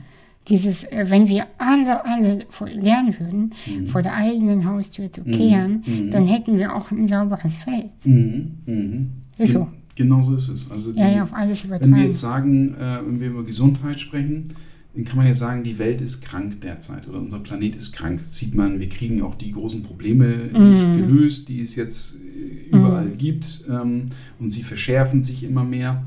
Dieses, 0.48 0.84
äh, 0.84 1.06
wenn 1.08 1.26
wir 1.28 1.44
alle, 1.58 2.04
alle 2.04 2.46
lernen 2.72 3.14
würden, 3.18 3.54
Mhm. 3.66 3.86
vor 3.88 4.02
der 4.02 4.14
eigenen 4.14 4.64
Haustür 4.64 5.10
zu 5.12 5.22
kehren, 5.24 5.82
Mhm. 5.86 6.10
dann 6.12 6.26
hätten 6.26 6.56
wir 6.56 6.74
auch 6.74 6.90
ein 6.90 7.08
sauberes 7.08 7.58
Feld. 7.58 7.90
Mhm. 8.04 8.50
Mhm. 8.66 9.10
Ist 9.38 9.52
so. 9.52 9.66
Genau 9.96 10.20
so 10.22 10.36
ist 10.36 10.48
es. 10.48 10.70
Also 10.70 10.92
Ja, 10.92 11.08
die- 11.08 11.16
ja, 11.16 11.22
auf 11.22 11.34
alles 11.34 11.68
Wenn 11.68 11.94
wir 11.94 12.04
jetzt 12.04 12.20
sagen, 12.20 12.74
äh, 12.74 12.98
wenn 13.04 13.18
wir 13.18 13.28
über 13.28 13.44
Gesundheit 13.44 13.98
sprechen, 13.98 14.52
dann 14.94 15.04
kann 15.04 15.16
man 15.16 15.26
ja 15.26 15.34
sagen, 15.34 15.64
die 15.64 15.78
Welt 15.78 16.00
ist 16.00 16.20
krank 16.22 16.60
derzeit 16.60 17.08
oder 17.08 17.18
unser 17.18 17.38
Planet 17.40 17.76
ist 17.76 17.92
krank. 17.92 18.20
Das 18.24 18.36
sieht 18.36 18.54
man, 18.54 18.78
wir 18.80 18.88
kriegen 18.88 19.20
auch 19.22 19.34
die 19.34 19.52
großen 19.52 19.82
Probleme 19.82 20.50
Mhm. 20.52 20.70
nicht 20.70 21.06
gelöst, 21.06 21.48
die 21.48 21.60
es 21.62 21.74
jetzt 21.76 22.14
äh, 22.14 22.74
überall 22.76 23.08
gibt 23.10 23.64
ähm, 23.70 24.06
und 24.38 24.48
sie 24.50 24.62
verschärfen 24.62 25.22
sich 25.22 25.42
immer 25.44 25.64
mehr. 25.64 26.02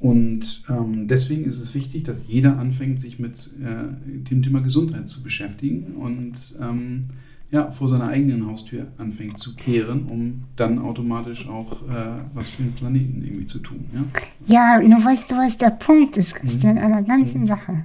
Und 0.00 0.62
ähm, 0.68 1.08
deswegen 1.08 1.44
ist 1.44 1.58
es 1.58 1.74
wichtig, 1.74 2.04
dass 2.04 2.26
jeder 2.28 2.56
anfängt, 2.58 3.00
sich 3.00 3.18
mit 3.18 3.50
äh, 3.60 3.88
dem 4.30 4.42
Thema 4.42 4.60
Gesundheit 4.60 5.08
zu 5.08 5.22
beschäftigen 5.22 5.94
und 5.96 6.56
ähm, 6.60 7.06
ja, 7.50 7.70
vor 7.70 7.88
seiner 7.88 8.08
eigenen 8.08 8.46
Haustür 8.46 8.88
anfängt 8.98 9.38
zu 9.38 9.56
kehren, 9.56 10.04
um 10.04 10.44
dann 10.54 10.78
automatisch 10.78 11.48
auch 11.48 11.82
äh, 11.88 12.20
was 12.34 12.48
für 12.50 12.62
den 12.62 12.72
Planeten 12.74 13.24
irgendwie 13.24 13.46
zu 13.46 13.58
tun. 13.58 13.86
Ja? 14.46 14.78
Ja, 14.78 14.86
nur 14.86 15.02
weißt 15.04 15.30
du, 15.30 15.36
was 15.36 15.56
der 15.56 15.70
Punkt 15.70 16.16
ist, 16.16 16.34
Christian, 16.34 16.76
Mhm. 16.76 16.82
an 16.82 16.92
der 16.92 17.02
ganzen 17.02 17.46
Sache. 17.46 17.84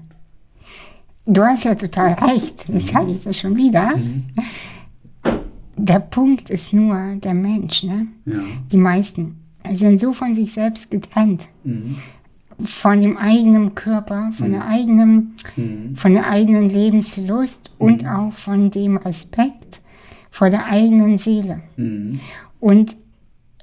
Du 1.25 1.41
hast 1.41 1.63
ja 1.63 1.73
total 1.75 2.13
recht, 2.13 2.65
jetzt 2.67 2.89
sage 2.89 3.11
ich 3.11 3.23
das 3.23 3.39
schon 3.39 3.55
wieder. 3.55 3.95
Mhm. 3.95 4.23
Der 5.77 5.99
Punkt 5.99 6.49
ist 6.49 6.73
nur 6.73 7.15
der 7.15 7.33
Mensch, 7.33 7.83
ne? 7.83 8.07
Ja. 8.25 8.39
Die 8.71 8.77
meisten 8.77 9.37
sind 9.71 9.99
so 9.99 10.13
von 10.13 10.35
sich 10.35 10.53
selbst 10.53 10.91
getrennt, 10.91 11.47
Mhm. 11.63 11.97
von 12.65 12.99
dem 12.99 13.17
eigenen 13.17 13.75
Körper, 13.75 14.31
von 14.33 14.51
der 14.51 14.65
eigenen, 14.67 15.35
Mhm. 15.55 15.95
von 15.95 16.13
der 16.13 16.29
eigenen 16.29 16.69
Lebenslust 16.69 17.71
und 17.77 18.05
auch 18.05 18.33
von 18.33 18.69
dem 18.69 18.97
Respekt 18.97 19.81
vor 20.29 20.49
der 20.49 20.65
eigenen 20.65 21.17
Seele. 21.17 21.61
Mhm. 21.77 22.19
Und 22.59 22.95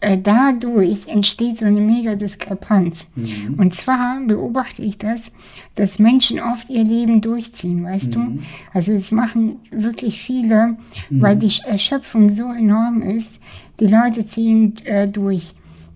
äh, 0.03 0.17
dadurch 0.17 1.09
entsteht 1.09 1.59
so 1.59 1.67
eine 1.67 1.81
mega 1.83 2.15
Diskrepanz. 2.15 3.07
Mhm. 3.17 3.55
Und 3.59 3.75
zwar 3.75 4.19
beobachte 4.27 4.83
ich 4.83 4.97
das, 4.97 5.31
dass 5.75 5.99
Menschen 5.99 6.41
oft 6.41 6.71
ihr 6.71 6.85
Leben 6.85 7.21
durchziehen, 7.21 7.85
weißt 7.85 8.15
du? 8.15 8.39
Also 8.73 8.93
es 8.93 9.13
machen 9.13 9.57
wirklich 9.71 10.23
viele, 10.23 10.77
weil 11.11 11.37
die 11.37 11.53
Erschöpfung 11.67 12.31
so 12.31 12.45
enorm 12.51 13.03
ist. 13.03 13.41
Die 13.79 13.89
Leute 13.89 14.25
ziehen 14.27 14.75
äh, 14.87 15.07
durch, 15.07 15.53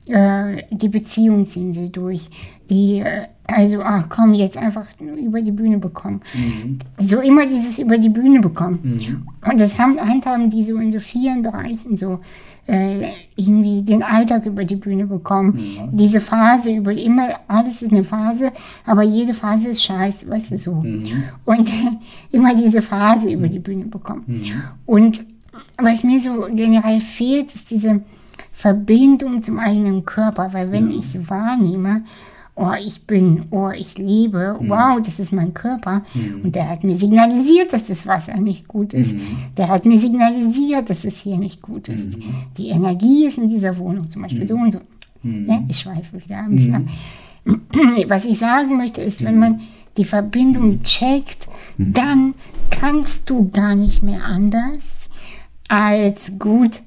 äh, 0.08 0.62
die 0.70 0.88
Beziehung 0.88 1.46
ziehen 1.46 1.72
sie 1.72 1.90
durch. 1.90 2.28
Die, 2.70 3.00
äh, 3.00 3.26
also, 3.46 3.82
ach 3.82 4.08
komm, 4.08 4.34
jetzt 4.34 4.56
einfach 4.56 4.86
über 5.00 5.42
die 5.42 5.52
Bühne 5.52 5.78
bekommen. 5.78 6.22
Mhm. 6.34 6.78
So 6.98 7.20
immer 7.20 7.46
dieses 7.46 7.78
über 7.78 7.98
die 7.98 8.08
Bühne 8.08 8.40
bekommen. 8.40 8.80
Mhm. 8.82 9.50
Und 9.50 9.60
das 9.60 9.78
haben, 9.78 9.98
handhaben 9.98 10.50
die 10.50 10.64
so 10.64 10.76
in 10.76 10.90
so 10.90 11.00
vielen 11.00 11.42
Bereichen 11.42 11.96
so 11.96 12.20
äh, 12.66 13.10
irgendwie 13.36 13.82
den 13.82 14.02
Alltag 14.02 14.46
über 14.46 14.64
die 14.64 14.76
Bühne 14.76 15.06
bekommen. 15.06 15.90
Diese 15.92 16.20
Phase 16.20 16.72
über 16.72 16.92
immer, 16.92 17.40
alles 17.46 17.82
ist 17.82 17.92
eine 17.92 18.04
Phase, 18.04 18.52
aber 18.86 19.02
jede 19.02 19.34
Phase 19.34 19.68
ist 19.68 19.84
scheiße, 19.84 20.28
weißt 20.28 20.52
du 20.52 20.58
so. 20.58 20.74
Mhm. 20.74 21.24
Und 21.44 21.70
immer 22.32 22.54
diese 22.54 22.80
Phase 22.80 23.30
über 23.30 23.48
die 23.48 23.58
Bühne 23.58 23.84
bekommen. 23.84 24.24
Mhm. 24.26 24.62
Und 24.86 25.26
was 25.76 26.04
mir 26.04 26.20
so 26.20 26.46
generell 26.50 27.00
fehlt, 27.00 27.54
ist 27.54 27.70
diese 27.70 28.00
Verbindung 28.54 29.42
zum 29.42 29.58
eigenen 29.58 30.04
Körper, 30.06 30.52
weil 30.52 30.70
wenn 30.72 30.90
Ja. 30.90 30.98
ich 30.98 31.28
wahrnehme, 31.28 32.04
oh, 32.56 32.70
ich 32.80 33.02
bin, 33.06 33.46
oh, 33.50 33.70
ich 33.70 33.98
lebe, 33.98 34.56
wow, 34.60 35.00
das 35.04 35.18
ist 35.18 35.32
mein 35.32 35.52
Körper. 35.54 36.02
Und 36.42 36.54
der 36.54 36.68
hat 36.68 36.84
mir 36.84 36.94
signalisiert, 36.94 37.72
dass 37.72 37.84
das 37.86 38.06
Wasser 38.06 38.36
nicht 38.36 38.68
gut 38.68 38.94
ist. 38.94 39.12
Der 39.56 39.68
hat 39.68 39.84
mir 39.84 39.98
signalisiert, 39.98 40.88
dass 40.88 41.04
es 41.04 41.16
hier 41.16 41.36
nicht 41.36 41.60
gut 41.62 41.88
ist. 41.88 42.16
Die 42.56 42.68
Energie 42.68 43.26
ist 43.26 43.38
in 43.38 43.48
dieser 43.48 43.76
Wohnung 43.78 44.08
zum 44.08 44.22
Beispiel 44.22 44.46
so 44.46 44.54
und 44.54 44.72
so. 44.72 44.80
Ne? 45.24 45.64
Ich 45.68 45.80
schweife 45.80 46.22
wieder 46.22 46.38
ein 46.38 46.54
bisschen 46.54 46.74
ab. 46.76 46.82
Was 48.08 48.24
ich 48.24 48.38
sagen 48.38 48.76
möchte, 48.76 49.02
ist, 49.02 49.24
wenn 49.24 49.38
man 49.38 49.60
die 49.96 50.04
Verbindung 50.04 50.80
checkt, 50.82 51.48
dann 51.76 52.34
kannst 52.70 53.28
du 53.30 53.50
gar 53.50 53.74
nicht 53.74 54.02
mehr 54.02 54.24
anders, 54.24 55.08
als 55.68 56.38
gut 56.38 56.82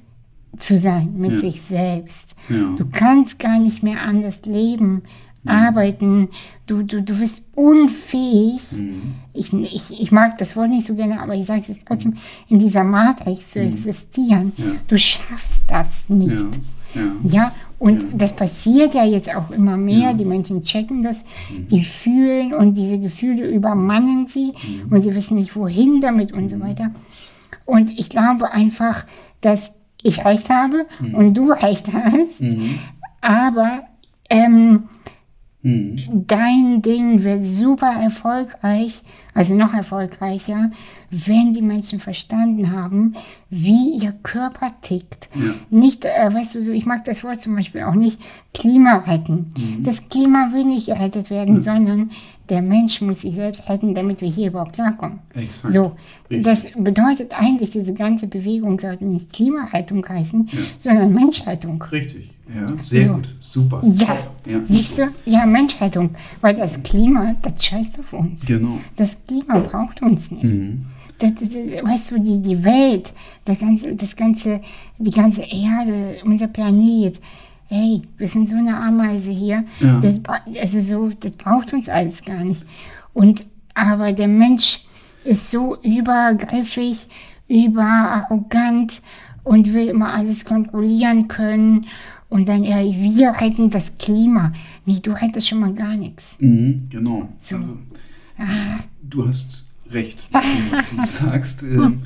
zu 0.58 0.78
sein 0.78 1.14
mit 1.16 1.32
Ja. 1.32 1.38
sich 1.38 1.60
selbst. 1.62 2.34
Ja. 2.48 2.74
Du 2.76 2.84
kannst 2.90 3.38
gar 3.38 3.58
nicht 3.58 3.82
mehr 3.82 4.02
anders 4.02 4.42
leben, 4.46 5.02
arbeiten. 5.44 6.28
Du, 6.66 6.82
du, 6.82 7.00
du 7.02 7.18
bist 7.18 7.42
unfähig. 7.54 8.60
Mhm. 8.72 9.14
Ich, 9.32 9.52
ich, 9.52 10.00
ich 10.00 10.12
mag 10.12 10.36
das 10.38 10.56
Wort 10.56 10.68
nicht 10.70 10.86
so 10.86 10.94
gerne, 10.94 11.20
aber 11.22 11.34
ich 11.34 11.46
sage 11.46 11.62
es 11.68 11.84
trotzdem, 11.84 12.16
in 12.48 12.58
dieser 12.58 12.84
Matrix 12.84 13.52
zu 13.52 13.60
existieren. 13.60 14.52
Ja. 14.56 14.64
Du 14.86 14.98
schaffst 14.98 15.62
das 15.68 15.86
nicht. 16.08 16.34
Ja. 17.24 17.52
Und 17.78 18.06
das 18.20 18.34
passiert 18.34 18.94
ja 18.94 19.04
jetzt 19.04 19.34
auch 19.34 19.50
immer 19.50 19.76
mehr. 19.76 20.12
Mhm. 20.14 20.18
Die 20.18 20.24
Menschen 20.24 20.64
checken 20.64 21.02
das, 21.02 21.18
die 21.70 21.84
fühlen 21.84 22.52
und 22.52 22.76
diese 22.76 22.98
Gefühle 22.98 23.48
übermannen 23.48 24.26
sie 24.26 24.52
Mhm. 24.52 24.90
und 24.92 25.00
sie 25.00 25.14
wissen 25.14 25.36
nicht, 25.36 25.54
wohin 25.54 26.00
damit 26.00 26.32
und 26.32 26.48
so 26.48 26.58
weiter. 26.60 26.90
Und 27.64 27.96
ich 27.98 28.08
glaube 28.08 28.50
einfach, 28.52 29.04
dass 29.42 29.72
ich 30.02 30.24
recht 30.24 30.48
habe 30.50 30.86
und 31.12 31.34
du 31.34 31.50
recht 31.52 31.86
hast, 31.92 32.40
Mhm. 32.40 32.78
aber 33.20 33.82
ähm, 34.30 34.84
Mhm. 35.62 36.24
dein 36.28 36.82
Ding 36.82 37.24
wird 37.24 37.44
super 37.44 37.92
erfolgreich, 37.92 39.02
also 39.34 39.54
noch 39.54 39.74
erfolgreicher, 39.74 40.70
wenn 41.10 41.52
die 41.52 41.62
Menschen 41.62 41.98
verstanden 41.98 42.70
haben, 42.70 43.14
wie 43.50 43.98
ihr 43.98 44.12
Körper 44.22 44.72
tickt. 44.82 45.28
Ja. 45.34 45.54
Nicht, 45.70 46.04
äh, 46.04 46.32
weißt 46.32 46.54
du, 46.54 46.62
so, 46.62 46.70
ich 46.70 46.86
mag 46.86 47.04
das 47.04 47.24
Wort 47.24 47.40
zum 47.40 47.56
Beispiel 47.56 47.82
auch 47.82 47.94
nicht, 47.94 48.20
Klima 48.54 48.98
retten. 48.98 49.50
Mhm. 49.58 49.82
Das 49.82 50.08
Klima 50.08 50.50
will 50.52 50.64
nicht 50.64 50.86
gerettet 50.86 51.30
werden, 51.30 51.60
sondern 51.62 52.10
der 52.48 52.62
Mensch 52.62 53.00
muss 53.00 53.22
sich 53.22 53.34
selbst 53.34 53.68
retten, 53.68 53.94
damit 53.94 54.20
wir 54.20 54.28
hier 54.28 54.48
überhaupt 54.48 54.74
klarkommen. 54.74 55.18
Exakt. 55.34 55.74
So, 55.74 55.96
Richtig. 56.30 56.44
das 56.44 56.66
bedeutet 56.76 57.38
eigentlich, 57.38 57.70
diese 57.70 57.94
ganze 57.94 58.26
Bewegung 58.26 58.78
sollte 58.78 59.04
nicht 59.04 59.32
Klimarettung 59.32 60.08
heißen, 60.08 60.48
sondern 60.78 61.12
Menschrettung. 61.12 61.82
Richtig. 61.82 62.30
Ja. 62.54 62.82
Sehr 62.82 63.06
So. 63.08 63.12
gut. 63.14 63.36
Super. 63.40 63.82
Ja. 63.84 64.16
Ja. 64.46 64.60
siehst 64.68 64.98
du? 64.98 65.08
Ja, 65.26 65.44
Menschrettung. 65.46 66.10
Weil 66.40 66.54
das 66.56 66.82
Klima, 66.82 67.34
das 67.42 67.64
scheißt 67.64 67.98
auf 68.00 68.12
uns. 68.12 68.46
Genau. 68.46 68.78
Das 68.96 69.16
Klima 69.26 69.58
braucht 69.58 70.00
uns 70.02 70.30
nicht. 70.30 70.44
Mhm. 70.44 70.86
Das, 71.18 71.34
das, 71.34 71.48
das, 71.50 71.84
weißt 71.84 72.10
du, 72.12 72.20
die, 72.20 72.40
die 72.40 72.64
Welt, 72.64 73.12
der 73.46 73.56
ganze, 73.56 73.94
das 73.94 74.14
ganze, 74.16 74.60
die 74.98 75.10
ganze 75.10 75.42
Erde, 75.42 76.16
unser 76.24 76.46
Planet, 76.46 77.20
hey, 77.66 78.02
wir 78.16 78.28
sind 78.28 78.48
so 78.48 78.56
eine 78.56 78.76
Ameise 78.76 79.30
hier. 79.30 79.64
Ja. 79.80 80.00
Das, 80.00 80.20
also 80.60 80.80
so, 80.80 81.10
das 81.20 81.32
braucht 81.32 81.72
uns 81.74 81.88
alles 81.88 82.24
gar 82.24 82.44
nicht. 82.44 82.64
Und 83.12 83.44
aber 83.74 84.12
der 84.12 84.28
Mensch 84.28 84.80
ist 85.24 85.50
so 85.50 85.76
übergriffig, 85.82 87.06
überarrogant 87.48 89.02
und 89.44 89.72
will 89.72 89.88
immer 89.88 90.12
alles 90.12 90.44
kontrollieren 90.44 91.28
können. 91.28 91.86
Und 92.30 92.48
dann, 92.48 92.62
ja, 92.64 92.78
wir 92.82 93.30
retten 93.40 93.70
das 93.70 93.96
Klima. 93.98 94.52
Nee, 94.84 94.98
du 95.02 95.12
rettest 95.12 95.48
schon 95.48 95.60
mal 95.60 95.72
gar 95.72 95.96
nichts. 95.96 96.36
Mhm. 96.38 96.82
Genau. 96.90 97.28
So. 97.38 97.56
Also, 97.56 97.68
Ah. 98.40 98.80
du 99.02 99.26
hast 99.26 99.66
recht, 99.90 100.28
was 100.32 100.90
du 100.90 101.24
sagst. 101.26 101.62
Ähm, 101.62 102.00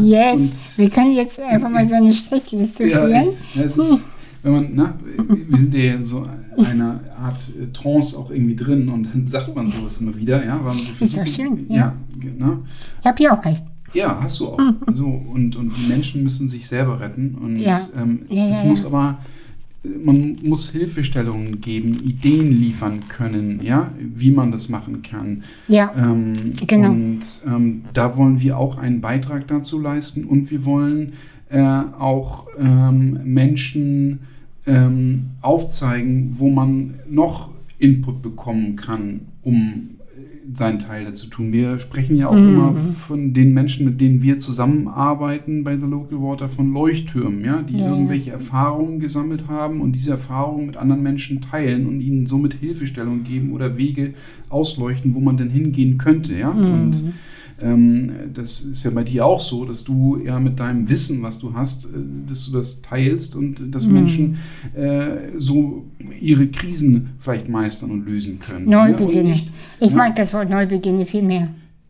ja, 0.00 0.34
Yes, 0.34 0.76
wir 0.78 0.90
können 0.90 1.12
jetzt 1.12 1.38
einfach 1.40 1.70
mal 1.70 1.88
so 1.88 1.94
eine 1.94 2.12
Strichliste 2.12 2.84
Ja, 2.86 3.06
führen. 3.06 3.28
ja, 3.54 3.62
es 3.62 3.78
ist, 3.78 4.04
wenn 4.42 4.52
man, 4.52 4.68
na, 4.74 4.94
wir 5.48 5.56
sind 5.58 5.72
ja 5.74 5.94
in 5.94 6.04
so 6.04 6.26
einer 6.58 7.00
Art 7.18 7.38
äh, 7.58 7.72
Trance 7.72 8.18
auch 8.18 8.30
irgendwie 8.30 8.54
drin 8.56 8.88
und 8.88 9.04
dann 9.04 9.28
sagt 9.28 9.54
man 9.54 9.70
sowas 9.70 9.96
immer 9.98 10.14
wieder, 10.16 10.44
ja. 10.44 10.62
Weil 10.62 10.74
Ist 11.00 11.16
doch 11.16 11.26
schön, 11.26 11.66
ja. 11.70 11.76
Ja, 11.76 11.94
genau. 12.20 12.58
Ich 13.00 13.06
habe 13.06 13.16
hier 13.16 13.32
auch 13.32 13.44
recht. 13.44 13.64
Ja, 13.94 14.18
hast 14.20 14.40
du 14.40 14.48
auch. 14.48 14.58
So, 14.92 15.06
und, 15.06 15.56
und 15.56 15.70
die 15.76 15.88
Menschen 15.88 16.22
müssen 16.22 16.48
sich 16.48 16.66
selber 16.66 17.00
retten. 17.00 17.34
Und 17.36 17.56
Ja. 17.60 17.80
ähm, 17.96 18.26
Ja, 18.28 18.48
das 18.48 18.58
ja, 18.58 18.64
muss 18.66 18.82
ja. 18.82 18.88
aber, 18.88 19.18
man 20.04 20.36
muss 20.42 20.70
Hilfestellungen 20.70 21.60
geben, 21.60 22.00
Ideen 22.04 22.52
liefern 22.52 23.00
können, 23.08 23.60
ja, 23.62 23.90
wie 23.98 24.30
man 24.30 24.52
das 24.52 24.68
machen 24.68 25.02
kann. 25.02 25.44
Ja, 25.68 25.92
Ähm, 25.96 26.34
Genau. 26.66 26.90
Und 26.90 27.22
ähm, 27.46 27.82
da 27.92 28.16
wollen 28.16 28.40
wir 28.40 28.58
auch 28.58 28.78
einen 28.78 29.00
Beitrag 29.00 29.48
dazu 29.48 29.80
leisten 29.80 30.24
und 30.24 30.50
wir 30.50 30.64
wollen 30.64 31.12
äh, 31.48 31.60
auch 31.60 32.46
ähm, 32.58 33.20
Menschen 33.24 34.20
ähm, 34.66 35.30
aufzeigen, 35.42 36.34
wo 36.38 36.50
man 36.50 36.94
noch 37.08 37.50
Input 37.78 38.22
bekommen 38.22 38.76
kann, 38.76 39.20
um 39.42 39.95
seinen 40.54 40.78
Teil 40.78 41.04
dazu 41.04 41.28
tun. 41.28 41.52
Wir 41.52 41.78
sprechen 41.78 42.16
ja 42.16 42.28
auch 42.28 42.36
Mhm. 42.36 42.48
immer 42.48 42.74
von 42.74 43.32
den 43.34 43.52
Menschen, 43.52 43.84
mit 43.84 44.00
denen 44.00 44.22
wir 44.22 44.38
zusammenarbeiten 44.38 45.64
bei 45.64 45.78
The 45.78 45.86
Local 45.86 46.20
Water, 46.20 46.48
von 46.48 46.72
Leuchttürmen, 46.72 47.44
ja, 47.44 47.62
die 47.62 47.74
Ja, 47.78 47.86
ja. 47.86 47.90
irgendwelche 47.90 48.30
Erfahrungen 48.32 49.00
gesammelt 49.00 49.48
haben 49.48 49.80
und 49.80 49.92
diese 49.92 50.12
Erfahrungen 50.12 50.66
mit 50.66 50.76
anderen 50.76 51.02
Menschen 51.02 51.40
teilen 51.40 51.86
und 51.86 52.00
ihnen 52.00 52.26
somit 52.26 52.54
Hilfestellung 52.54 53.24
geben 53.24 53.52
oder 53.52 53.76
Wege 53.76 54.14
ausleuchten, 54.48 55.14
wo 55.14 55.20
man 55.20 55.36
denn 55.36 55.50
hingehen 55.50 55.98
könnte, 55.98 56.36
ja. 56.38 56.52
Mhm. 56.52 56.72
Und 56.72 57.02
das 57.58 58.60
ist 58.60 58.84
ja 58.84 58.90
bei 58.90 59.02
dir 59.02 59.24
auch 59.24 59.40
so, 59.40 59.64
dass 59.64 59.82
du 59.82 60.18
ja 60.22 60.38
mit 60.38 60.60
deinem 60.60 60.88
Wissen, 60.90 61.22
was 61.22 61.38
du 61.38 61.54
hast, 61.54 61.86
äh, 61.86 61.88
dass 62.28 62.46
du 62.46 62.52
das 62.58 62.82
teilst 62.82 63.34
und 63.34 63.74
dass 63.74 63.86
Mhm. 63.86 63.92
Menschen 63.94 64.38
äh, 64.74 65.38
so 65.38 65.84
ihre 66.20 66.48
Krisen 66.48 67.10
vielleicht 67.18 67.48
meistern 67.48 67.90
und 67.90 68.06
lösen 68.06 68.38
können. 68.40 68.68
Ja? 68.70 68.84
Und 68.84 68.90
Neubeginne. 69.00 69.30
nicht, 69.30 69.50
Ich 69.80 69.90
ja. 69.92 69.96
mag 69.96 70.16
das 70.16 70.32
Wort 70.34 70.50
Neubeginne 70.50 71.06
viel 71.06 71.22
mehr. 71.22 71.48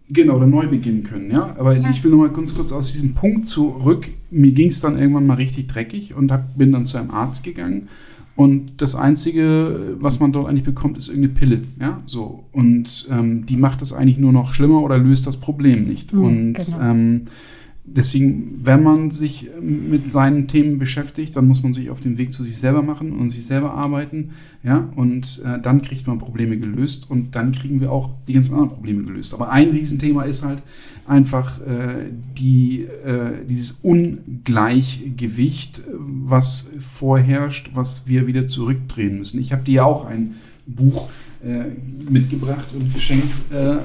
Genau, 0.08 0.36
oder 0.36 0.46
neu 0.46 0.68
beginnen 0.68 1.02
können, 1.02 1.32
ja. 1.32 1.56
Aber 1.58 1.76
Ja. 1.76 1.90
ich 1.90 2.04
will 2.04 2.12
noch 2.12 2.18
mal 2.18 2.28
ganz 2.30 2.54
kurz 2.54 2.70
aus 2.70 2.92
diesem 2.92 3.14
Punkt 3.14 3.46
zurück. 3.48 4.06
Mir 4.30 4.52
ging 4.52 4.68
es 4.68 4.80
dann 4.80 4.96
irgendwann 4.96 5.26
mal 5.26 5.34
richtig 5.34 5.66
dreckig 5.66 6.14
und 6.14 6.30
hab, 6.30 6.56
bin 6.56 6.70
dann 6.70 6.84
zu 6.84 6.96
einem 6.98 7.10
Arzt 7.10 7.42
gegangen. 7.42 7.88
Und 8.36 8.82
das 8.82 8.94
Einzige, 8.94 9.96
was 9.98 10.20
man 10.20 10.30
dort 10.30 10.48
eigentlich 10.48 10.64
bekommt, 10.64 10.98
ist 10.98 11.08
irgendeine 11.08 11.34
Pille, 11.34 11.62
ja. 11.80 12.02
So. 12.04 12.44
Und 12.52 13.08
ähm, 13.10 13.46
die 13.46 13.56
macht 13.56 13.80
das 13.80 13.94
eigentlich 13.94 14.18
nur 14.18 14.32
noch 14.32 14.52
schlimmer 14.52 14.82
oder 14.82 14.98
löst 14.98 15.26
das 15.26 15.38
Problem 15.38 15.84
nicht. 15.84 16.12
Mhm, 16.12 16.24
und 16.24 16.52
genau. 16.52 16.80
ähm, 16.80 17.22
deswegen, 17.86 18.60
wenn 18.62 18.82
man 18.82 19.10
sich 19.10 19.48
ähm, 19.56 19.88
mit 19.90 20.10
seinen 20.10 20.48
Themen 20.48 20.78
beschäftigt, 20.78 21.36
dann 21.36 21.46
muss 21.46 21.62
man 21.62 21.72
sich 21.72 21.90
auf 21.90 22.00
den 22.00 22.18
Weg 22.18 22.32
zu 22.32 22.42
sich 22.44 22.58
selber 22.58 22.82
machen 22.82 23.12
und 23.12 23.28
sich 23.28 23.46
selber 23.46 23.72
arbeiten, 23.72 24.30
ja, 24.62 24.88
und 24.96 25.42
äh, 25.44 25.60
dann 25.60 25.82
kriegt 25.82 26.06
man 26.06 26.18
Probleme 26.18 26.58
gelöst 26.58 27.10
und 27.10 27.34
dann 27.36 27.52
kriegen 27.52 27.80
wir 27.80 27.92
auch 27.92 28.10
die 28.26 28.32
ganzen 28.34 28.54
anderen 28.54 28.74
Probleme 28.74 29.04
gelöst. 29.04 29.32
Aber 29.32 29.50
ein 29.50 29.70
Riesenthema 29.70 30.24
ist 30.24 30.44
halt 30.44 30.62
einfach 31.06 31.60
äh, 31.60 32.10
die, 32.36 32.82
äh, 32.82 33.44
dieses 33.48 33.78
Ungleichgewicht, 33.82 35.78
äh, 35.78 35.82
was 35.88 36.72
vorherrscht, 36.80 37.70
was 37.74 38.08
wir 38.08 38.26
wieder 38.26 38.46
zurückdrehen 38.48 39.18
müssen. 39.18 39.40
Ich 39.40 39.52
habe 39.52 39.62
dir 39.62 39.74
ja 39.74 39.84
auch 39.84 40.06
ein 40.06 40.34
Buch 40.66 41.08
äh, 41.08 41.25
mitgebracht 42.08 42.66
und 42.78 42.92
geschenkt 42.94 43.32
äh, 43.52 43.76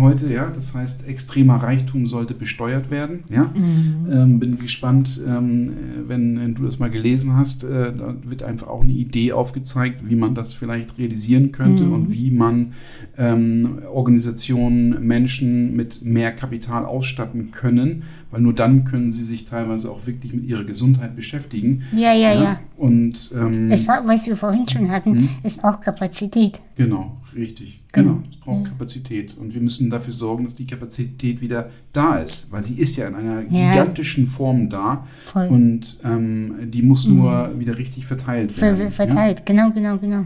heute, 0.00 0.32
ja. 0.32 0.50
Das 0.54 0.74
heißt, 0.74 1.06
extremer 1.08 1.56
Reichtum 1.56 2.06
sollte 2.06 2.34
besteuert 2.34 2.90
werden, 2.90 3.20
ja. 3.28 3.52
Ähm, 3.56 4.38
bin 4.38 4.58
gespannt, 4.58 5.20
ähm, 5.26 5.72
wenn, 6.06 6.38
wenn 6.40 6.54
du 6.54 6.64
das 6.64 6.78
mal 6.78 6.90
gelesen 6.90 7.36
hast, 7.36 7.64
äh, 7.64 7.92
da 7.96 8.14
wird 8.24 8.42
einfach 8.42 8.68
auch 8.68 8.82
eine 8.82 8.92
Idee 8.92 9.32
aufgezeigt, 9.32 10.08
wie 10.08 10.16
man 10.16 10.34
das 10.34 10.54
vielleicht 10.54 10.98
realisieren 10.98 11.52
könnte 11.52 11.84
Mhm. 11.84 11.92
und 11.92 12.12
wie 12.12 12.30
man 12.30 12.72
ähm, 13.16 13.80
Organisationen, 13.92 15.06
Menschen 15.06 15.74
mit 15.76 16.02
mehr 16.04 16.32
Kapital 16.32 16.84
ausstatten 16.84 17.50
können, 17.50 18.02
weil 18.30 18.40
nur 18.40 18.54
dann 18.54 18.84
können 18.84 19.10
sie 19.10 19.24
sich 19.24 19.44
teilweise 19.44 19.90
auch 19.90 20.06
wirklich 20.06 20.32
mit 20.32 20.44
ihrer 20.44 20.64
Gesundheit 20.64 21.16
beschäftigen. 21.16 21.82
Ja, 21.92 22.12
ja, 22.12 22.32
ja. 22.32 22.60
Und 22.76 23.32
ähm, 23.34 23.70
Es 23.70 23.84
braucht, 23.84 24.06
was 24.06 24.26
wir 24.26 24.36
vorhin 24.36 24.68
schon 24.68 24.90
hatten, 24.90 25.12
Mhm. 25.12 25.28
es 25.42 25.56
braucht 25.56 25.82
Kapazität. 25.82 26.60
Genau, 26.76 27.16
richtig. 27.34 27.68
Mhm. 27.68 27.80
Genau. 27.92 28.22
Es 28.30 28.36
braucht 28.38 28.64
Kapazität. 28.66 29.36
Und 29.36 29.52
wir 29.54 29.60
müssen 29.60 29.90
dafür 29.90 30.12
sorgen, 30.12 30.44
dass 30.44 30.54
die 30.54 30.66
Kapazität 30.66 31.40
wieder 31.40 31.70
da 31.92 32.18
ist, 32.18 32.50
weil 32.52 32.62
sie 32.64 32.74
ist 32.78 32.96
ja 32.96 33.08
in 33.08 33.14
einer 33.16 33.42
Ja. 33.42 33.70
gigantischen 33.72 34.28
Form 34.28 34.70
da. 34.70 35.06
Voll. 35.26 35.48
Und 35.48 35.98
ähm, 36.04 36.54
die 36.70 36.82
muss 36.82 37.06
nur 37.08 37.50
wieder 37.58 37.76
richtig 37.76 38.06
verteilt 38.06 38.52
Ver 38.52 38.78
werden. 38.78 38.92
verteilt, 38.92 39.44
genau, 39.44 39.70
genau, 39.72 39.98
genau. 39.98 40.24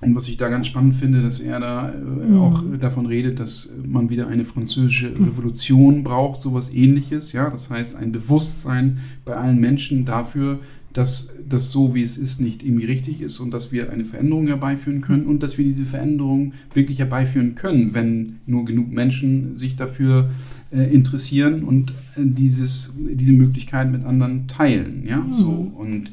Ja? 0.00 0.08
Und 0.08 0.14
was 0.14 0.28
ich 0.28 0.36
da 0.36 0.48
ganz 0.48 0.66
spannend 0.66 0.94
finde, 0.96 1.22
dass 1.22 1.40
er 1.40 1.60
da 1.60 1.92
äh, 1.92 2.36
auch 2.36 2.62
äh, 2.62 2.78
davon 2.78 3.06
redet, 3.06 3.40
dass 3.40 3.72
man 3.86 4.10
wieder 4.10 4.28
eine 4.28 4.44
französische 4.44 5.12
Revolution 5.12 6.04
braucht, 6.04 6.40
sowas 6.40 6.72
ähnliches. 6.72 7.32
Ja, 7.32 7.50
das 7.50 7.70
heißt 7.70 7.96
ein 7.96 8.12
Bewusstsein 8.12 8.98
bei 9.24 9.34
allen 9.36 9.60
Menschen 9.60 10.04
dafür, 10.04 10.60
dass 10.92 11.32
das 11.48 11.70
so, 11.70 11.94
wie 11.94 12.02
es 12.02 12.16
ist, 12.16 12.40
nicht 12.40 12.62
irgendwie 12.64 12.86
richtig 12.86 13.20
ist 13.20 13.40
und 13.40 13.52
dass 13.52 13.72
wir 13.72 13.92
eine 13.92 14.04
Veränderung 14.04 14.48
herbeiführen 14.48 15.00
können 15.00 15.26
und 15.26 15.42
dass 15.42 15.58
wir 15.58 15.64
diese 15.64 15.84
Veränderung 15.84 16.54
wirklich 16.74 16.98
herbeiführen 16.98 17.54
können, 17.54 17.94
wenn 17.94 18.36
nur 18.46 18.64
genug 18.64 18.90
Menschen 18.90 19.54
sich 19.54 19.76
dafür 19.76 20.30
äh, 20.72 20.92
interessieren 20.92 21.62
und 21.62 21.90
äh, 21.90 22.22
dieses, 22.24 22.94
diese 22.98 23.32
Möglichkeit 23.32 23.92
mit 23.92 24.04
anderen 24.04 24.48
teilen. 24.48 25.04
Ja, 25.06 25.24
so 25.30 25.72
und 25.76 26.12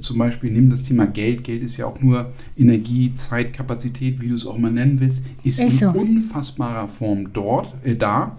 zum 0.00 0.18
Beispiel 0.18 0.50
nimm 0.50 0.70
das 0.70 0.82
Thema 0.82 1.06
Geld. 1.06 1.44
Geld 1.44 1.62
ist 1.62 1.76
ja 1.76 1.86
auch 1.86 2.00
nur 2.00 2.32
Energie, 2.56 3.14
Zeit, 3.14 3.52
Kapazität, 3.52 4.20
wie 4.20 4.28
du 4.28 4.34
es 4.34 4.46
auch 4.46 4.58
mal 4.58 4.70
nennen 4.70 5.00
willst, 5.00 5.24
ist, 5.42 5.60
Ist 5.60 5.72
in 5.72 5.78
so. 5.78 5.90
unfassbarer 5.90 6.88
Form 6.88 7.32
dort, 7.32 7.74
äh, 7.84 7.96
da, 7.96 8.36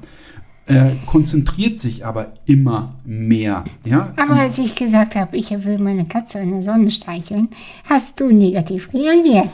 äh, 0.68 0.92
konzentriert 1.06 1.80
sich 1.80 2.06
aber 2.06 2.34
immer 2.46 2.96
mehr. 3.04 3.66
Ja? 3.84 4.14
Aber 4.16 4.36
als 4.36 4.58
ich 4.58 4.76
gesagt 4.76 5.16
habe, 5.16 5.36
ich 5.36 5.50
will 5.66 5.80
meine 5.80 6.06
Katze 6.06 6.40
in 6.40 6.52
der 6.52 6.64
Sonne 6.64 6.92
streicheln, 6.92 7.50
hast 7.86 8.20
du 8.20 8.32
negativ 8.32 8.94
reagiert. 8.94 9.50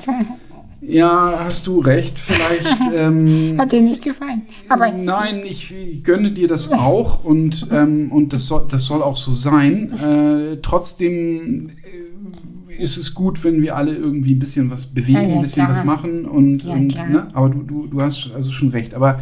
Ja, 0.82 1.40
hast 1.46 1.68
du 1.68 1.80
recht. 1.80 2.18
Vielleicht. 2.20 2.66
ähm, 2.96 3.56
Hat 3.58 3.72
dir 3.72 3.82
nicht 3.82 4.04
gefallen. 4.04 4.44
Aber 4.70 4.92
Nein, 4.92 5.42
ich, 5.46 5.74
ich 5.74 6.04
gönne 6.04 6.32
dir 6.32 6.48
das 6.48 6.72
auch 6.72 7.24
und, 7.24 7.68
ähm, 7.72 8.12
und 8.12 8.34
das, 8.34 8.48
soll, 8.48 8.68
das 8.70 8.86
soll 8.86 9.02
auch 9.02 9.16
so 9.16 9.34
sein. 9.34 9.92
Äh, 9.94 10.58
trotzdem 10.62 11.70
äh, 11.70 12.82
ist 12.84 12.98
es 12.98 13.14
gut, 13.14 13.44
wenn 13.44 13.62
wir 13.62 13.76
alle 13.76 13.96
irgendwie 13.96 14.36
ein 14.36 14.40
bisschen 14.40 14.70
was 14.70 14.86
bewegen, 14.88 15.18
Ja, 15.22 15.28
ja, 15.28 15.36
ein 15.36 15.42
bisschen 15.42 15.66
klar. 15.66 15.78
was 15.78 15.84
machen 15.86 16.26
und, 16.26 16.64
Ja, 16.64 16.74
und 16.74 17.10
ne? 17.10 17.28
aber 17.34 17.50
du, 17.50 17.64
du, 17.64 17.88
du 17.88 18.02
hast 18.02 18.32
also 18.36 18.52
schon 18.52 18.70
recht. 18.70 18.94
Aber 18.94 19.20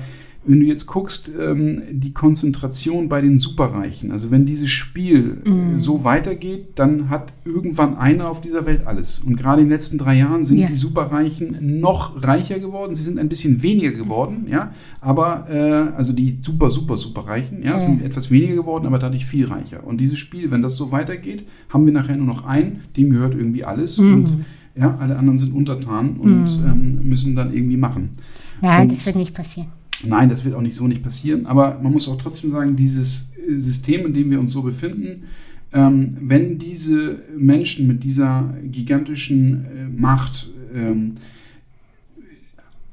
wenn 0.47 0.59
du 0.59 0.65
jetzt 0.65 0.85
guckst, 0.85 1.29
ähm, 1.39 1.81
die 1.91 2.13
Konzentration 2.13 3.09
bei 3.09 3.21
den 3.21 3.39
Superreichen, 3.39 4.11
also 4.11 4.29
wenn 4.31 4.45
dieses 4.45 4.69
Spiel 4.69 5.37
äh, 5.45 5.79
so 5.79 6.03
weitergeht, 6.03 6.69
dann 6.75 7.09
hat 7.09 7.33
irgendwann 7.45 7.97
einer 7.97 8.29
auf 8.29 8.41
dieser 8.41 8.65
Welt 8.65 8.85
alles. 8.85 9.19
Und 9.19 9.37
gerade 9.37 9.61
in 9.61 9.67
den 9.67 9.71
letzten 9.71 9.97
drei 9.97 10.15
Jahren 10.17 10.43
sind 10.43 10.59
Ja. 10.59 10.67
die 10.67 10.75
Superreichen 10.75 11.79
noch 11.79 12.23
reicher 12.23 12.59
geworden. 12.59 12.93
Sie 12.95 13.03
sind 13.03 13.17
ein 13.17 13.29
bisschen 13.29 13.63
weniger 13.63 13.91
geworden, 13.91 14.45
ja. 14.49 14.71
Aber 15.01 15.47
äh, 15.49 15.95
also 15.97 16.13
die 16.13 16.37
super, 16.41 16.69
super, 16.69 16.97
super 16.97 17.21
Reichen, 17.21 17.63
ja, 17.63 17.71
Ja. 17.73 17.79
sind 17.79 18.01
etwas 18.03 18.29
weniger 18.31 18.55
geworden, 18.55 18.85
aber 18.85 18.99
dadurch 18.99 19.25
viel 19.25 19.45
reicher. 19.47 19.85
Und 19.85 19.99
dieses 19.99 20.19
Spiel, 20.19 20.51
wenn 20.51 20.61
das 20.61 20.75
so 20.75 20.91
weitergeht, 20.91 21.45
haben 21.69 21.85
wir 21.85 21.93
nachher 21.93 22.17
nur 22.17 22.27
noch 22.27 22.45
einen, 22.45 22.81
dem 22.97 23.09
gehört 23.09 23.33
irgendwie 23.35 23.63
alles 23.65 23.97
Mhm. 23.99 24.13
und 24.13 24.37
ja, 24.77 24.97
alle 24.99 25.17
anderen 25.17 25.37
sind 25.39 25.53
untertan 25.53 26.17
und 26.19 26.47
ähm, 26.67 26.99
müssen 27.07 27.35
dann 27.35 27.53
irgendwie 27.53 27.77
machen. 27.77 28.09
ja, 28.61 28.81
Und- 28.81 28.91
das 28.91 29.05
wird 29.05 29.15
nicht 29.15 29.33
passieren. 29.33 29.69
Nein, 30.07 30.29
das 30.29 30.45
wird 30.45 30.55
auch 30.55 30.61
nicht 30.61 30.75
so 30.75 30.87
nicht 30.87 31.03
passieren. 31.03 31.45
Aber 31.45 31.79
man 31.81 31.91
muss 31.91 32.07
auch 32.07 32.17
trotzdem 32.17 32.51
sagen, 32.51 32.75
dieses 32.75 33.31
äh, 33.35 33.59
System, 33.59 34.05
in 34.05 34.13
dem 34.13 34.31
wir 34.31 34.39
uns 34.39 34.51
so 34.51 34.61
befinden, 34.61 35.23
ähm, 35.73 36.17
wenn 36.21 36.57
diese 36.57 37.19
Menschen 37.37 37.87
mit 37.87 38.03
dieser 38.03 38.53
gigantischen 38.63 39.65
äh, 39.65 40.01
Macht 40.01 40.49
ähm, 40.73 41.15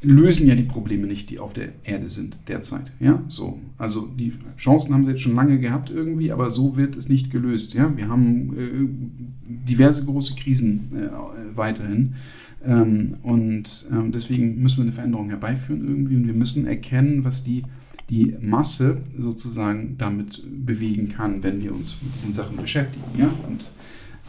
lösen 0.02 0.48
ja 0.48 0.54
die 0.54 0.64
Probleme 0.64 1.06
nicht, 1.06 1.30
die 1.30 1.38
auf 1.38 1.52
der 1.52 1.68
Erde 1.84 2.08
sind 2.08 2.36
derzeit. 2.48 2.92
Ja, 2.98 3.22
so. 3.28 3.60
Also 3.78 4.06
die 4.06 4.32
Chancen 4.56 4.92
haben 4.92 5.04
sie 5.04 5.12
jetzt 5.12 5.22
schon 5.22 5.36
lange 5.36 5.58
gehabt 5.58 5.90
irgendwie, 5.90 6.32
aber 6.32 6.50
so 6.50 6.76
wird 6.76 6.96
es 6.96 7.08
nicht 7.08 7.30
gelöst. 7.30 7.74
Ja, 7.74 7.96
wir 7.96 8.08
haben 8.08 8.56
äh, 8.58 9.66
diverse 9.68 10.04
große 10.04 10.34
Krisen 10.34 10.90
äh, 10.96 11.56
weiterhin. 11.56 12.14
Ähm, 12.64 13.14
und 13.22 13.86
ähm, 13.92 14.12
deswegen 14.12 14.62
müssen 14.62 14.78
wir 14.78 14.82
eine 14.84 14.92
Veränderung 14.92 15.28
herbeiführen 15.30 15.86
irgendwie 15.86 16.16
und 16.16 16.26
wir 16.26 16.34
müssen 16.34 16.66
erkennen, 16.66 17.24
was 17.24 17.42
die, 17.42 17.64
die 18.08 18.34
Masse 18.40 18.98
sozusagen 19.18 19.96
damit 19.98 20.42
bewegen 20.64 21.08
kann, 21.08 21.42
wenn 21.42 21.60
wir 21.62 21.74
uns 21.74 22.00
mit 22.02 22.14
diesen 22.16 22.32
Sachen 22.32 22.56
beschäftigen. 22.56 23.04
Ja? 23.18 23.30
Und 23.48 23.70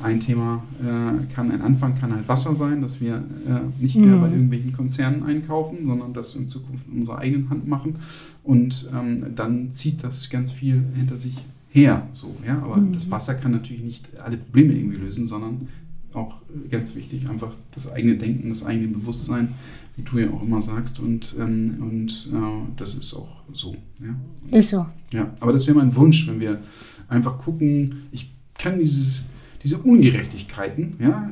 ein 0.01 0.19
Thema 0.19 0.63
äh, 0.81 1.31
kann, 1.33 1.51
ein 1.51 1.61
Anfang 1.61 1.93
kann 1.95 2.13
halt 2.13 2.27
Wasser 2.27 2.55
sein, 2.55 2.81
dass 2.81 2.99
wir 2.99 3.17
äh, 3.17 3.81
nicht 3.81 3.95
mehr 3.95 4.15
Mhm. 4.15 4.21
bei 4.21 4.29
irgendwelchen 4.31 4.73
Konzernen 4.73 5.23
einkaufen, 5.23 5.85
sondern 5.85 6.13
das 6.13 6.35
in 6.35 6.47
Zukunft 6.49 6.85
in 6.91 6.99
unserer 7.01 7.19
eigenen 7.19 7.49
Hand 7.51 7.67
machen. 7.67 7.97
Und 8.43 8.89
ähm, 8.93 9.23
dann 9.35 9.71
zieht 9.71 10.03
das 10.03 10.29
ganz 10.31 10.51
viel 10.51 10.83
hinter 10.95 11.15
sich 11.17 11.37
her. 11.69 12.07
So, 12.13 12.35
ja? 12.45 12.57
Aber 12.63 12.77
Mhm. 12.77 12.91
das 12.93 13.11
Wasser 13.11 13.35
kann 13.35 13.51
natürlich 13.51 13.83
nicht 13.83 14.09
alle 14.19 14.37
Probleme 14.37 14.73
irgendwie 14.73 14.97
lösen, 14.97 15.27
sondern 15.27 15.67
auch 16.13 16.35
ganz 16.69 16.95
wichtig, 16.95 17.29
einfach 17.29 17.55
das 17.71 17.91
eigene 17.91 18.17
Denken, 18.17 18.49
das 18.49 18.65
eigene 18.65 18.87
Bewusstsein, 18.87 19.55
wie 19.95 20.03
du 20.03 20.19
ja 20.19 20.29
auch 20.31 20.41
immer 20.41 20.61
sagst. 20.61 20.99
Und, 20.99 21.35
ähm, 21.39 21.77
und 21.81 22.29
äh, 22.33 22.73
das 22.77 22.95
ist 22.95 23.13
auch 23.13 23.43
so. 23.51 23.75
Ja. 23.99 24.57
Ist 24.57 24.69
so. 24.69 24.85
Ja, 25.11 25.31
aber 25.39 25.51
das 25.51 25.67
wäre 25.67 25.77
mein 25.77 25.95
Wunsch, 25.95 26.27
wenn 26.27 26.39
wir 26.39 26.61
einfach 27.07 27.37
gucken, 27.37 28.03
ich 28.11 28.31
kann 28.57 28.79
dieses, 28.79 29.23
diese 29.63 29.77
Ungerechtigkeiten 29.77 30.95
ja, 30.99 31.29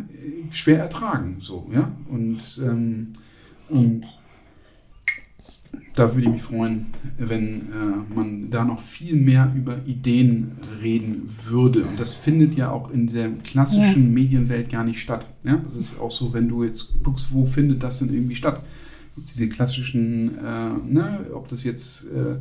schwer 0.52 0.80
ertragen. 0.80 1.38
So, 1.40 1.70
ja? 1.74 1.92
Und, 2.10 2.62
ähm, 2.64 3.14
und 3.70 4.04
da 5.96 6.14
würde 6.14 6.22
ich 6.22 6.34
mich 6.34 6.42
freuen, 6.42 6.88
wenn 7.18 7.70
äh, 7.72 8.16
man 8.16 8.50
da 8.50 8.64
noch 8.64 8.80
viel 8.80 9.16
mehr 9.16 9.52
über 9.56 9.86
Ideen 9.86 10.54
reden 10.82 11.24
würde. 11.26 11.84
Und 11.86 12.00
das 12.00 12.14
findet 12.14 12.56
ja 12.56 12.72
auch 12.72 12.92
in 12.92 13.12
der 13.12 13.32
klassischen 13.44 14.08
ja. 14.08 14.14
Medienwelt 14.14 14.70
gar 14.70 14.84
nicht 14.84 15.02
statt. 15.02 15.26
Ja? 15.44 15.58
Das 15.58 15.76
ist 15.76 16.00
auch 16.00 16.12
so, 16.12 16.34
wenn 16.34 16.48
du 16.48 16.64
jetzt 16.64 17.04
guckst, 17.04 17.34
wo 17.34 17.46
findet 17.46 17.84
das 17.84 18.00
denn 18.00 18.14
irgendwie 18.14 18.36
statt? 18.36 18.64
Diese 19.18 19.50
klassischen, 19.50 20.38
äh, 20.38 20.70
ne, 20.88 21.26
ob 21.34 21.50
das 21.50 21.66
jetzt 21.66 22.06
äh, 22.06 22.38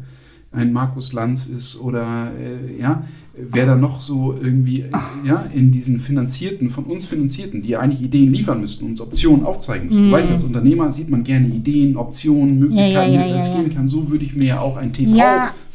ein 0.53 0.73
Markus 0.73 1.13
Lanz 1.13 1.47
ist 1.47 1.81
oder 1.81 2.33
äh, 2.33 2.81
ja, 2.81 3.05
wer 3.35 3.67
da 3.67 3.77
noch 3.77 4.01
so 4.01 4.35
irgendwie 4.35 4.81
äh, 4.81 4.91
ja, 5.25 5.47
in 5.55 5.71
diesen 5.71 6.01
Finanzierten, 6.01 6.71
von 6.71 6.85
uns 6.85 7.07
Finanzierten, 7.07 7.63
die 7.63 7.77
eigentlich 7.77 8.03
Ideen 8.03 8.33
liefern 8.33 8.61
müssten, 8.61 8.87
uns 8.87 9.01
Optionen 9.01 9.45
aufzeigen 9.45 9.87
müssen. 9.87 10.07
Mhm. 10.07 10.11
Du 10.11 10.13
weißt, 10.17 10.33
als 10.33 10.43
Unternehmer 10.43 10.91
sieht 10.91 11.09
man 11.09 11.23
gerne 11.23 11.47
Ideen, 11.47 11.97
Optionen, 11.97 12.59
Möglichkeiten, 12.59 12.93
ja, 12.93 13.03
ja, 13.03 13.13
ja, 13.13 13.19
wie 13.19 13.21
es 13.21 13.33
alles 13.33 13.55
gehen 13.55 13.73
kann. 13.73 13.87
So 13.87 14.11
würde 14.11 14.25
ich 14.25 14.35
mir 14.35 14.47
ja 14.47 14.61
auch 14.61 14.77
ein 14.77 14.93
TV 14.93 15.17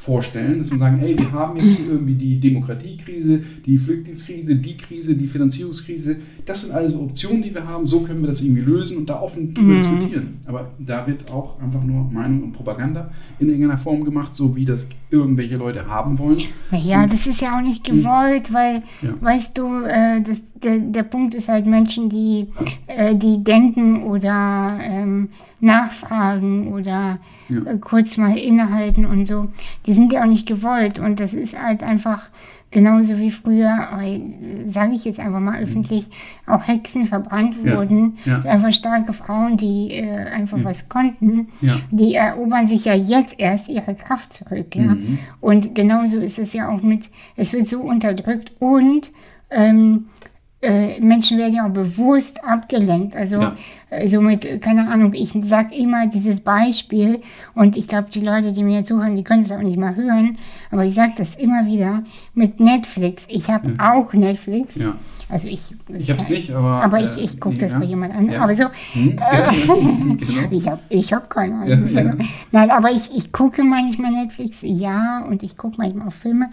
vorstellen, 0.06 0.60
dass 0.60 0.70
wir 0.70 0.78
sagen, 0.78 1.02
ey, 1.02 1.18
wir 1.18 1.32
haben 1.32 1.58
jetzt 1.58 1.78
hier 1.78 1.88
irgendwie 1.88 2.14
die 2.14 2.40
Demokratiekrise, 2.40 3.42
die 3.66 3.78
Flüchtlingskrise, 3.78 4.56
die 4.56 4.78
Krise, 4.78 5.16
die 5.16 5.28
Finanzierungskrise. 5.28 6.18
Das 6.46 6.62
sind 6.62 6.74
alles 6.74 6.96
Optionen, 6.96 7.42
die 7.42 7.54
wir 7.54 7.68
haben. 7.68 7.88
So 7.88 8.02
können 8.02 8.22
wir 8.22 8.28
das 8.28 8.42
irgendwie 8.42 8.62
lösen 8.62 8.98
und 8.98 9.10
da 9.10 9.20
offen 9.20 9.54
drüber 9.54 9.74
mhm. 9.74 9.78
diskutieren. 9.80 10.34
Aber 10.46 10.72
da 10.78 11.08
wird 11.08 11.32
auch 11.32 11.60
einfach 11.60 11.84
nur 11.84 12.10
Meinung 12.12 12.44
und 12.44 12.54
Propaganda 12.54 13.12
in 13.40 13.50
irgendeiner 13.50 13.80
Form 13.80 14.04
gemacht, 14.04 14.36
so 14.36 14.56
wie 14.56 14.66
das 14.66 14.88
irgendwelche 15.16 15.58
Leute 15.58 15.88
haben 15.88 16.20
wollen. 16.20 16.42
Ja, 16.72 17.04
und, 17.04 17.14
das 17.14 17.28
ist 17.28 17.42
ja 17.42 17.58
auch 17.58 17.62
nicht 17.62 17.84
gewollt, 17.84 18.54
weil, 18.54 18.84
ja. 19.02 19.14
weißt 19.20 19.58
du, 19.58 19.84
äh, 19.84 20.22
das, 20.22 20.44
der, 20.56 20.78
der 20.78 21.04
Punkt 21.04 21.34
ist 21.34 21.50
halt 21.50 21.66
Menschen, 21.66 22.10
die, 22.10 22.48
äh, 22.88 23.16
die 23.16 23.44
denken 23.44 24.04
oder 24.04 24.78
ähm, 24.82 25.30
nachfragen 25.60 26.74
oder 26.74 27.20
ja. 27.50 27.62
äh, 27.66 27.78
kurz 27.80 28.18
mal 28.18 28.38
innehalten 28.38 29.06
und 29.06 29.26
so, 29.26 29.48
die 29.86 29.94
sind 29.94 30.14
ja 30.14 30.24
auch 30.24 30.28
nicht 30.28 30.48
gewollt. 30.48 31.00
Und 31.00 31.20
das 31.20 31.34
ist 31.34 31.60
halt 31.60 31.84
einfach 31.84 32.30
genauso 32.76 33.18
wie 33.18 33.32
früher, 33.32 33.88
sage 34.68 34.96
ich 34.96 35.06
jetzt 35.06 35.22
einfach 35.22 35.40
mal 35.40 35.64
öffentlich, 35.64 36.08
auch 36.46 36.68
Hexen 36.68 37.06
verbrannt 37.06 37.56
wurden. 37.66 38.18
Ja. 38.26 38.42
Einfach 38.42 38.74
starke 38.74 39.14
Frauen, 39.14 39.56
die 39.56 39.94
äh, 39.94 40.26
einfach 40.26 40.58
was 40.62 40.90
konnten, 40.90 41.48
die 41.90 42.16
erobern 42.16 42.68
sich 42.68 42.84
ja 42.84 42.94
jetzt 42.94 43.40
erst 43.40 43.70
ihre 43.70 43.96
Kraft 43.96 44.34
zurück. 44.34 44.76
Ja? 44.76 44.94
Mhm. 44.94 45.20
Und 45.40 45.74
genauso 45.74 46.20
ist 46.20 46.38
es 46.38 46.52
ja 46.52 46.68
auch 46.68 46.82
mit, 46.82 47.10
es 47.38 47.54
wird 47.54 47.70
so 47.70 47.80
unterdrückt 47.80 48.52
und 48.60 49.14
ähm, 49.50 50.08
äh, 50.66 51.00
Menschen 51.00 51.38
werden 51.38 51.54
ja 51.54 51.66
auch 51.66 51.74
bewusst 51.74 52.44
abgelenkt. 52.44 53.16
Also 53.16 53.40
ja. 53.40 53.56
äh, 53.90 54.08
somit, 54.08 54.62
keine 54.62 54.88
Ahnung, 54.90 55.14
ich 55.14 55.32
sage 55.44 55.76
immer 55.76 56.08
dieses 56.08 56.42
Beispiel 56.42 57.22
und 57.54 57.78
ich 57.78 57.88
glaube, 57.88 58.10
die 58.12 58.22
Leute, 58.22 58.52
die 58.52 58.64
mir 58.64 58.84
zuhören, 58.84 59.16
die 59.16 59.24
können 59.24 59.42
es 59.44 59.52
auch 59.52 59.62
nicht 59.62 59.78
mal 59.78 59.96
hören, 59.96 60.38
aber 60.72 60.84
ich 60.84 60.96
sage 60.96 61.14
das 61.18 61.36
immer 61.36 61.66
wieder 61.66 62.04
mit 62.34 62.60
Netflix. 62.60 63.26
Ich 63.30 63.50
habe 63.50 63.76
ja. 63.78 63.94
auch 63.94 64.14
Netflix. 64.14 64.76
Ja. 64.76 64.96
Also 65.30 65.48
ich. 65.48 65.62
Ich 65.90 66.10
habe 66.10 66.22
es 66.22 66.30
nicht, 66.30 66.52
aber. 66.52 66.84
Aber 66.84 67.00
ich, 67.00 67.18
ich 67.18 67.40
gucke 67.40 67.56
äh, 67.56 67.60
das 67.60 67.74
bei 67.74 67.86
jemand 67.86 68.14
anderem. 68.14 68.42
Aber 68.42 68.54
so. 68.54 68.66
Hm, 68.94 69.18
äh, 69.18 70.18
genau. 70.26 70.48
ich 70.52 70.68
habe 70.68 70.82
ich 70.90 71.14
hab 71.14 71.30
keine 71.30 71.56
Ahnung. 71.56 72.28
Nein, 72.52 72.72
aber 72.72 72.92
ich, 72.92 73.16
ich 73.16 73.32
gucke 73.32 73.64
manchmal 73.64 74.12
Netflix, 74.12 74.60
ja, 74.62 75.24
und 75.28 75.44
ich 75.44 75.58
gucke 75.58 75.76
manchmal 75.78 76.08
auch 76.08 76.14
Filme. 76.14 76.50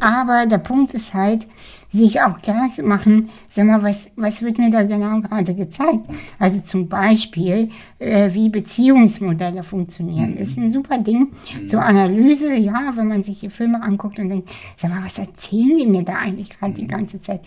Aber 0.00 0.46
der 0.46 0.58
Punkt 0.58 0.94
ist 0.94 1.12
halt, 1.12 1.46
sich 1.94 2.20
auch 2.20 2.38
klar 2.38 2.70
zu 2.72 2.82
machen, 2.82 3.30
sag 3.48 3.66
mal, 3.66 3.82
was, 3.82 4.08
was 4.16 4.42
wird 4.42 4.58
mir 4.58 4.70
da 4.70 4.82
genau 4.82 5.20
gerade 5.20 5.54
gezeigt? 5.54 6.00
Also 6.40 6.60
zum 6.60 6.88
Beispiel, 6.88 7.70
äh, 8.00 8.34
wie 8.34 8.48
Beziehungsmodelle 8.48 9.62
funktionieren. 9.62 10.32
Mhm. 10.32 10.38
Ist 10.38 10.58
ein 10.58 10.72
super 10.72 10.98
Ding 10.98 11.28
mhm. 11.60 11.68
zur 11.68 11.82
Analyse, 11.82 12.54
ja, 12.56 12.92
wenn 12.96 13.06
man 13.06 13.22
sich 13.22 13.40
die 13.40 13.50
Filme 13.50 13.80
anguckt 13.80 14.18
und 14.18 14.28
denkt, 14.28 14.50
sag 14.76 14.90
mal, 14.90 15.04
was 15.04 15.18
erzählen 15.18 15.78
die 15.78 15.86
mir 15.86 16.02
da 16.02 16.16
eigentlich 16.16 16.50
gerade 16.50 16.74
die 16.74 16.82
mhm. 16.82 16.88
ganze 16.88 17.20
Zeit? 17.20 17.42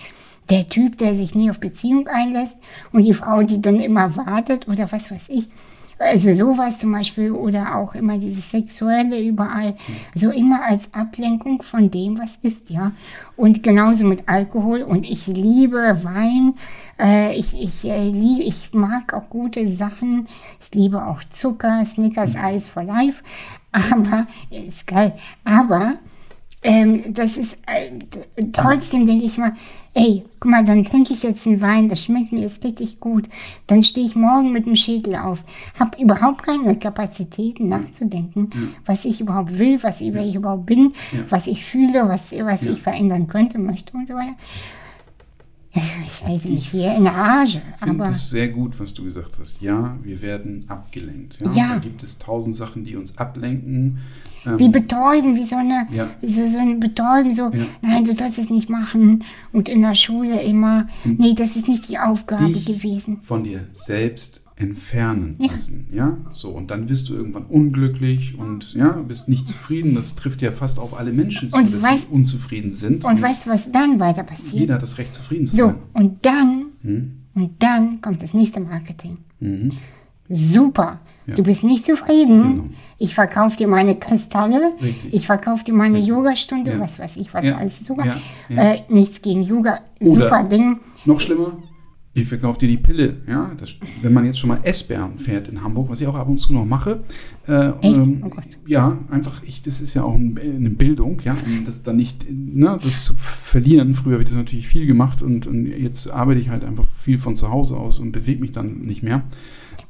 Der 0.49 0.67
Typ, 0.67 0.97
der 0.97 1.15
sich 1.15 1.35
nie 1.35 1.49
auf 1.49 1.59
Beziehung 1.59 2.07
einlässt 2.07 2.55
und 2.93 3.05
die 3.05 3.13
Frau, 3.13 3.43
die 3.43 3.61
dann 3.61 3.79
immer 3.79 4.15
wartet 4.15 4.67
oder 4.67 4.91
was 4.91 5.11
weiß 5.11 5.29
ich. 5.29 5.49
Also 5.99 6.31
sowas 6.35 6.77
zum 6.77 6.91
Beispiel 6.91 7.31
oder 7.31 7.75
auch 7.75 7.95
immer 7.95 8.19
dieses 8.19 8.51
Sexuelle 8.51 9.19
überall, 9.19 9.75
so 10.13 10.29
immer 10.29 10.63
als 10.63 10.93
Ablenkung 10.93 11.63
von 11.63 11.89
dem, 11.89 12.19
was 12.19 12.37
ist, 12.43 12.69
ja. 12.69 12.91
Und 13.35 13.63
genauso 13.63 14.05
mit 14.05 14.29
Alkohol. 14.29 14.83
Und 14.83 15.09
ich 15.09 15.25
liebe 15.25 15.99
Wein, 16.03 16.53
äh, 16.99 17.35
ich, 17.35 17.59
ich, 17.59 17.83
äh, 17.85 18.09
lieb, 18.09 18.43
ich 18.45 18.73
mag 18.73 19.11
auch 19.15 19.27
gute 19.29 19.67
Sachen, 19.69 20.27
ich 20.61 20.73
liebe 20.75 21.03
auch 21.03 21.23
Zucker, 21.31 21.83
Snickers, 21.83 22.35
Eis 22.35 22.67
for 22.67 22.83
Life, 22.83 23.23
aber, 23.71 24.27
ist 24.51 24.85
geil, 24.85 25.13
aber 25.43 25.95
ähm, 26.61 27.13
das 27.13 27.37
ist, 27.37 27.57
äh, 27.65 27.91
trotzdem 28.51 29.05
denke 29.05 29.25
ich 29.25 29.37
mal, 29.37 29.53
ey, 29.97 30.23
guck 30.39 30.51
mal, 30.51 30.63
dann 30.63 30.83
trinke 30.83 31.13
ich 31.13 31.23
jetzt 31.23 31.47
einen 31.47 31.59
Wein, 31.59 31.89
das 31.89 32.03
schmeckt 32.03 32.31
mir 32.31 32.41
jetzt 32.41 32.63
richtig 32.63 32.99
gut. 32.99 33.27
Dann 33.65 33.83
stehe 33.83 34.05
ich 34.05 34.15
morgen 34.15 34.51
mit 34.51 34.67
dem 34.67 34.75
Schädel 34.75 35.15
auf. 35.15 35.43
Habe 35.79 36.01
überhaupt 36.01 36.43
keine 36.43 36.77
Kapazitäten 36.77 37.67
nachzudenken, 37.67 38.49
ja. 38.53 38.59
was 38.85 39.05
ich 39.05 39.19
überhaupt 39.19 39.57
will, 39.57 39.81
was 39.81 39.99
ich, 40.01 40.13
ja. 40.13 40.21
ich 40.21 40.35
überhaupt 40.35 40.67
bin, 40.67 40.93
ja. 41.11 41.19
was 41.29 41.47
ich 41.47 41.65
fühle, 41.65 42.07
was, 42.07 42.31
was 42.31 42.65
ich 42.65 42.81
verändern 42.81 43.27
könnte, 43.27 43.57
möchte 43.57 43.97
und 43.97 44.07
so 44.07 44.13
weiter. 44.13 44.35
Also 45.77 45.93
ich 46.03 46.27
weiß 46.27 46.45
nicht, 46.45 46.71
hier 46.71 46.95
in 46.95 47.03
der 47.03 47.13
Rage. 47.13 47.61
Ich 47.79 47.83
finde 47.83 48.05
es 48.05 48.29
sehr 48.29 48.47
gut, 48.47 48.79
was 48.79 48.93
du 48.93 49.03
gesagt 49.03 49.37
hast. 49.39 49.61
Ja, 49.61 49.95
wir 50.01 50.21
werden 50.21 50.65
abgelenkt. 50.67 51.39
Ja? 51.39 51.53
ja. 51.53 51.73
Da 51.73 51.79
gibt 51.79 52.01
es 52.01 52.17
tausend 52.17 52.55
Sachen, 52.55 52.83
die 52.83 52.95
uns 52.95 53.17
ablenken. 53.17 53.99
Ähm, 54.45 54.59
wie 54.59 54.69
betäuben, 54.69 55.35
wie 55.35 55.45
so 55.45 55.55
eine, 55.55 55.87
ja. 55.91 56.09
wie 56.21 56.29
so, 56.29 56.47
so 56.47 56.57
ein 56.57 56.79
Betäuben, 56.79 57.31
so, 57.31 57.49
ja. 57.51 57.65
nein, 57.81 58.05
du 58.05 58.13
sollst 58.13 58.39
es 58.39 58.49
nicht 58.49 58.69
machen. 58.69 59.23
Und 59.51 59.69
in 59.69 59.81
der 59.81 59.95
Schule 59.95 60.41
immer, 60.41 60.87
hm. 61.03 61.17
nee, 61.19 61.35
das 61.35 61.55
ist 61.55 61.67
nicht 61.67 61.89
die 61.89 61.99
Aufgabe 61.99 62.51
gewesen. 62.51 63.19
Von 63.21 63.43
dir 63.43 63.67
selbst 63.73 64.41
entfernen 64.59 65.35
ja. 65.37 65.51
lassen, 65.51 65.87
ja, 65.91 66.17
so 66.31 66.49
und 66.49 66.71
dann 66.71 66.89
wirst 66.89 67.09
du 67.09 67.13
irgendwann 67.13 67.45
unglücklich 67.45 68.37
und 68.37 68.73
ja 68.73 68.91
bist 68.91 69.29
nicht 69.29 69.47
zufrieden. 69.47 69.93
Das 69.93 70.15
trifft 70.15 70.41
ja 70.41 70.51
fast 70.51 70.79
auf 70.79 70.97
alle 70.97 71.13
Menschen 71.13 71.49
zu, 71.49 71.57
und 71.57 71.71
dass 71.71 71.83
weißt, 71.83 72.09
sie 72.09 72.15
unzufrieden 72.15 72.71
sind. 72.73 73.05
Und, 73.05 73.15
und, 73.15 73.21
weißt 73.21 73.45
du, 73.45 73.49
was 73.51 73.71
dann 73.71 73.99
weiter 73.99 74.23
passiert? 74.23 74.61
Jeder 74.61 74.73
hat 74.75 74.81
das 74.81 74.97
Recht, 74.97 75.13
zufrieden 75.13 75.45
zu 75.45 75.55
so, 75.55 75.65
sein. 75.67 75.75
So 75.75 75.99
und 75.99 76.25
dann 76.25 76.65
hm? 76.81 77.11
und 77.35 77.51
dann 77.61 78.01
kommt 78.01 78.23
das 78.23 78.33
nächste 78.33 78.59
Marketing. 78.59 79.17
Mhm. 79.39 79.73
Super. 80.27 80.99
Ja. 81.27 81.35
Du 81.35 81.43
bist 81.43 81.63
nicht 81.63 81.85
zufrieden. 81.85 82.41
Genau. 82.41 82.63
Ich 82.97 83.13
verkaufe 83.13 83.57
dir 83.57 83.67
meine 83.67 83.95
Kristalle. 83.95 84.73
Richtig. 84.81 85.13
Ich 85.13 85.25
verkaufe 85.25 85.63
dir 85.63 85.73
meine 85.73 85.99
Yogastunde, 85.99 86.71
ja. 86.71 86.79
was 86.79 86.99
weiß 86.99 87.17
ich, 87.17 87.33
was 87.33 87.43
ja. 87.45 87.57
alles 87.57 87.79
sogar. 87.85 88.17
Äh, 88.49 88.79
nichts 88.89 89.21
gegen 89.21 89.41
Yoga. 89.41 89.81
Oder 89.99 90.23
Super 90.23 90.43
Ding. 90.45 90.79
Noch 91.05 91.19
schlimmer, 91.19 91.57
ich 92.21 92.27
verkaufe 92.27 92.57
dir 92.59 92.67
die 92.67 92.77
Pille. 92.77 93.17
Ja, 93.27 93.51
das, 93.59 93.75
wenn 94.01 94.11
man 94.11 94.25
jetzt 94.25 94.39
schon 94.39 94.49
mal 94.49 94.59
S-Bahn 94.63 95.17
fährt 95.17 95.47
in 95.49 95.61
Hamburg, 95.61 95.89
was 95.89 96.01
ich 96.01 96.07
auch 96.07 96.15
ab 96.15 96.27
und 96.27 96.39
zu 96.39 96.51
noch 96.51 96.65
mache. 96.65 97.01
Äh, 97.47 97.71
ähm, 97.81 98.23
oh 98.25 98.31
ja, 98.65 98.97
einfach, 99.11 99.43
ich, 99.43 99.61
das 99.61 99.81
ist 99.81 99.93
ja 99.93 100.03
auch 100.03 100.15
ein, 100.15 100.37
eine 100.37 100.71
Bildung, 100.71 101.21
ja, 101.23 101.33
um 101.45 101.63
das 101.63 101.83
dann 101.83 101.97
nicht, 101.97 102.25
ne, 102.29 102.79
das 102.83 103.05
zu 103.05 103.13
verlieren. 103.15 103.93
Früher 103.93 104.13
habe 104.13 104.23
ich 104.23 104.29
das 104.29 104.37
natürlich 104.37 104.67
viel 104.67 104.87
gemacht 104.87 105.21
und, 105.21 105.45
und 105.45 105.67
jetzt 105.67 106.09
arbeite 106.09 106.41
ich 106.41 106.49
halt 106.49 106.65
einfach 106.65 106.85
viel 106.99 107.19
von 107.19 107.35
zu 107.35 107.51
Hause 107.51 107.77
aus 107.77 107.99
und 107.99 108.11
bewege 108.13 108.41
mich 108.41 108.51
dann 108.51 108.79
nicht 108.79 109.03
mehr. 109.03 109.23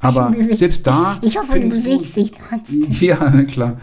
Aber 0.00 0.32
selbst 0.50 0.86
da. 0.86 1.18
Ich 1.22 1.38
hoffe, 1.38 1.58
du 1.58 1.68
bewegst 1.70 2.14
dich 2.14 2.32
trotzdem. 2.32 2.86
Ja, 3.00 3.42
klar. 3.44 3.80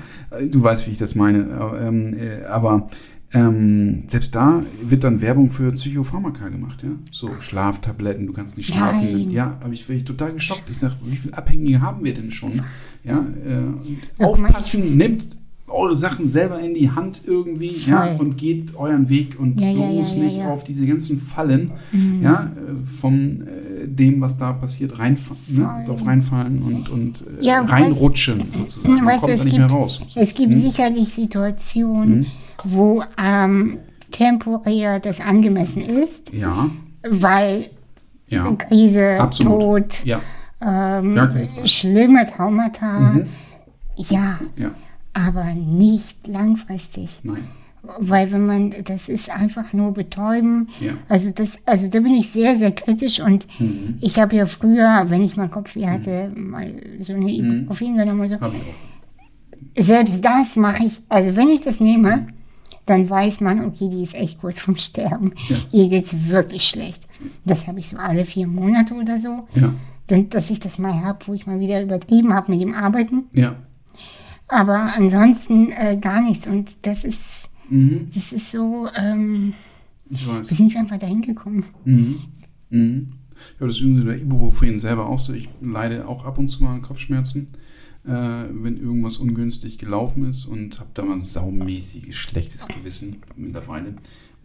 Du 0.52 0.64
weißt, 0.64 0.88
wie 0.88 0.92
ich 0.92 0.98
das 0.98 1.16
meine. 1.16 1.48
Ähm, 1.82 2.14
äh, 2.14 2.46
aber 2.46 2.90
ähm, 3.36 4.04
selbst 4.08 4.34
da 4.34 4.64
wird 4.82 5.04
dann 5.04 5.22
Werbung 5.22 5.52
für 5.52 5.72
Psychopharmaka 5.72 6.48
gemacht, 6.50 6.82
ja. 6.84 6.90
So 7.12 7.30
Schlaftabletten, 7.42 8.28
du 8.28 8.34
kannst 8.34 8.56
nicht 8.58 8.74
schlafen. 8.74 9.12
Nein. 9.12 9.32
Ja, 9.32 9.58
aber 9.62 9.74
ich 9.74 9.86
bin 9.86 10.06
total 10.06 10.34
geschockt. 10.34 10.64
Ich 10.70 10.78
sage, 10.78 10.96
wie 11.04 11.18
viele 11.18 11.38
Abhängige 11.38 11.82
haben 11.82 12.04
wir 12.04 12.14
denn 12.14 12.32
schon? 12.32 12.62
Ja, 13.04 13.26
äh, 13.46 14.24
aufpassen, 14.24 14.98
nimmt 14.98 15.28
eure 15.68 15.96
Sachen 15.96 16.28
selber 16.28 16.60
in 16.60 16.74
die 16.74 16.92
Hand 16.92 17.24
irgendwie 17.26 17.72
ja, 17.72 18.16
und 18.16 18.38
geht 18.38 18.76
euren 18.76 19.10
Weg 19.10 19.38
und 19.40 19.60
ja, 19.60 19.74
bloß 19.74 20.16
ja, 20.16 20.24
nicht 20.24 20.42
auf 20.42 20.64
diese 20.64 20.86
ganzen 20.86 21.20
Fallen 21.20 21.72
mhm. 21.92 22.22
ja, 22.24 22.52
äh, 22.56 22.86
von 22.86 23.42
äh, 23.42 23.88
dem, 23.88 24.22
was 24.22 24.38
da 24.38 24.54
passiert, 24.54 24.98
reinfa 24.98 25.36
ne, 25.48 25.84
drauf 25.86 26.06
reinfallen 26.06 26.62
und, 26.62 26.90
und 26.90 27.24
äh, 27.42 27.52
reinrutschen 27.52 28.40
weißt, 28.40 28.54
sozusagen. 28.54 28.96
Man 28.96 29.06
weißt, 29.06 29.24
kommt 29.24 29.40
da 29.40 29.44
nicht 29.44 29.56
gibt, 29.56 29.58
mehr 29.58 29.68
raus. 29.68 30.02
Es 30.16 30.34
gibt 30.34 30.54
hm? 30.54 30.62
sicherlich 30.62 31.10
Situationen, 31.10 32.26
hm? 32.26 32.26
Wo 32.64 33.04
ähm, 33.18 33.80
temporär 34.12 35.00
das 35.00 35.20
angemessen 35.20 35.82
ist. 35.82 36.32
Ja. 36.34 36.70
Weil 37.08 37.70
Ja. 38.28 38.52
Krise, 38.54 39.20
Absolut. 39.20 39.62
Tod, 39.62 40.06
Ja. 40.06 40.20
ähm, 40.62 41.14
Frage. 41.14 41.48
schlimme 41.66 42.26
Traumata. 42.26 43.00
Mhm. 43.00 43.28
Ja, 43.98 44.40
Ja. 44.58 44.72
aber 45.14 45.54
nicht 45.54 46.28
langfristig. 46.28 47.20
Nein. 47.24 47.44
Weil 48.00 48.34
wenn 48.34 48.48
man, 48.48 48.74
das 48.84 49.10
ist 49.10 49.30
einfach 49.30 49.72
nur 49.72 49.94
betäuben. 49.94 50.70
Ja. 50.80 50.94
Also 51.08 51.32
das, 51.36 51.60
also 51.68 51.88
da 51.88 52.00
bin 52.00 52.16
ich 52.16 52.32
sehr, 52.32 52.56
sehr 52.56 52.72
kritisch 52.72 53.20
und 53.20 53.46
Mhm. 53.60 54.00
ich 54.02 54.18
habe 54.20 54.36
ja 54.36 54.48
früher, 54.48 55.06
wenn 55.10 55.24
ich 55.24 55.38
mal 55.38 55.50
Kopfweh 55.50 55.86
hatte, 55.86 56.32
mal 56.36 56.74
so 57.00 57.14
eine 57.14 57.30
Ibuprofen 57.32 57.96
genommen 57.96 58.28
so. 58.28 58.38
Selbst 59.78 60.24
das 60.24 60.56
mache 60.56 60.86
ich, 60.86 61.00
also 61.10 61.36
wenn 61.36 61.50
ich 61.50 61.62
das 61.62 61.80
nehme, 61.80 62.28
dann 62.86 63.10
weiß 63.10 63.42
man, 63.42 63.66
okay, 63.66 63.90
die 63.90 64.04
ist 64.04 64.14
echt 64.16 64.40
kurz 64.40 64.60
vorm 64.60 64.78
Sterben. 64.78 65.34
Ja. 65.50 65.58
Ihr 65.72 65.90
geht 65.90 66.06
es 66.06 66.28
wirklich 66.28 66.64
schlecht. 66.68 67.04
Das 67.46 67.68
habe 67.68 67.80
ich 67.80 67.90
so 67.90 67.98
alle 67.98 68.26
vier 68.26 68.48
Monate 68.48 68.94
oder 68.94 69.18
so. 69.20 69.48
Ja. 69.56 69.74
Dann, 70.08 70.30
dass 70.30 70.50
ich 70.52 70.60
das 70.60 70.78
mal 70.78 70.94
habe, 71.04 71.26
wo 71.26 71.34
ich 71.34 71.48
mal 71.48 71.60
wieder 71.60 71.82
übertrieben 71.82 72.34
habe 72.34 72.52
mit 72.52 72.62
dem 72.62 72.74
Arbeiten. 72.76 73.24
Ja. 73.34 73.56
Aber 74.48 74.94
ansonsten 74.96 75.72
äh, 75.72 75.98
gar 76.00 76.22
nichts. 76.22 76.46
Und 76.48 76.76
das 76.84 77.04
ist, 77.04 77.20
Mhm. 77.70 78.10
das 78.14 78.32
ist 78.32 78.52
so, 78.52 78.88
ähm, 78.96 79.54
Ich 80.12 80.28
weiß. 80.28 80.48
wir 80.50 80.56
sind 80.56 80.76
einfach 80.76 81.00
dahin 81.00 81.22
gekommen. 81.24 81.64
Mhm. 81.86 82.20
Mhm. 82.70 83.08
Ja, 83.60 83.66
das 83.66 83.78
ist 83.78 83.82
übrigens 83.82 84.06
bei 84.06 84.18
Ibuprofen 84.18 84.78
selber 84.78 85.08
auch 85.08 85.18
so. 85.18 85.34
Ich 85.34 85.50
leide 85.62 86.08
auch 86.08 86.24
ab 86.26 86.38
und 86.38 86.48
zu 86.48 86.64
mal 86.64 86.76
an 86.76 86.82
Kopfschmerzen, 86.84 87.48
äh, 88.08 88.12
wenn 88.52 88.78
irgendwas 88.78 89.18
ungünstig 89.18 89.78
gelaufen 89.78 90.26
ist 90.30 90.46
und 90.46 90.80
habe 90.80 90.90
da 90.94 91.04
mal 91.04 91.20
saumäßiges 91.20 92.16
schlechtes 92.16 92.68
Gewissen 92.68 93.18
mittlerweile. 93.36 93.90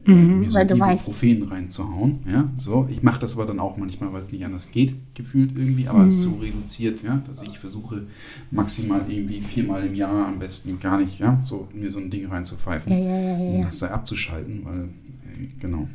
äh, 0.06 0.10
Mhm, 0.12 0.40
mir 0.40 0.50
so 0.50 0.58
du 0.64 0.74
weißt- 0.76 0.92
Ibuprofen 0.94 1.42
reinzuhauen. 1.42 2.20
Ja, 2.26 2.48
so. 2.56 2.88
Ich 2.90 3.02
mache 3.02 3.20
das 3.20 3.34
aber 3.34 3.44
dann 3.44 3.60
auch 3.60 3.76
manchmal, 3.76 4.10
weil 4.14 4.22
es 4.22 4.32
nicht 4.32 4.42
anders 4.46 4.70
geht, 4.72 4.94
gefühlt 5.14 5.50
irgendwie, 5.54 5.88
aber 5.88 6.06
es 6.06 6.14
ist 6.16 6.24
Mhm. 6.26 6.30
so 6.30 6.36
reduziert, 6.38 7.02
ja, 7.02 7.22
dass 7.26 7.42
ich 7.42 7.58
versuche 7.58 8.06
maximal 8.50 9.04
irgendwie 9.12 9.42
viermal 9.42 9.84
im 9.84 9.94
Jahr 9.94 10.26
am 10.26 10.38
besten 10.38 10.80
gar 10.80 10.98
nicht, 10.98 11.18
ja, 11.18 11.38
so 11.42 11.68
mir 11.74 11.92
so 11.92 11.98
ein 11.98 12.10
Ding 12.10 12.26
reinzupfeifen, 12.28 12.90
Ja, 12.90 12.98
ja, 12.98 13.20
ja, 13.20 13.56
um 13.56 13.62
das 13.62 13.78
sei 13.78 13.88
abzuschalten, 13.90 14.64
weil, 14.64 14.84
äh, 14.84 15.48
genau. 15.60 15.86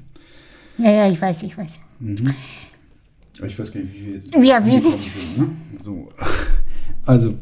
Ja, 0.77 0.91
ja, 0.91 1.11
ich 1.11 1.19
weiß, 1.19 1.41
ich 1.41 1.57
weiß. 1.57 1.79
Mhm. 1.99 2.35
Aber 3.39 3.47
ich 3.47 3.57
weiß 3.57 3.71
gar 3.73 3.81
nicht, 3.81 3.93
wie 3.95 4.05
wir 4.05 4.13
jetzt 4.13 4.35
Ja, 4.35 4.61
sind- 4.63 4.83
sind. 4.83 5.37
Ne? 5.39 5.47
So. 5.79 6.11
Also, 7.07 7.35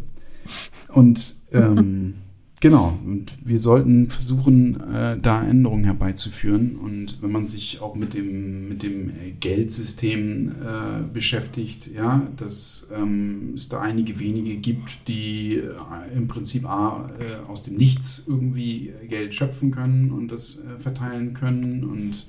und 0.90 1.36
ähm, 1.52 2.16
genau, 2.60 2.98
und 3.06 3.34
wir 3.44 3.60
sollten 3.60 4.10
versuchen, 4.10 4.80
äh, 4.94 5.18
da 5.20 5.44
Änderungen 5.44 5.84
herbeizuführen. 5.84 6.78
Und 6.78 7.22
wenn 7.22 7.32
man 7.32 7.46
sich 7.46 7.82
auch 7.82 7.96
mit 7.96 8.14
dem, 8.14 8.70
mit 8.70 8.84
dem 8.84 9.12
Geldsystem 9.40 10.50
äh, 10.50 11.04
beschäftigt, 11.14 11.92
ja, 11.94 12.28
dass 12.38 12.90
ähm, 12.96 13.54
es 13.56 13.70
da 13.70 13.82
einige 13.82 14.20
wenige 14.20 14.56
gibt, 14.58 15.08
die 15.08 15.56
äh, 15.58 16.16
im 16.16 16.28
Prinzip 16.28 16.68
A, 16.68 17.08
äh, 17.20 17.50
aus 17.50 17.64
dem 17.64 17.76
Nichts 17.76 18.26
irgendwie 18.28 18.94
Geld 19.08 19.34
schöpfen 19.34 19.72
können 19.72 20.12
und 20.12 20.30
das 20.32 20.60
äh, 20.60 20.82
verteilen 20.82 21.34
können 21.34 21.84
und 21.84 22.26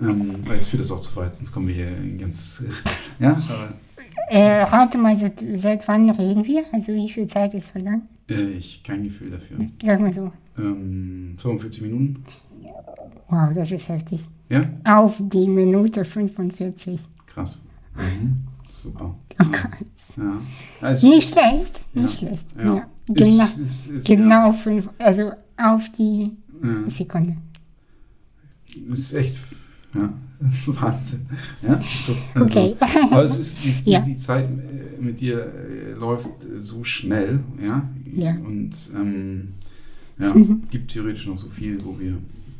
ähm, 0.00 0.36
weil 0.46 0.54
jetzt 0.54 0.66
führt 0.66 0.80
das 0.80 0.90
auch 0.90 1.00
zu 1.00 1.14
weit, 1.16 1.34
sonst 1.34 1.52
kommen 1.52 1.68
wir 1.68 1.74
hier 1.74 1.92
ganz. 2.18 2.62
Ja, 3.20 3.34
aber 3.34 3.74
Äh, 4.32 4.62
rate 4.62 4.96
mal, 4.98 5.16
seit, 5.18 5.42
seit 5.54 5.86
wann 5.88 6.08
reden 6.10 6.44
wir? 6.44 6.64
Also 6.72 6.92
wie 6.94 7.10
viel 7.10 7.26
Zeit 7.26 7.52
ist 7.54 7.68
vergangen? 7.70 8.08
äh, 8.30 8.50
ich 8.52 8.82
kein 8.82 9.04
Gefühl 9.04 9.30
dafür. 9.30 9.58
Sag 9.82 10.00
mal 10.00 10.12
so. 10.12 10.32
Ähm, 10.58 11.34
45 11.38 11.82
Minuten? 11.82 12.22
Wow, 13.28 13.50
das 13.54 13.70
ist 13.72 13.88
heftig. 13.88 14.24
Ja? 14.48 14.62
Auf 14.84 15.16
die 15.20 15.46
Minute 15.48 16.04
45. 16.04 17.00
Krass. 17.26 17.62
Mhm. 17.96 18.38
Super. 18.68 19.14
Oh 19.40 19.44
Gott. 19.44 19.88
Ja. 20.16 20.88
Es- 20.90 21.02
Nicht 21.02 21.28
schlecht, 21.30 21.80
nicht 21.94 22.20
Ja. 22.22 22.28
schlecht. 22.28 22.46
Ja. 22.58 22.74
Ja. 22.76 22.86
Genau, 23.08 23.44
Ist, 23.44 23.58
ist, 23.58 23.86
ist, 23.88 24.06
genau 24.06 24.52
fünf, 24.52 24.88
also 24.98 25.32
auf 25.56 25.88
die 25.98 26.30
Sekunde. 26.88 27.36
ist 28.90 29.12
echt. 29.14 29.36
Ja, 29.94 30.08
Wahnsinn. 30.66 31.26
Ja, 31.62 31.80
so, 31.82 32.14
also, 32.34 32.44
Okay. 32.60 32.74
Aber 33.10 33.22
es 33.22 33.38
ist, 33.38 33.64
es, 33.64 33.82
Ja. 33.86 34.00
die 34.00 34.16
Zeit 34.16 34.46
äh, 34.48 35.02
mit 35.02 35.20
dir 35.20 35.38
äh, 35.40 35.92
läuft 35.98 36.28
äh, 36.44 36.60
so 36.60 36.84
schnell, 36.84 37.40
ja. 37.64 37.88
Ja. 38.14 38.36
Und 38.46 38.70
ähm, 38.94 39.48
ja, 40.18 40.34
gibt 40.70 40.92
theoretisch 40.92 41.26
noch 41.26 41.36
so 41.36 41.48
viel, 41.50 41.78
wo 41.84 41.98
wir. 41.98 42.12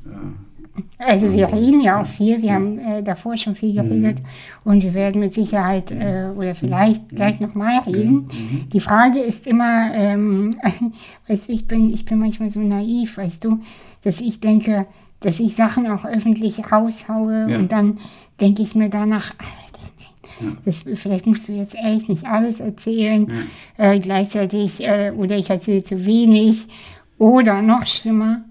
Äh, 0.06 0.78
Also 0.98 1.30
wir 1.32 1.52
reden 1.52 1.82
ja 1.82 2.00
auch 2.00 2.06
viel, 2.06 2.40
wir 2.40 2.54
haben 2.54 2.78
äh, 2.78 3.02
davor 3.02 3.36
schon 3.36 3.54
viel 3.54 3.74
geredet 3.74 4.22
und 4.64 4.82
wir 4.82 4.94
werden 4.94 5.20
mit 5.20 5.34
Sicherheit 5.34 5.90
äh, 5.92 6.30
oder 6.34 6.54
vielleicht 6.54 7.10
gleich 7.10 7.40
nochmal 7.40 7.80
reden. 7.80 8.26
Die 8.72 8.80
Frage 8.80 9.18
ist 9.20 9.46
immer, 9.46 9.90
ähm, 9.92 10.50
weißt 11.28 11.48
du, 11.48 11.52
ich 11.52 11.66
bin, 11.66 11.92
ich 11.92 12.06
bin 12.06 12.18
manchmal 12.18 12.48
so 12.48 12.60
naiv, 12.60 13.18
weißt 13.18 13.44
du, 13.44 13.60
dass 14.02 14.20
ich 14.20 14.40
denke, 14.40 14.86
dass 15.22 15.40
ich 15.40 15.56
Sachen 15.56 15.86
auch 15.90 16.04
öffentlich 16.04 16.60
raushaue 16.70 17.46
Ja. 17.50 17.58
und 17.58 17.72
dann 17.72 17.98
denke 18.40 18.62
ich 18.62 18.74
mir 18.74 18.88
danach, 18.90 19.32
Alter, 19.38 20.52
das, 20.64 20.84
vielleicht 20.94 21.26
musst 21.26 21.48
du 21.48 21.52
jetzt 21.52 21.74
echt 21.76 22.08
nicht 22.08 22.26
alles 22.26 22.58
erzählen, 22.60 23.30
äh, 23.76 23.98
gleichzeitig 23.98 24.82
äh, 24.86 25.12
oder 25.16 25.36
ich 25.36 25.48
erzähle 25.50 25.84
zu 25.84 26.04
wenig. 26.04 26.66
Oder 27.18 27.62
noch 27.62 27.86
schlimmer, 27.86 28.42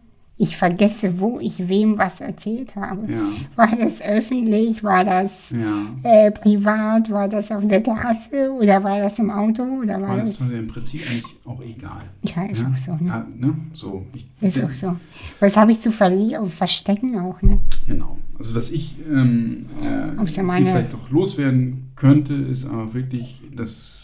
ich 0.41 0.57
vergesse, 0.57 1.19
wo 1.19 1.39
ich 1.39 1.69
wem 1.69 1.99
was 1.99 2.19
erzählt 2.19 2.75
habe. 2.75 3.11
ja, 3.11 3.29
War 3.55 3.75
das 3.77 4.01
öffentlich? 4.01 4.83
War 4.83 5.05
das 5.05 5.51
ja. 5.51 5.85
äh, 6.01 6.31
privat? 6.31 7.11
War 7.11 7.29
das 7.29 7.51
auf 7.51 7.61
der 7.67 7.83
Terrasse? 7.83 8.51
Oder 8.51 8.83
war 8.83 8.97
das 8.99 9.19
im 9.19 9.29
Auto? 9.29 9.61
Oder 9.61 10.01
war 10.01 10.17
das 10.17 10.29
das... 10.29 10.41
ist 10.41 10.41
doch 10.41 10.57
im 10.57 10.67
Prinzip 10.67 11.03
eigentlich 11.07 11.35
auch 11.45 11.61
egal. 11.61 12.01
Ja, 12.23 12.45
ist 12.45 12.63
ja? 12.63 12.71
auch 12.73 12.77
so, 12.77 12.91
ne? 12.93 13.07
Ja, 13.07 13.27
ne? 13.37 13.55
So, 13.73 14.03
ich, 14.15 14.25
Ist 14.41 14.63
auch 14.63 14.73
so. 14.73 14.95
Was 15.39 15.55
habe 15.55 15.73
ich 15.73 15.79
zu 15.79 15.91
verlieren? 15.91 16.49
Verstecken 16.49 17.19
auch, 17.19 17.39
ne? 17.43 17.59
Genau. 17.87 18.17
Also 18.39 18.55
was 18.55 18.71
ich 18.71 18.95
ähm, 19.07 19.67
äh, 19.83 20.25
vielleicht 20.25 20.91
noch 20.91 21.11
loswerden 21.11 21.91
könnte, 21.95 22.33
ist 22.33 22.65
aber 22.65 22.95
wirklich, 22.95 23.43
das 23.55 24.00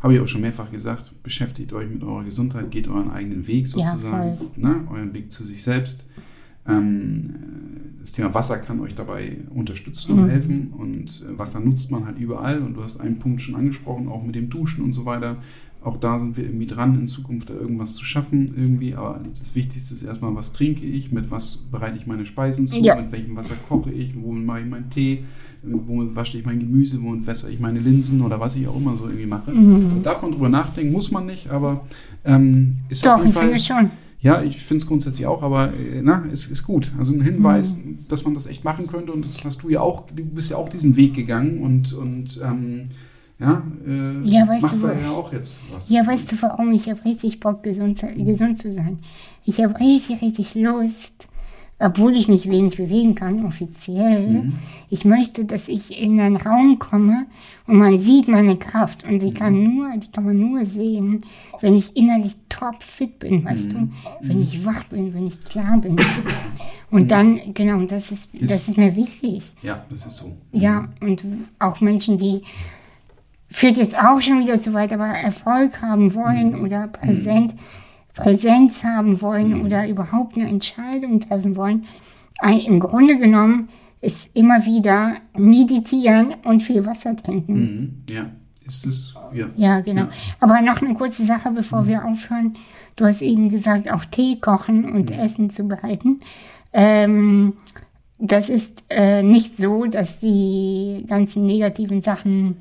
habe 0.00 0.14
ich 0.14 0.20
auch 0.20 0.28
schon 0.28 0.42
mehrfach 0.42 0.70
gesagt, 0.70 1.12
beschäftigt 1.22 1.72
euch 1.72 1.88
mit 1.90 2.02
eurer 2.02 2.24
Gesundheit, 2.24 2.70
geht 2.70 2.86
euren 2.88 3.10
eigenen 3.10 3.46
Weg 3.46 3.66
Ja, 3.74 3.86
sozusagen, 3.86 4.36
voll. 4.36 4.48
ne? 4.56 4.86
euren 4.90 5.14
Weg 5.14 5.30
zu 5.30 5.44
sich 5.44 5.62
selbst. 5.62 6.04
Ähm, 6.68 7.34
das 8.00 8.12
Thema 8.12 8.34
Wasser 8.34 8.58
kann 8.58 8.80
euch 8.80 8.94
dabei 8.94 9.38
unterstützen 9.50 10.12
und 10.12 10.24
Mhm. 10.24 10.28
helfen 10.28 10.72
und 10.76 11.24
äh, 11.28 11.38
Wasser 11.38 11.60
nutzt 11.60 11.90
man 11.90 12.06
halt 12.06 12.18
überall 12.18 12.60
und 12.62 12.74
du 12.74 12.82
hast 12.82 13.00
einen 13.00 13.18
Punkt 13.18 13.42
schon 13.42 13.54
angesprochen, 13.56 14.08
auch 14.08 14.22
mit 14.22 14.34
dem 14.34 14.48
Duschen 14.50 14.84
und 14.84 14.92
so 14.92 15.04
weiter. 15.04 15.38
Auch 15.82 15.98
da 15.98 16.18
sind 16.18 16.36
wir 16.36 16.44
irgendwie 16.44 16.66
dran, 16.66 16.98
in 16.98 17.06
Zukunft 17.06 17.48
da 17.48 17.54
irgendwas 17.54 17.94
zu 17.94 18.04
schaffen 18.04 18.54
irgendwie. 18.56 18.94
Aber 18.94 19.20
das 19.38 19.54
Wichtigste 19.54 19.94
ist 19.94 20.02
erstmal, 20.02 20.34
was 20.34 20.52
trinke 20.52 20.84
ich, 20.84 21.12
mit 21.12 21.30
was 21.30 21.56
bereite 21.56 21.96
ich 21.96 22.06
meine 22.08 22.26
Speisen 22.26 22.66
zu, 22.66 22.78
Ja. 22.80 22.96
mit 23.00 23.12
welchem 23.12 23.36
Wasser 23.36 23.54
koche 23.68 23.92
ich, 23.92 24.14
womit 24.20 24.44
mache 24.46 24.60
ich 24.60 24.66
meinen 24.66 24.90
Tee, 24.90 25.22
womit 25.62 26.16
wasche 26.16 26.38
ich 26.38 26.44
mein 26.44 26.58
Gemüse, 26.58 27.00
womit 27.02 27.26
wässere 27.28 27.52
ich 27.52 27.60
meine 27.60 27.78
Linsen 27.78 28.20
oder 28.22 28.40
was 28.40 28.56
ich 28.56 28.66
auch 28.66 28.76
immer 28.76 28.96
so 28.96 29.04
irgendwie 29.06 29.26
mache. 29.26 29.52
Mhm. 29.52 30.02
Da 30.02 30.12
darf 30.12 30.22
man 30.22 30.32
drüber 30.32 30.48
nachdenken, 30.48 30.92
muss 30.92 31.12
man 31.12 31.26
nicht, 31.26 31.50
aber 31.50 31.84
ähm, 32.24 32.78
ist 32.88 33.06
auf 33.06 33.18
Doch, 33.18 33.24
jeden 33.24 33.54
ich 33.54 33.68
Fall. 33.68 33.80
schon. 33.82 33.90
Ja, 34.20 34.42
ich 34.42 34.56
finde 34.58 34.78
es 34.82 34.88
grundsätzlich 34.88 35.26
auch, 35.26 35.42
aber 35.42 35.68
äh, 35.68 36.00
na, 36.02 36.24
es 36.32 36.46
ist 36.48 36.64
gut. 36.64 36.90
Also 36.98 37.12
ein 37.12 37.20
Hinweis, 37.20 37.76
Mhm. 37.76 37.98
dass 38.08 38.24
man 38.24 38.34
das 38.34 38.46
echt 38.46 38.64
machen 38.64 38.88
könnte 38.88 39.12
und 39.12 39.24
das 39.24 39.44
hast 39.44 39.62
du 39.62 39.68
ja 39.68 39.80
auch, 39.82 40.10
du 40.10 40.24
bist 40.24 40.50
ja 40.50 40.56
auch 40.56 40.68
diesen 40.68 40.96
Weg 40.96 41.14
gegangen 41.14 41.60
und, 41.62 41.92
und 41.92 42.40
ähm, 42.44 42.84
ja, 43.38 43.62
äh, 43.86 44.20
Ja, 44.24 44.48
weißt 44.48 44.62
machst 44.62 44.82
du, 44.82 44.86
ja 44.88 45.10
auch 45.10 45.32
jetzt 45.32 45.60
was. 45.72 45.88
Ja, 45.90 46.06
weißt 46.06 46.32
du 46.32 46.42
warum? 46.42 46.72
Ich 46.72 46.88
habe 46.88 47.04
richtig 47.04 47.40
Bock, 47.40 47.62
gesund, 47.62 47.98
zu- 47.98 48.12
gesund 48.14 48.58
zu 48.58 48.72
sein. 48.72 48.98
Ich 49.44 49.62
habe 49.62 49.78
richtig, 49.78 50.22
richtig 50.22 50.54
Lust, 50.54 51.28
obwohl 51.78 52.16
ich 52.16 52.28
mich 52.28 52.48
wenig 52.48 52.76
bewegen 52.78 53.14
kann, 53.14 53.44
offiziell. 53.44 54.26
Mhm. 54.44 54.52
Ich 54.88 55.04
möchte, 55.04 55.44
dass 55.44 55.68
ich 55.68 56.00
in 56.00 56.18
einen 56.20 56.36
Raum 56.36 56.78
komme 56.78 57.26
und 57.66 57.76
man 57.76 57.98
sieht 57.98 58.28
meine 58.28 58.56
Kraft. 58.56 59.04
Und 59.04 59.18
die 59.20 59.34
kann, 59.34 59.62
nur, 59.62 59.90
die 59.98 60.10
kann 60.10 60.24
man 60.24 60.38
nur 60.38 60.64
sehen, 60.64 61.22
wenn 61.60 61.74
ich 61.76 61.94
innerlich 61.94 62.34
top 62.48 62.82
fit 62.82 63.18
bin, 63.18 63.44
weißt 63.44 63.74
Mhm. 63.74 63.92
du? 64.22 64.28
Wenn 64.28 64.40
ich 64.40 64.64
wach 64.64 64.84
bin, 64.84 65.12
wenn 65.12 65.26
ich 65.26 65.44
klar 65.44 65.76
bin. 65.78 65.96
Und 66.90 67.10
dann, 67.10 67.40
genau, 67.52 67.82
das 67.84 68.10
ist, 68.12 68.28
das 68.32 68.50
Ist- 68.52 68.68
ist 68.70 68.78
mir 68.78 68.94
wichtig. 68.96 69.42
Ja, 69.62 69.84
das 69.90 70.06
ist 70.06 70.16
so. 70.16 70.32
Ja, 70.52 70.88
und 71.00 71.24
auch 71.58 71.80
Menschen, 71.80 72.16
die 72.16 72.42
führt 73.48 73.76
jetzt 73.76 73.96
auch 73.96 74.20
schon 74.20 74.40
wieder 74.40 74.60
zu 74.60 74.72
weit, 74.74 74.92
aber 74.92 75.06
Erfolg 75.06 75.80
haben 75.82 76.14
wollen 76.14 76.60
oder 76.60 76.88
präsent, 76.88 77.54
Präsenz 78.14 78.82
haben 78.84 79.20
wollen 79.20 79.62
oder 79.64 79.88
überhaupt 79.88 80.36
eine 80.36 80.48
Entscheidung 80.48 81.20
treffen 81.20 81.56
wollen. 81.56 81.84
Im 82.66 82.80
Grunde 82.80 83.18
genommen 83.18 83.68
ist 84.00 84.30
immer 84.34 84.64
wieder 84.64 85.16
meditieren 85.36 86.34
und 86.44 86.62
viel 86.62 86.84
Wasser 86.84 87.16
trinken. 87.16 87.54
Mhm. 87.54 88.02
Ja, 88.10 88.30
ist 88.64 88.86
es, 88.86 89.14
ja. 89.32 89.46
Ja, 89.56 89.80
genau. 89.80 90.02
Ja. 90.02 90.10
Aber 90.40 90.60
noch 90.60 90.82
eine 90.82 90.94
kurze 90.94 91.24
Sache, 91.24 91.50
bevor 91.50 91.86
wir 91.86 92.04
aufhören. 92.04 92.56
Du 92.96 93.04
hast 93.04 93.22
eben 93.22 93.50
gesagt, 93.50 93.90
auch 93.90 94.04
Tee 94.06 94.36
kochen 94.40 94.90
und 94.90 95.10
Essen 95.10 95.50
zubereiten. 95.50 96.20
Ähm, 96.72 97.54
das 98.18 98.48
ist 98.48 98.84
äh, 98.88 99.22
nicht 99.22 99.58
so, 99.58 99.84
dass 99.84 100.18
die 100.18 101.04
ganzen 101.06 101.44
negativen 101.44 102.00
Sachen 102.00 102.56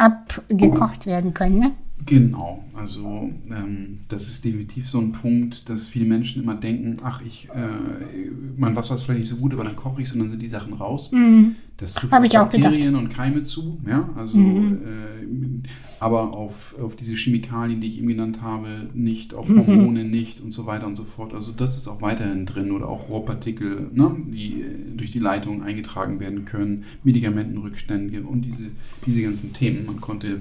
abgekocht 0.00 1.06
werden 1.06 1.34
können. 1.34 1.58
Ne? 1.58 1.70
Genau, 2.06 2.64
also 2.74 3.30
ähm, 3.50 3.98
das 4.08 4.28
ist 4.28 4.44
definitiv 4.44 4.88
so 4.88 4.98
ein 4.98 5.12
Punkt, 5.12 5.68
dass 5.68 5.86
viele 5.86 6.04
Menschen 6.06 6.42
immer 6.42 6.54
denken, 6.54 6.96
ach, 7.04 7.20
ich, 7.22 7.48
äh, 7.54 8.30
mein 8.56 8.74
Wasser 8.74 8.94
ist 8.94 9.02
vielleicht 9.02 9.20
nicht 9.20 9.28
so 9.28 9.36
gut, 9.36 9.52
aber 9.52 9.64
dann 9.64 9.76
koche 9.76 10.00
ich 10.02 10.08
es 10.08 10.14
und 10.14 10.20
dann 10.20 10.30
sind 10.30 10.40
die 10.42 10.48
Sachen 10.48 10.72
raus. 10.72 11.12
Mhm. 11.12 11.56
Das 11.76 11.94
trifft 11.94 12.12
Hab 12.12 12.22
auf 12.22 12.30
Bakterien 12.30 12.94
und 12.94 13.08
Keime 13.08 13.40
zu, 13.42 13.78
ja, 13.86 14.08
also 14.14 14.38
Mhm. 14.38 14.78
äh, 14.84 15.68
aber 15.98 16.34
auf, 16.34 16.74
auf 16.80 16.94
diese 16.96 17.14
Chemikalien, 17.14 17.80
die 17.80 17.88
ich 17.88 17.98
eben 17.98 18.08
genannt 18.08 18.42
habe, 18.42 18.88
nicht, 18.94 19.32
auf 19.34 19.48
Mhm. 19.48 19.66
Hormone 19.66 20.04
nicht 20.04 20.40
und 20.40 20.50
so 20.52 20.66
weiter 20.66 20.86
und 20.86 20.94
so 20.94 21.04
fort. 21.04 21.32
Also 21.34 21.52
das 21.52 21.76
ist 21.76 21.88
auch 21.88 22.02
weiterhin 22.02 22.44
drin 22.46 22.70
oder 22.72 22.88
auch 22.88 23.08
Rohrpartikel, 23.08 23.90
ne, 23.94 24.14
die 24.32 24.60
äh, 24.62 24.96
durch 24.96 25.10
die 25.10 25.18
Leitung 25.20 25.62
eingetragen 25.62 26.20
werden 26.20 26.44
können, 26.44 26.84
Medikamentenrückstände 27.04 28.22
und 28.22 28.42
diese, 28.42 28.64
diese 29.06 29.22
ganzen 29.22 29.52
Themen. 29.52 29.86
Man 29.86 30.00
konnte 30.00 30.40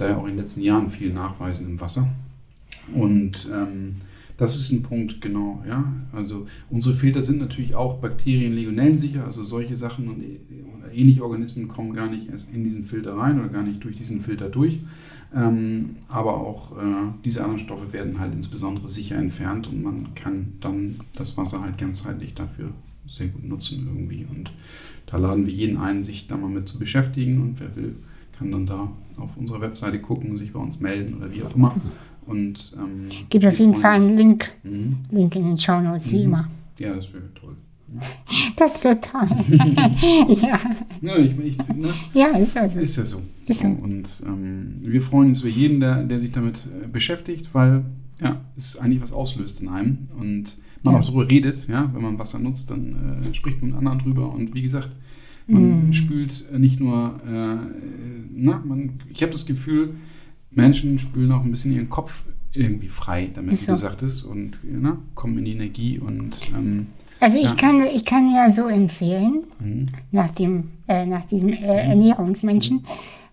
da 0.00 0.08
ja 0.08 0.16
auch 0.16 0.24
in 0.24 0.30
den 0.30 0.38
letzten 0.38 0.62
Jahren 0.62 0.90
viel 0.90 1.12
nachweisen 1.12 1.66
im 1.66 1.80
Wasser. 1.80 2.08
Und 2.94 3.48
ähm, 3.52 3.94
das 4.36 4.56
ist 4.56 4.72
ein 4.72 4.82
Punkt, 4.82 5.20
genau, 5.20 5.62
ja. 5.68 5.84
Also 6.12 6.46
unsere 6.70 6.94
Filter 6.94 7.20
sind 7.20 7.38
natürlich 7.40 7.74
auch 7.74 7.98
Bakterien, 7.98 8.54
Legionellen 8.54 8.96
sicher, 8.96 9.24
also 9.24 9.42
solche 9.42 9.76
Sachen 9.76 10.08
und 10.08 10.22
äh, 10.22 10.38
ähnliche 10.94 11.22
Organismen 11.22 11.68
kommen 11.68 11.92
gar 11.92 12.08
nicht 12.08 12.30
erst 12.30 12.52
in 12.54 12.64
diesen 12.64 12.84
Filter 12.84 13.16
rein 13.16 13.38
oder 13.38 13.48
gar 13.48 13.62
nicht 13.62 13.84
durch 13.84 13.96
diesen 13.96 14.22
Filter 14.22 14.48
durch. 14.48 14.78
Ähm, 15.34 15.96
aber 16.08 16.38
auch 16.38 16.76
äh, 16.78 17.12
diese 17.24 17.44
anderen 17.44 17.60
Stoffe 17.60 17.92
werden 17.92 18.18
halt 18.18 18.32
insbesondere 18.32 18.88
sicher 18.88 19.16
entfernt 19.16 19.68
und 19.68 19.82
man 19.82 20.14
kann 20.14 20.54
dann 20.60 20.96
das 21.14 21.36
Wasser 21.36 21.60
halt 21.60 21.78
ganzheitlich 21.78 22.34
dafür 22.34 22.70
sehr 23.06 23.28
gut 23.28 23.44
nutzen 23.44 23.86
irgendwie. 23.86 24.26
Und 24.28 24.52
da 25.06 25.18
laden 25.18 25.46
wir 25.46 25.52
jeden 25.52 25.76
ein, 25.76 26.02
sich 26.02 26.26
da 26.26 26.36
mal 26.36 26.48
mit 26.48 26.66
zu 26.66 26.78
beschäftigen 26.78 27.40
und 27.42 27.60
wer 27.60 27.76
will, 27.76 27.94
kann 28.40 28.50
dann 28.50 28.66
da 28.66 28.88
auf 29.18 29.36
unserer 29.36 29.60
Webseite 29.60 30.00
gucken, 30.00 30.36
sich 30.38 30.52
bei 30.52 30.58
uns 30.58 30.80
melden 30.80 31.14
oder 31.18 31.30
wie 31.32 31.42
auch 31.42 31.54
immer. 31.54 31.76
Und 32.26 32.74
ähm, 32.78 33.08
Gibt 33.28 33.44
auf 33.46 33.58
jeden 33.58 33.74
Fall 33.74 34.00
einen 34.00 34.16
Link, 34.16 34.50
Mhm. 34.64 34.96
Link 35.10 35.36
in 35.36 35.44
den 35.44 35.58
Show 35.58 35.80
Notes, 35.80 36.10
wie 36.10 36.18
Mhm. 36.18 36.24
immer. 36.24 36.48
Ja, 36.78 36.94
das 36.94 37.12
wäre 37.12 37.24
toll. 37.34 37.54
Das 38.56 38.82
wird 38.84 39.04
toll. 39.04 39.28
ja. 40.40 40.58
Ja, 41.02 41.16
ich, 41.16 41.38
ich, 41.38 41.58
ne? 41.68 41.88
ja, 42.12 42.28
ist 42.36 42.56
also. 42.56 42.78
Ist 42.78 42.96
ja 42.96 43.04
so. 43.04 43.22
Ist 43.46 43.60
so. 43.60 43.68
so. 43.68 43.82
Und 43.82 44.22
ähm, 44.26 44.76
wir 44.80 45.02
freuen 45.02 45.28
uns 45.30 45.40
über 45.40 45.50
jeden, 45.50 45.80
der, 45.80 46.02
der 46.04 46.20
sich 46.20 46.30
damit 46.30 46.56
äh, 46.82 46.86
beschäftigt, 46.88 47.48
weil 47.52 47.84
ja, 48.20 48.40
es 48.56 48.76
eigentlich 48.78 49.02
was 49.02 49.12
auslöst 49.12 49.60
in 49.60 49.68
einem. 49.68 50.08
Und 50.18 50.56
man 50.82 50.94
Ja. 50.94 51.00
auch 51.00 51.04
darüber 51.06 51.28
redet, 51.30 51.66
ja, 51.68 51.90
wenn 51.94 52.02
man 52.02 52.18
Wasser 52.18 52.38
nutzt, 52.38 52.70
dann 52.70 53.22
äh, 53.30 53.34
spricht 53.34 53.60
man 53.60 53.70
mit 53.70 53.78
anderen 53.78 53.98
drüber. 53.98 54.32
Und 54.32 54.54
wie 54.54 54.62
gesagt, 54.62 54.90
man 55.50 55.86
Mhm. 55.86 55.92
spült 55.92 56.46
nicht 56.58 56.80
nur, 56.80 57.20
äh, 57.26 57.56
na, 58.34 58.62
man, 58.64 58.92
ich 59.08 59.22
habe 59.22 59.32
das 59.32 59.46
Gefühl, 59.46 59.94
Menschen 60.52 60.98
spülen 60.98 61.30
auch 61.32 61.44
ein 61.44 61.50
bisschen 61.50 61.72
ihren 61.72 61.88
Kopf 61.90 62.22
irgendwie 62.52 62.88
frei, 62.88 63.30
damit, 63.34 63.52
Ist 63.54 63.62
wie 63.62 63.66
du 63.66 63.76
so. 63.76 63.82
sagtest, 63.86 64.24
und 64.24 64.58
na, 64.62 64.98
kommen 65.14 65.38
in 65.38 65.44
die 65.44 65.52
Energie 65.52 65.98
und 65.98 66.40
ähm, 66.56 66.86
Also 67.20 67.38
ich, 67.38 67.44
Ja. 67.50 67.54
kann, 67.54 67.82
ich 67.94 68.04
kann 68.04 68.30
ja 68.34 68.50
so 68.50 68.66
empfehlen, 68.66 69.44
mhm. 69.60 69.86
nach, 70.10 70.30
dem, 70.32 70.70
äh, 70.88 71.04
nach 71.06 71.24
diesem 71.26 71.50
äh, 71.50 71.56
Ernährungsmenschen, 71.88 72.82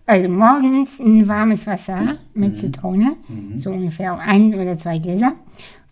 also 0.06 0.28
morgens 0.28 1.00
ein 1.00 1.26
warmes 1.26 1.66
Wasser 1.66 2.16
mit 2.34 2.56
Zitrone, 2.58 3.16
Mhm. 3.28 3.58
so 3.58 3.70
ungefähr 3.72 4.18
ein 4.18 4.54
oder 4.54 4.76
zwei 4.78 4.98
Gläser. 4.98 5.32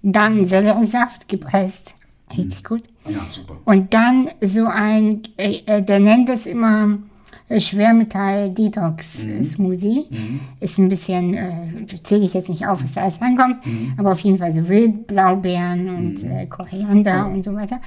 Dann 0.03 0.45
Selleriesaft 0.45 1.29
gepresst, 1.29 1.95
richtig 2.39 2.65
gut. 2.65 2.83
ja, 3.09 3.21
super. 3.29 3.57
Und 3.65 3.93
dann 3.95 4.29
so 4.41 4.67
ein, 4.67 5.21
äh, 5.37 5.61
äh, 5.67 5.83
der 5.83 6.01
nennt 6.01 6.29
das 6.29 6.47
immer 6.47 6.99
äh, 7.49 7.61
Schwermetall-Detox-Smoothie. 7.61 10.07
Mhm. 10.11 10.41
Ist 10.61 10.79
ein 10.79 10.89
bisschen, 10.89 11.35
äh, 11.35 11.87
zähle 12.03 12.25
ich 12.27 12.35
jetzt 12.35 12.49
nicht 12.49 12.67
auf, 12.67 12.83
was 12.83 12.95
da 12.95 13.03
alles 13.03 13.21
reinkommt, 13.21 13.65
Mhm. 13.67 13.93
aber 13.97 14.13
auf 14.13 14.21
jeden 14.21 14.39
Fall 14.39 14.53
so 14.55 14.69
Wildblaubeeren 14.69 15.89
und 15.97 16.23
äh, 16.25 16.47
Koriander 16.47 17.27
und 17.29 17.43
so 17.43 17.55
weiter. 17.55 17.81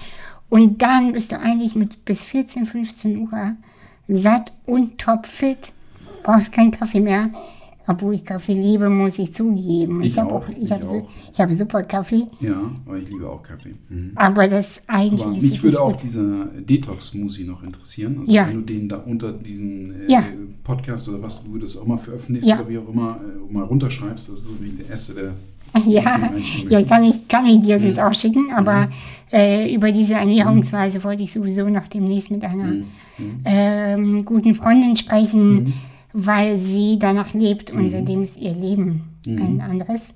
Und 0.49 0.81
dann 0.81 1.13
bist 1.13 1.31
du 1.31 1.39
eigentlich 1.39 1.75
mit 1.75 2.03
bis 2.05 2.23
14, 2.23 2.65
15 2.65 3.17
Uhr 3.19 3.53
satt 4.07 4.51
und 4.65 4.97
topfit, 4.97 5.71
brauchst 6.23 6.51
keinen 6.51 6.71
Kaffee 6.71 7.01
mehr. 7.01 7.29
Obwohl 7.91 8.13
ich 8.13 8.23
Kaffee 8.23 8.53
liebe, 8.53 8.87
muss 8.87 9.17
ich 9.17 9.33
zugeben. 9.33 10.03
Ich 10.03 10.15
habe 10.19 10.31
auch, 10.31 10.47
ich 10.47 10.59
ich 10.61 10.71
habe 10.71 10.85
su 10.85 11.07
ich 11.33 11.39
habe 11.41 11.53
super 11.55 11.81
Kaffee, 11.81 12.27
Ja, 12.39 12.61
aber 12.85 12.97
ich 12.99 13.09
liebe 13.09 13.27
auch 13.27 13.41
Kaffee. 13.41 13.73
Mhm. 13.89 14.11
aber 14.13 14.47
das 14.47 14.79
eigentlich 14.85 15.23
Aber 15.25 15.35
ist 15.35 15.41
mich 15.41 15.63
würde 15.63 15.81
auch 15.81 15.93
gut. 15.93 16.03
dieser 16.03 16.45
Detox-Smoothie 16.69 17.45
noch 17.45 17.63
interessieren. 17.63 18.17
Also 18.19 18.31
Ja. 18.31 18.47
wenn 18.47 18.57
du 18.57 18.61
den 18.73 18.87
da 18.89 18.97
unter 18.97 19.31
diesen 19.31 20.03
äh, 20.07 20.11
Ja. 20.11 20.23
Podcast 20.63 21.09
oder 21.09 21.23
was 21.23 21.43
du 21.43 21.57
das 21.57 21.75
auch 21.77 21.87
mal 21.87 21.97
veröffentlichst 21.97 22.47
Ja. 22.47 22.59
oder 22.59 22.69
wie 22.69 22.77
auch 22.77 22.87
immer 22.93 23.19
äh, 23.49 23.51
mal 23.53 23.63
runterschreibst, 23.63 24.29
das 24.29 24.39
ist 24.39 24.45
so 24.45 24.51
wie 24.61 24.69
der 24.69 24.87
erste, 24.91 25.13
der 25.15 25.31
Ja, 25.87 26.29
ja 26.69 26.83
kann, 26.83 27.03
ich, 27.05 27.27
kann 27.27 27.45
ich 27.47 27.61
dir 27.61 27.79
Mhm. 27.79 27.85
jetzt 27.87 27.99
auch 27.99 28.13
schicken, 28.13 28.51
aber 28.55 28.89
äh, 29.31 29.73
über 29.73 29.91
diese 29.91 30.13
Ernährungsweise 30.13 31.03
wollte 31.03 31.23
ich 31.23 31.31
sowieso 31.33 31.67
noch 31.69 31.87
demnächst 31.87 32.29
mit 32.29 32.43
einer 32.43 32.65
Mhm. 32.65 32.85
ähm, 33.45 34.25
guten 34.25 34.53
Freundin 34.53 34.95
sprechen, 34.95 35.53
Mhm. 35.63 35.73
Weil 36.13 36.57
sie 36.57 36.97
danach 36.99 37.33
lebt 37.33 37.71
und 37.71 37.83
Mhm. 37.83 37.89
seitdem 37.89 38.23
ist 38.23 38.37
ihr 38.37 38.53
Leben 38.53 39.01
Mhm. 39.25 39.41
ein 39.41 39.61
anderes. 39.61 40.13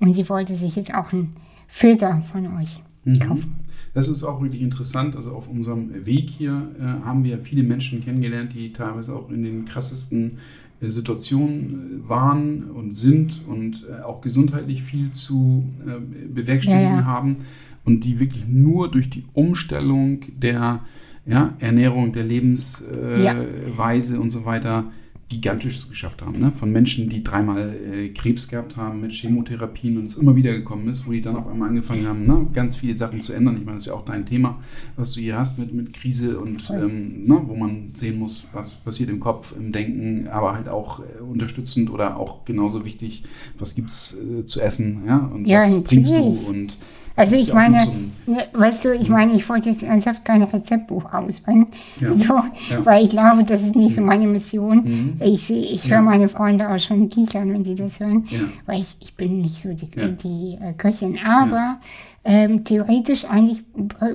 Und 0.00 0.14
sie 0.14 0.28
wollte 0.28 0.54
sich 0.56 0.76
jetzt 0.76 0.94
auch 0.94 1.12
einen 1.12 1.34
Filter 1.68 2.22
von 2.32 2.46
euch 2.58 2.80
Mhm. 3.04 3.18
kaufen. 3.18 3.54
Das 3.94 4.08
ist 4.08 4.22
auch 4.24 4.40
wirklich 4.40 4.62
interessant. 4.62 5.16
Also 5.16 5.32
auf 5.32 5.48
unserem 5.48 6.06
Weg 6.06 6.30
hier 6.30 6.70
äh, 6.80 6.82
haben 7.04 7.24
wir 7.24 7.38
viele 7.38 7.62
Menschen 7.62 8.02
kennengelernt, 8.04 8.52
die 8.54 8.72
teilweise 8.72 9.14
auch 9.14 9.28
in 9.30 9.42
den 9.42 9.64
krassesten 9.66 10.38
äh, 10.80 10.88
Situationen 10.88 12.02
äh, 12.04 12.08
waren 12.08 12.64
und 12.70 12.92
sind 12.92 13.42
und 13.46 13.84
äh, 13.90 14.02
auch 14.02 14.20
gesundheitlich 14.22 14.82
viel 14.82 15.10
zu 15.10 15.64
äh, 15.86 16.00
bewerkstelligen 16.32 16.94
Ja, 16.94 17.00
ja. 17.00 17.04
haben 17.06 17.36
und 17.84 18.04
die 18.04 18.18
wirklich 18.18 18.46
nur 18.48 18.90
durch 18.90 19.10
die 19.10 19.24
Umstellung 19.34 20.20
der 20.40 20.80
ja, 21.26 21.54
Ernährung, 21.60 22.12
der 22.12 22.24
Lebensweise 22.24 24.18
und 24.20 24.30
so 24.30 24.44
weiter 24.44 24.84
Gigantisches 25.32 25.88
geschafft 25.88 26.20
haben. 26.20 26.38
Ne? 26.38 26.52
Von 26.52 26.70
Menschen, 26.70 27.08
die 27.08 27.24
dreimal 27.24 27.74
äh, 27.92 28.08
Krebs 28.10 28.48
gehabt 28.48 28.76
haben 28.76 29.00
mit 29.00 29.12
Chemotherapien 29.12 29.96
und 29.96 30.06
es 30.06 30.16
immer 30.16 30.36
wieder 30.36 30.52
gekommen 30.52 30.88
ist, 30.88 31.06
wo 31.06 31.12
die 31.12 31.22
dann 31.22 31.36
auf 31.36 31.46
einmal 31.46 31.70
angefangen 31.70 32.06
haben, 32.06 32.26
ne? 32.26 32.46
ganz 32.52 32.76
viele 32.76 32.96
Sachen 32.96 33.20
zu 33.20 33.32
ändern. 33.32 33.56
Ich 33.56 33.64
meine, 33.64 33.76
das 33.76 33.82
ist 33.82 33.88
ja 33.88 33.94
auch 33.94 34.04
dein 34.04 34.26
Thema, 34.26 34.60
was 34.96 35.12
du 35.12 35.20
hier 35.20 35.38
hast 35.38 35.58
mit, 35.58 35.72
mit 35.72 35.94
Krise 35.94 36.38
und 36.38 36.70
ähm, 36.70 37.24
ne? 37.26 37.40
wo 37.46 37.56
man 37.56 37.88
sehen 37.88 38.18
muss, 38.18 38.46
was 38.52 38.70
passiert 38.70 39.08
im 39.08 39.20
Kopf, 39.20 39.54
im 39.58 39.72
Denken, 39.72 40.28
aber 40.28 40.54
halt 40.54 40.68
auch 40.68 41.00
äh, 41.00 41.22
unterstützend 41.22 41.90
oder 41.90 42.18
auch 42.18 42.44
genauso 42.44 42.84
wichtig, 42.84 43.24
was 43.58 43.74
gibt 43.74 43.88
es 43.88 44.16
äh, 44.18 44.44
zu 44.44 44.60
essen 44.60 45.02
ja? 45.06 45.18
und 45.18 45.46
Ja, 45.46 45.60
was 45.60 45.82
trinkst 45.84 46.12
du 46.12 46.22
und 46.22 46.76
Also 47.16 47.36
ich 47.36 47.48
ja 47.48 47.54
meine, 47.54 47.84
so 48.26 48.36
weißt 48.52 48.84
du, 48.86 48.94
ich 48.94 49.08
meine, 49.08 49.32
ich 49.34 49.48
wollte 49.48 49.70
jetzt 49.70 49.82
ernsthaft 49.82 50.24
kein 50.24 50.42
Rezeptbuch 50.42 51.12
rausbringen, 51.12 51.66
Ja. 52.00 52.12
so, 52.16 52.34
Ja. 52.70 52.84
weil 52.86 53.04
ich 53.04 53.10
glaube, 53.10 53.44
das 53.44 53.60
ist 53.62 53.74
nicht 53.76 53.94
so 53.94 54.00
meine 54.00 54.26
Mission. 54.26 54.84
Mhm. 54.84 55.16
Ich, 55.20 55.50
ich 55.50 55.90
höre 55.90 56.00
meine 56.02 56.28
Freunde 56.28 56.68
auch 56.70 56.78
schon 56.78 57.08
kichern, 57.08 57.52
wenn 57.52 57.64
die 57.64 57.74
das 57.74 58.00
hören, 58.00 58.24
weil 58.66 58.80
ich, 58.80 58.96
ich 59.00 59.14
bin 59.14 59.40
nicht 59.42 59.60
so 59.60 59.72
die, 59.74 59.88
die 60.22 60.58
äh, 60.60 60.72
Köchin. 60.72 61.18
Aber 61.24 61.80
ähm, 62.24 62.64
theoretisch 62.64 63.24
eigentlich 63.24 63.62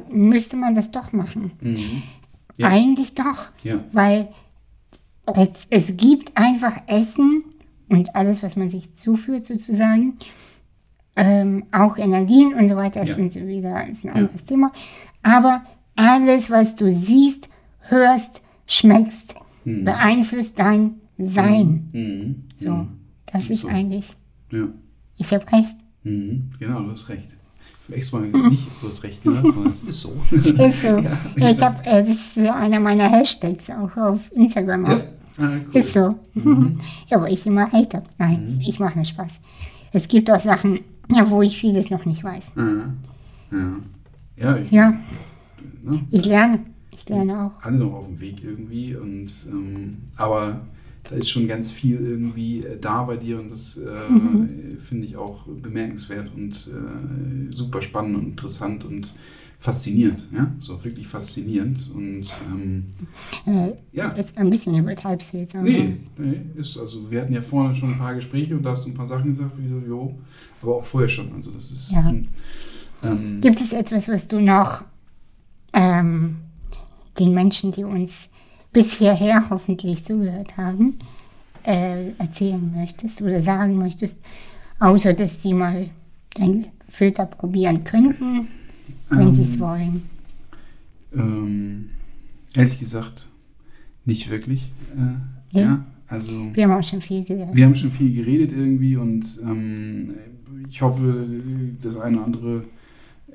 müsste 0.10 0.56
man 0.58 0.74
das 0.74 0.92
doch 0.92 1.12
machen. 1.14 1.52
Mhm. 1.62 2.02
Eigentlich 2.64 3.14
doch, 3.14 3.50
weil 3.92 4.30
es, 5.36 5.68
es 5.70 5.98
gibt 5.98 6.36
einfach 6.36 6.74
Essen 6.88 7.44
und 7.90 8.16
alles, 8.16 8.42
was 8.42 8.56
man 8.56 8.70
sich 8.70 8.96
zuführt 8.96 9.46
sozusagen, 9.46 10.14
ähm, 11.18 11.66
auch 11.72 11.98
Energien 11.98 12.54
und 12.54 12.70
so 12.70 12.76
weiter, 12.78 13.02
das 13.02 13.10
Ja. 13.10 13.16
sind 13.16 13.36
wieder 13.36 13.88
ist 13.88 14.06
ein 14.06 14.12
anderes 14.14 14.46
Thema. 14.46 14.72
Aber 15.24 15.64
alles, 15.96 16.50
was 16.52 16.76
du 16.76 16.90
siehst, 16.92 17.50
hörst, 17.90 18.42
schmeckst, 18.68 19.36
Mhm. 19.66 19.84
beeinflusst 19.84 20.58
dein 20.60 20.96
Sein. 21.18 21.90
Mhm. 21.92 22.44
So, 22.56 22.72
Mhm. 22.72 22.88
das 23.32 23.50
ist 23.50 23.62
So. 23.62 23.68
eigentlich, 23.68 24.06
Ja. 24.52 24.68
ich 25.18 25.34
habe 25.34 25.46
recht. 25.52 25.76
Mhm. 26.04 26.52
Genau, 26.60 26.82
du 26.84 26.92
hast 26.92 27.10
recht. 27.10 27.28
Ich 27.90 28.12
habe 28.14 28.24
extra 28.28 28.50
nicht, 28.50 28.68
du 28.82 28.88
hast 28.88 29.04
recht 29.04 29.24
gesagt, 29.24 29.48
sondern 29.48 29.72
es 29.72 29.82
ist 29.82 30.00
so. 30.00 30.10
Ist 30.32 30.82
so. 30.82 30.98
Ich 31.38 31.62
habe, 31.62 31.84
äh, 31.86 32.04
das 32.04 32.10
ist 32.16 32.38
einer 32.38 32.80
meiner 32.80 33.10
Hashtags 33.10 33.70
auch 33.70 33.96
auf 33.98 34.32
Instagram. 34.34 34.86
Ja. 34.86 35.02
Ah, 35.40 35.50
cool. 35.74 35.80
Ist 35.80 35.94
so. 35.94 36.16
Ja, 37.08 37.18
aber 37.18 37.30
ich 37.32 37.46
immer 37.46 37.72
recht 37.74 37.94
habe. 37.94 38.06
Nein, 38.18 38.60
ich 38.66 38.80
mache 38.80 38.96
nur 38.98 39.06
Spaß. 39.06 39.32
Es 39.94 40.08
gibt 40.08 40.30
auch 40.30 40.40
Sachen, 40.40 40.82
ja, 41.12 41.30
wo 41.30 41.42
ich 41.42 41.58
vieles 41.60 41.90
noch 41.90 42.06
nicht 42.06 42.24
weiß. 42.24 42.52
Ja. 42.56 42.94
Ja, 44.38 44.58
ich, 44.58 44.72
Ja, 44.72 44.94
ne, 45.84 46.06
ich 46.12 46.26
lerne. 46.26 46.60
Ich 46.92 47.08
lerne 47.10 47.40
auch. 47.40 47.52
alle 47.64 47.78
noch 47.78 47.94
auf 47.94 48.08
dem 48.08 48.20
Weg 48.20 48.44
irgendwie. 48.44 48.96
Und, 48.96 49.34
ähm, 49.52 49.98
aber 50.16 50.62
da 51.04 51.16
ist 51.16 51.30
schon 51.30 51.48
ganz 51.48 51.72
viel 51.72 51.96
irgendwie 52.00 52.60
äh, 52.66 52.78
da 52.80 53.04
bei 53.04 53.18
dir 53.18 53.40
und 53.40 53.50
das 53.52 53.78
äh, 53.78 54.12
Mhm. 54.12 54.78
finde 54.82 55.08
ich 55.08 55.16
auch 55.16 55.46
bemerkenswert 55.48 56.32
und 56.36 56.54
äh, 56.54 57.56
super 57.56 57.82
spannend 57.82 58.18
und 58.18 58.24
interessant 58.26 58.84
und 58.84 59.14
faszinierend, 59.60 60.24
ja, 60.32 60.52
so 60.60 60.84
wirklich 60.84 61.08
faszinierend 61.08 61.90
und 61.94 62.28
ähm, 62.52 62.86
äh, 63.46 63.74
ja. 63.92 64.10
Ist 64.10 64.38
ein 64.38 64.50
bisschen 64.50 64.76
du 65.34 65.38
jetzt. 65.38 65.56
Nee, 65.56 65.98
nee, 66.18 66.42
ist, 66.56 66.78
also 66.78 67.10
wir 67.10 67.22
hatten 67.22 67.34
ja 67.34 67.42
vorne 67.42 67.74
schon 67.76 67.94
ein 67.94 67.98
paar 67.98 68.14
Gespräche 68.14 68.56
und 68.56 68.64
da 68.64 68.72
hast 68.72 68.86
du 68.86 68.92
ein 68.92 68.94
paar 68.94 69.08
Sachen 69.08 69.32
gesagt, 69.32 69.52
wie 69.58 69.68
so, 69.68 69.80
jo, 69.80 70.16
aber 70.62 70.76
auch 70.76 70.84
vorher 70.84 71.10
schon, 71.10 71.34
also 71.34 71.52
das 71.52 71.72
ist... 71.72 71.92
Ja. 71.92 72.14
Ähm, 73.04 73.42
Gibt 73.42 73.60
es 73.60 73.74
etwas, 73.74 74.08
was 74.08 74.28
du 74.28 74.40
noch 74.40 74.84
ähm, 75.74 76.38
den 77.20 77.34
Menschen, 77.34 77.72
die 77.72 77.84
uns 77.84 78.30
bis 78.74 78.94
hierher 78.94 79.50
hoffentlich 79.50 80.06
zugehört 80.06 80.58
haben, 80.58 81.00
äh, 81.64 82.12
erzählen 82.18 82.74
möchtest 82.76 83.22
oder 83.22 83.42
sagen 83.42 83.78
möchtest, 83.78 84.18
außer 84.80 85.14
dass 85.14 85.40
die 85.40 85.54
mal 85.54 85.90
dein 86.36 86.68
Filter 86.88 87.26
probieren 87.26 87.84
könnten, 87.84 88.48
wenn 89.10 89.28
ähm, 89.28 89.36
sie 89.36 89.44
es 89.44 89.60
wollen? 89.60 90.02
Ähm, 91.16 91.90
ehrlich 92.56 92.80
gesagt, 92.80 93.28
nicht 94.06 94.30
wirklich. 94.30 94.72
Äh, 94.96 95.58
ja. 95.58 95.62
ja. 95.62 95.86
also 96.08 96.54
wir 96.54 96.64
haben 96.64 96.72
auch 96.72 96.84
schon 96.84 97.02
viel 97.02 97.24
geredet. 97.24 97.56
Wir 97.56 97.66
haben 97.66 97.76
schon 97.76 97.92
viel 97.92 98.14
geredet 98.14 98.52
irgendwie 98.52 98.98
und 98.98 99.40
ähm, 99.44 100.14
ich 100.70 100.82
hoffe, 100.82 101.28
das 101.82 101.98
eine 101.98 102.18
oder 102.18 102.26
andere, 102.26 102.64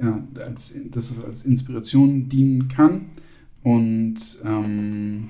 ja, 0.00 0.22
als, 0.44 0.76
dass 0.90 1.10
es 1.10 1.24
als 1.24 1.44
Inspiration 1.44 2.28
dienen 2.28 2.68
kann. 2.68 3.06
Und 3.62 4.16
ähm, 4.44 5.28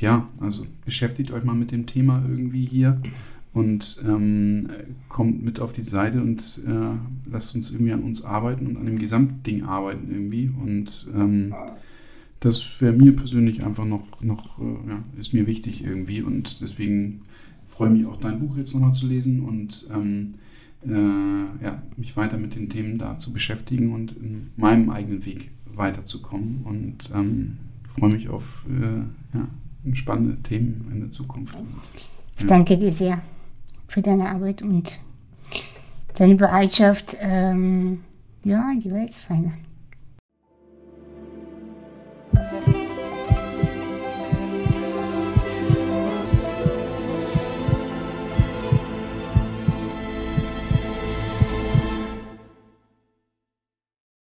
ja, 0.00 0.28
also 0.40 0.66
beschäftigt 0.84 1.30
euch 1.30 1.44
mal 1.44 1.54
mit 1.54 1.70
dem 1.70 1.86
Thema 1.86 2.22
irgendwie 2.28 2.64
hier 2.64 3.00
und 3.54 4.02
ähm, 4.06 4.68
kommt 5.08 5.42
mit 5.42 5.60
auf 5.60 5.72
die 5.72 5.82
Seite 5.82 6.20
und 6.20 6.60
äh, 6.66 6.96
lasst 7.30 7.54
uns 7.54 7.70
irgendwie 7.70 7.92
an 7.92 8.02
uns 8.02 8.22
arbeiten 8.22 8.66
und 8.66 8.76
an 8.76 8.86
dem 8.86 8.98
Gesamtding 8.98 9.64
arbeiten 9.64 10.10
irgendwie. 10.10 10.50
Und 10.62 11.08
ähm, 11.14 11.54
das 12.40 12.80
wäre 12.80 12.92
mir 12.92 13.16
persönlich 13.16 13.64
einfach 13.64 13.84
noch, 13.84 14.22
noch 14.22 14.58
äh, 14.60 14.90
ja, 14.90 15.04
ist 15.18 15.32
mir 15.32 15.46
wichtig 15.46 15.82
irgendwie. 15.82 16.22
Und 16.22 16.60
deswegen 16.60 17.22
freue 17.68 17.88
ich 17.88 17.98
mich 17.98 18.06
auch, 18.06 18.20
dein 18.20 18.38
Buch 18.38 18.56
jetzt 18.56 18.74
nochmal 18.74 18.92
zu 18.92 19.06
lesen 19.06 19.40
und 19.40 19.88
ähm, 19.92 20.34
äh, 20.86 21.64
ja, 21.64 21.82
mich 21.96 22.16
weiter 22.16 22.36
mit 22.36 22.54
den 22.54 22.68
Themen 22.68 22.98
da 22.98 23.18
zu 23.18 23.32
beschäftigen 23.32 23.92
und 23.92 24.12
in 24.12 24.50
meinem 24.56 24.90
eigenen 24.90 25.24
Weg 25.24 25.50
weiterzukommen. 25.74 26.60
Und 26.64 27.10
ähm, 27.14 27.56
freue 27.88 28.12
mich 28.12 28.28
auf 28.28 28.66
äh, 28.68 29.36
ja, 29.36 29.48
spannende 29.94 30.36
Themen 30.42 30.86
in 30.92 31.00
der 31.00 31.08
Zukunft. 31.08 31.56
Ich 32.38 32.46
danke 32.46 32.78
dir 32.78 32.92
sehr 32.92 33.22
für 33.88 34.02
deine 34.02 34.28
Arbeit 34.28 34.62
und 34.62 35.00
deine 36.14 36.36
Bereitschaft, 36.36 37.16
ähm, 37.20 38.04
ja, 38.44 38.72
die 38.82 38.92
Welt 38.92 39.14
zu 39.14 39.22
verändern. 39.22 39.64